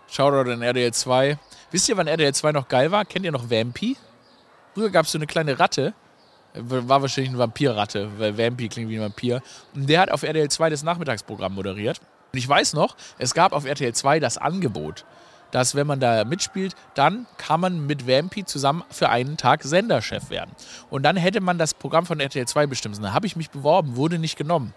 Shoutout 0.09 0.49
an 0.51 0.61
RTL 0.61 0.93
2. 0.93 1.37
Wisst 1.71 1.89
ihr, 1.89 1.97
wann 1.97 2.07
RTL 2.07 2.33
2 2.33 2.51
noch 2.51 2.67
geil 2.67 2.91
war? 2.91 3.05
Kennt 3.05 3.25
ihr 3.25 3.31
noch 3.31 3.49
Vampy? 3.49 3.97
Früher 4.73 4.89
gab 4.89 5.05
es 5.05 5.11
so 5.11 5.17
eine 5.17 5.27
kleine 5.27 5.59
Ratte. 5.59 5.93
War 6.53 7.01
wahrscheinlich 7.01 7.31
eine 7.31 7.39
Vampirratte, 7.39 8.09
weil 8.17 8.37
Vampy 8.37 8.69
klingt 8.69 8.89
wie 8.89 8.95
ein 8.95 9.01
Vampir. 9.01 9.41
Und 9.73 9.89
der 9.89 10.01
hat 10.01 10.11
auf 10.11 10.23
RTL 10.23 10.49
2 10.49 10.69
das 10.69 10.83
Nachmittagsprogramm 10.83 11.53
moderiert. 11.53 11.99
Und 12.31 12.39
ich 12.39 12.47
weiß 12.47 12.73
noch, 12.73 12.95
es 13.17 13.33
gab 13.33 13.51
auf 13.51 13.65
RTL 13.65 13.93
2 13.93 14.19
das 14.19 14.37
Angebot, 14.37 15.05
dass 15.51 15.75
wenn 15.75 15.87
man 15.87 15.99
da 15.99 16.23
mitspielt, 16.23 16.75
dann 16.93 17.27
kann 17.37 17.59
man 17.59 17.85
mit 17.85 18.07
Vampy 18.07 18.45
zusammen 18.45 18.83
für 18.89 19.09
einen 19.09 19.37
Tag 19.37 19.63
Senderchef 19.63 20.29
werden. 20.29 20.51
Und 20.89 21.03
dann 21.03 21.17
hätte 21.17 21.41
man 21.41 21.57
das 21.57 21.73
Programm 21.73 22.05
von 22.05 22.19
RTL 22.19 22.47
2 22.47 22.67
bestimmt. 22.67 23.01
Da 23.03 23.13
habe 23.13 23.27
ich 23.27 23.35
mich 23.35 23.49
beworben, 23.49 23.95
wurde 23.95 24.19
nicht 24.19 24.37
genommen. 24.37 24.73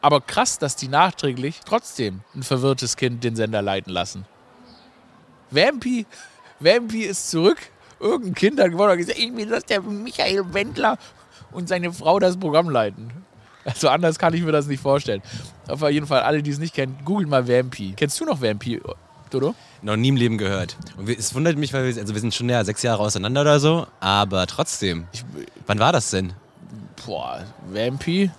Aber 0.00 0.20
krass, 0.20 0.58
dass 0.58 0.76
die 0.76 0.88
nachträglich 0.88 1.60
trotzdem 1.64 2.20
ein 2.34 2.42
verwirrtes 2.42 2.96
Kind 2.96 3.24
den 3.24 3.34
Sender 3.34 3.62
leiten 3.62 3.92
lassen. 3.92 4.26
Vampy, 5.50 6.06
Vampy 6.60 7.02
ist 7.02 7.30
zurück. 7.30 7.58
Irgendein 8.00 8.34
Kind 8.34 8.60
hat 8.60 8.70
gewonnen 8.70 8.92
und 8.92 8.98
gesagt, 8.98 9.18
ich 9.18 9.34
will, 9.34 9.46
dass 9.46 9.64
der 9.64 9.82
Michael 9.82 10.52
Wendler 10.54 10.98
und 11.50 11.68
seine 11.68 11.92
Frau 11.92 12.18
das 12.18 12.36
Programm 12.36 12.70
leiten. 12.70 13.10
Also 13.64 13.88
anders 13.88 14.18
kann 14.18 14.32
ich 14.34 14.42
mir 14.42 14.52
das 14.52 14.66
nicht 14.66 14.80
vorstellen. 14.80 15.20
Auf 15.66 15.82
jeden 15.90 16.06
Fall, 16.06 16.22
alle, 16.22 16.42
die 16.42 16.50
es 16.50 16.58
nicht 16.58 16.74
kennen, 16.74 16.96
googelt 17.04 17.28
mal 17.28 17.48
Vampy. 17.48 17.92
Kennst 17.96 18.18
du 18.20 18.24
noch 18.24 18.40
Vampy, 18.40 18.80
Dodo? 19.30 19.54
Noch 19.82 19.96
nie 19.96 20.08
im 20.08 20.16
Leben 20.16 20.38
gehört. 20.38 20.76
Und 20.96 21.08
es 21.08 21.34
wundert 21.34 21.56
mich, 21.58 21.72
weil 21.72 21.84
wir, 21.84 22.00
also 22.00 22.14
wir 22.14 22.20
sind 22.20 22.34
schon 22.34 22.48
ja 22.48 22.64
sechs 22.64 22.82
Jahre 22.82 23.02
auseinander 23.02 23.42
oder 23.42 23.60
so, 23.60 23.86
aber 24.00 24.46
trotzdem. 24.46 25.06
Ich, 25.12 25.24
wann 25.66 25.78
war 25.78 25.92
das 25.92 26.10
denn? 26.10 26.32
Boah, 27.04 27.44
Vampy? 27.70 28.30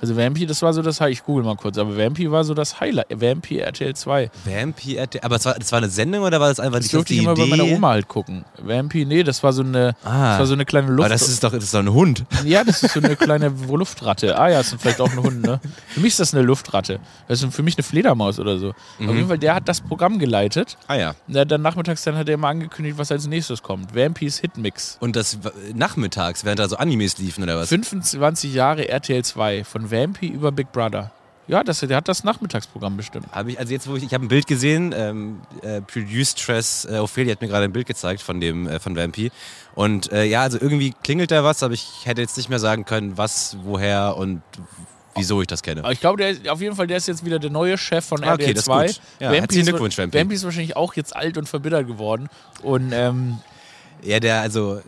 Also 0.00 0.16
Vampy, 0.16 0.46
das 0.46 0.62
war 0.62 0.72
so 0.72 0.82
das 0.82 1.00
Highlight. 1.00 1.14
Ich 1.14 1.24
google 1.24 1.44
mal 1.44 1.56
kurz, 1.56 1.78
aber 1.78 1.96
Vampy 1.96 2.30
war 2.30 2.44
so 2.44 2.54
das 2.54 2.80
Highlight. 2.80 3.06
Vampy 3.10 3.58
RTL 3.58 3.94
2. 3.94 4.30
Vampy 4.44 4.96
RTL, 4.96 5.20
aber 5.24 5.36
das 5.36 5.46
war, 5.46 5.54
das 5.54 5.72
war 5.72 5.78
eine 5.78 5.88
Sendung 5.88 6.22
oder 6.22 6.40
war 6.40 6.48
das 6.48 6.60
einfach 6.60 6.78
das 6.78 6.84
nicht 6.84 6.94
durfte 6.94 7.14
ich 7.14 7.20
immer 7.20 7.32
Idee? 7.32 7.42
bei 7.42 7.56
meiner 7.56 7.64
Oma 7.64 7.88
halt 7.90 8.08
gucken. 8.08 8.44
Vampy, 8.62 9.04
nee, 9.04 9.22
das 9.22 9.42
war 9.42 9.52
so 9.52 9.62
eine, 9.62 9.96
ah, 10.04 10.30
das 10.30 10.38
war 10.40 10.46
so 10.46 10.54
eine 10.54 10.64
kleine 10.64 10.88
Luft. 10.88 11.00
Aber 11.00 11.08
das 11.08 11.28
ist 11.28 11.42
doch, 11.42 11.52
das 11.52 11.64
ist 11.64 11.74
doch 11.74 11.80
ein 11.80 11.92
Hund. 11.92 12.24
Ja, 12.44 12.64
das 12.64 12.82
ist 12.82 12.94
so 12.94 13.00
eine 13.00 13.16
kleine 13.16 13.52
Luftratte. 13.68 14.38
Ah 14.38 14.48
ja, 14.48 14.58
das 14.58 14.72
ist 14.72 14.80
vielleicht 14.80 15.00
auch 15.00 15.10
ein 15.10 15.22
Hund, 15.22 15.42
ne? 15.42 15.60
Für 15.88 16.00
mich 16.00 16.10
ist 16.10 16.20
das 16.20 16.32
eine 16.32 16.42
Luftratte. 16.42 17.00
Das 17.26 17.42
ist 17.42 17.52
für 17.52 17.62
mich 17.62 17.76
eine 17.76 17.82
Fledermaus 17.82 18.38
oder 18.38 18.58
so. 18.58 18.74
Mhm. 18.98 19.08
Auf 19.08 19.14
jeden 19.16 19.28
Fall, 19.28 19.38
der 19.38 19.54
hat 19.56 19.68
das 19.68 19.80
Programm 19.80 20.18
geleitet. 20.18 20.78
Ah 20.86 20.94
ja. 20.94 21.14
Der, 21.26 21.44
dann 21.44 21.62
nachmittags 21.62 22.04
dann 22.04 22.16
hat 22.16 22.28
er 22.28 22.34
immer 22.34 22.48
angekündigt, 22.48 22.96
was 22.96 23.10
als 23.12 23.26
nächstes 23.26 23.62
kommt. 23.62 23.94
Vampys 23.94 24.38
Hitmix. 24.38 24.96
Und 25.00 25.16
das 25.16 25.38
nachmittags, 25.74 26.44
während 26.44 26.60
da 26.60 26.68
so 26.68 26.76
Animes 26.76 27.18
liefen 27.18 27.42
oder 27.42 27.56
was? 27.56 27.68
25 27.68 28.54
Jahre 28.54 28.88
RTL 28.88 29.24
2. 29.24 29.64
Von 29.64 29.87
Vampy 29.90 30.28
über 30.28 30.52
Big 30.52 30.72
Brother. 30.72 31.10
Ja, 31.48 31.64
das, 31.64 31.80
der 31.80 31.96
hat 31.96 32.06
das 32.08 32.24
Nachmittagsprogramm 32.24 32.98
bestimmt. 32.98 33.26
Habe 33.32 33.52
ich, 33.52 33.58
also 33.58 33.72
jetzt, 33.72 33.88
wo 33.88 33.96
ich, 33.96 34.04
ich 34.04 34.12
habe 34.12 34.26
ein 34.26 34.28
Bild 34.28 34.46
gesehen, 34.46 34.94
ähm, 34.94 35.40
äh, 35.62 35.80
Produced 35.80 36.46
äh, 36.46 36.98
Ophelia 36.98 37.32
hat 37.32 37.40
mir 37.40 37.48
gerade 37.48 37.64
ein 37.64 37.72
Bild 37.72 37.86
gezeigt 37.86 38.20
von 38.20 38.38
dem, 38.38 38.68
äh, 38.68 38.78
von 38.78 38.94
Vampy. 38.94 39.32
Und 39.74 40.12
äh, 40.12 40.24
ja, 40.24 40.42
also 40.42 40.58
irgendwie 40.60 40.94
klingelt 41.02 41.30
da 41.30 41.42
was, 41.42 41.62
aber 41.62 41.72
ich 41.72 42.04
hätte 42.04 42.20
jetzt 42.20 42.36
nicht 42.36 42.50
mehr 42.50 42.58
sagen 42.58 42.84
können, 42.84 43.16
was, 43.16 43.56
woher 43.62 44.16
und 44.18 44.42
wieso 45.14 45.40
ich 45.40 45.46
das 45.46 45.62
kenne. 45.62 45.80
Aber 45.80 45.92
ich 45.92 46.00
glaube, 46.00 46.18
der 46.18 46.30
ist, 46.30 46.46
auf 46.48 46.60
jeden 46.60 46.76
Fall, 46.76 46.86
der 46.86 46.98
ist 46.98 47.08
jetzt 47.08 47.24
wieder 47.24 47.38
der 47.38 47.50
neue 47.50 47.78
Chef 47.78 48.04
von 48.04 48.22
ah, 48.24 48.34
okay, 48.34 48.48
RTL 48.48 48.56
2. 48.56 48.82
Das 48.82 48.90
ist 48.90 48.98
gut. 48.98 49.20
Ja, 49.20 49.32
Vampy 49.32 49.62
Glückwunsch, 49.62 49.96
Vampy. 49.96 50.18
Vampy 50.18 50.34
ist 50.34 50.44
wahrscheinlich 50.44 50.76
auch 50.76 50.94
jetzt 50.94 51.16
alt 51.16 51.38
und 51.38 51.48
verbittert 51.48 51.86
geworden. 51.86 52.28
Und 52.62 52.92
ähm, 52.92 53.38
ja, 54.02 54.20
der, 54.20 54.42
also 54.42 54.82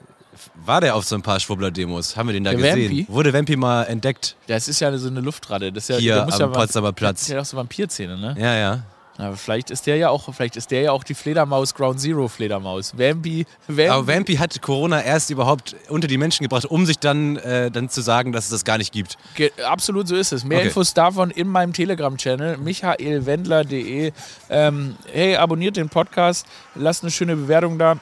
war 0.65 0.81
der 0.81 0.95
auf 0.95 1.05
so 1.05 1.15
ein 1.15 1.23
paar 1.23 1.41
Schwurbler-Demos? 1.41 2.17
Haben 2.17 2.29
wir 2.29 2.33
den 2.35 2.45
da 2.45 2.51
der 2.51 2.75
gesehen? 2.75 2.91
Vampy? 2.91 3.07
Wurde 3.09 3.33
Vampy 3.33 3.57
mal 3.57 3.85
entdeckt? 3.85 4.37
Das 4.47 4.69
ist 4.69 4.81
ja 4.81 4.97
so 4.97 5.09
eine 5.09 5.21
Luftratte. 5.21 5.73
Das 5.73 5.85
ist 5.85 5.89
ja, 5.89 5.97
Hier 5.97 6.23
am 6.23 6.29
ja, 6.39 6.47
Potsdamer 6.49 6.93
Platz. 6.93 7.27
Der 7.27 7.37
hat 7.37 7.39
ja 7.39 7.43
auch 7.43 7.47
so 7.47 7.57
Vampirzähne, 7.57 8.17
ne? 8.19 8.37
Ja, 8.39 8.55
ja. 8.57 8.83
Na, 9.21 9.33
vielleicht 9.35 9.71
ist 9.71 9.87
der 9.87 9.97
ja 9.97 10.09
auch, 10.09 10.33
vielleicht 10.35 10.57
ist 10.57 10.71
der 10.71 10.81
ja 10.81 10.93
auch 10.93 11.05
die 11.05 11.13
Fledermaus 11.13 11.75
Ground 11.75 12.01
Zero 12.01 12.27
Fledermaus. 12.27 12.97
Vampy, 12.97 13.45
Vampy. 13.69 13.89
Aber 13.89 14.07
Vampy 14.07 14.37
hat 14.37 14.63
Corona 14.63 15.03
erst 15.03 15.29
überhaupt 15.29 15.77
unter 15.91 16.09
die 16.09 16.17
Menschen 16.17 16.43
gebracht, 16.43 16.65
um 16.65 16.87
sich 16.87 16.99
dann, 16.99 17.37
äh, 17.37 17.71
dann 17.71 17.91
zu 17.91 18.01
sagen, 18.01 18.33
dass 18.33 18.45
es 18.45 18.51
das 18.51 18.65
gar 18.65 18.79
nicht 18.79 18.93
gibt. 18.93 19.19
Ge 19.35 19.51
absolut 19.63 20.09
so 20.09 20.17
ist 20.17 20.33
es. 20.33 20.43
Mehr 20.43 20.61
Okay. 20.61 20.69
Infos 20.69 20.95
davon 20.95 21.31
in 21.31 21.49
meinem 21.49 21.75
Telegram-Channel, 21.75 22.57
michaelwendler.de. 22.57 24.13
Ähm, 24.49 24.97
hey, 25.13 25.37
abonniert 25.37 25.77
den 25.77 25.91
Podcast, 25.91 26.47
lasst 26.75 27.03
eine 27.03 27.11
schöne 27.11 27.37
Bewertung 27.37 27.79
da. 27.79 27.99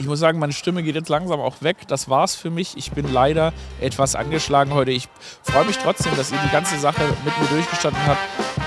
Ich 0.00 0.06
muss 0.06 0.20
sagen, 0.20 0.38
meine 0.38 0.52
Stimme 0.52 0.84
geht 0.84 0.94
jetzt 0.94 1.08
langsam 1.08 1.40
auch 1.40 1.56
weg. 1.60 1.78
Das 1.88 2.08
war's 2.08 2.36
für 2.36 2.50
mich. 2.50 2.76
Ich 2.76 2.92
bin 2.92 3.12
leider 3.12 3.52
etwas 3.80 4.14
angeschlagen 4.14 4.72
heute. 4.72 4.92
Ich 4.92 5.08
freue 5.42 5.64
mich 5.64 5.76
trotzdem, 5.78 6.14
dass 6.16 6.30
ihr 6.30 6.38
die 6.38 6.52
ganze 6.52 6.78
Sache 6.78 7.02
mit 7.24 7.36
mir 7.36 7.46
durchgestanden 7.48 8.00
habt. 8.06 8.20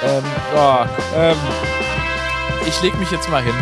Ähm, 0.03 0.23
ja, 0.53 0.89
ähm, 1.15 1.37
ich 2.67 2.81
leg 2.81 2.99
mich 2.99 3.11
jetzt 3.11 3.29
mal 3.29 3.41
hin. 3.41 3.53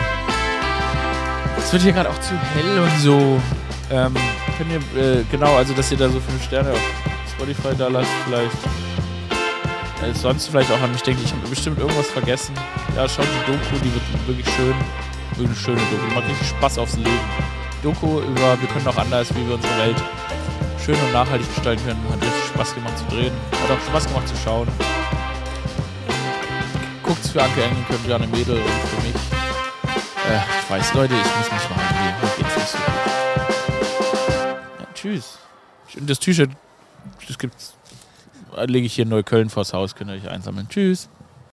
Es 1.60 1.72
wird 1.72 1.84
hier 1.84 1.92
gerade 1.92 2.10
auch 2.10 2.20
zu 2.22 2.34
hell 2.56 2.80
und 2.80 3.00
so. 3.02 3.40
Ähm, 3.92 4.16
könnt 4.58 4.72
ihr, 4.72 5.00
äh, 5.00 5.24
genau, 5.30 5.56
also 5.56 5.76
dass 5.76 5.92
ihr 5.92 5.98
da 5.98 6.10
so 6.10 6.20
fünf 6.20 6.44
Sterne 6.44 6.72
auf 6.72 6.82
Spotify 7.32 7.76
da 7.78 7.88
lasst, 7.88 8.10
vielleicht. 8.26 8.56
Äh, 10.02 10.14
sonst 10.16 10.48
vielleicht 10.48 10.72
auch 10.72 10.82
an 10.82 10.92
mich 10.92 11.04
denkt, 11.04 11.22
ich 11.24 11.32
habe 11.32 11.48
bestimmt 11.48 11.78
irgendwas 11.78 12.08
vergessen. 12.08 12.56
Ja, 12.96 13.08
schaut 13.08 13.26
die 13.26 13.52
Doku, 13.52 13.76
die 13.84 13.94
wird 13.94 14.28
wirklich 14.28 14.56
schön. 14.56 14.74
Wirklich 15.36 15.50
eine 15.50 15.56
schöne 15.56 15.82
Doku. 15.92 16.16
Macht 16.16 16.28
richtig 16.28 16.48
Spaß 16.48 16.80
aufs 16.80 16.98
Leben. 16.98 17.59
Doku 17.82 18.20
über, 18.20 18.60
wir 18.60 18.68
können 18.68 18.88
auch 18.88 18.98
anders, 18.98 19.34
wie 19.36 19.48
wir 19.48 19.56
unsere 19.56 19.78
Welt 19.78 19.96
schön 20.84 20.96
und 20.96 21.14
nachhaltig 21.14 21.48
gestalten 21.56 21.84
können. 21.86 22.04
Hat 22.10 22.22
richtig 22.22 22.46
Spaß 22.54 22.76
gemacht 22.76 22.98
zu 22.98 23.06
drehen. 23.06 23.34
Hat 23.52 23.72
auch 23.72 23.82
Spaß 23.88 24.08
gemacht 24.08 24.28
zu 24.28 24.36
schauen. 24.36 24.68
Guckt's 27.04 27.30
für 27.30 27.42
Anke 27.42 27.64
Engelke, 27.64 27.94
Björn 28.06 28.30
Mädel 28.32 28.58
und 28.58 28.70
für 28.70 29.02
mich. 29.08 29.16
Äh, 29.16 30.42
ich 30.62 30.70
weiß, 30.70 30.94
Leute, 30.94 31.14
ich 31.14 31.38
muss 31.38 31.52
mich 31.52 31.70
mal 31.70 31.78
heimgehen. 31.78 32.16
Mir 32.22 32.30
geht's 32.38 32.56
nicht 32.56 32.68
so 32.68 32.78
gut. 32.78 32.86
Ja, 34.80 34.88
tschüss. 34.94 35.40
Und 35.98 36.10
das 36.10 36.20
T-Shirt, 36.20 36.52
das 37.28 37.38
gibt's. 37.38 37.76
Lege 38.66 38.86
ich 38.88 38.94
hier 38.94 39.04
in 39.04 39.10
Neukölln 39.10 39.50
vors 39.50 39.74
Haus, 39.74 39.96
könnt 39.96 40.12
ihr 40.12 40.16
euch 40.16 40.30
einsammeln. 40.30 40.68
Tschüss. 40.68 41.10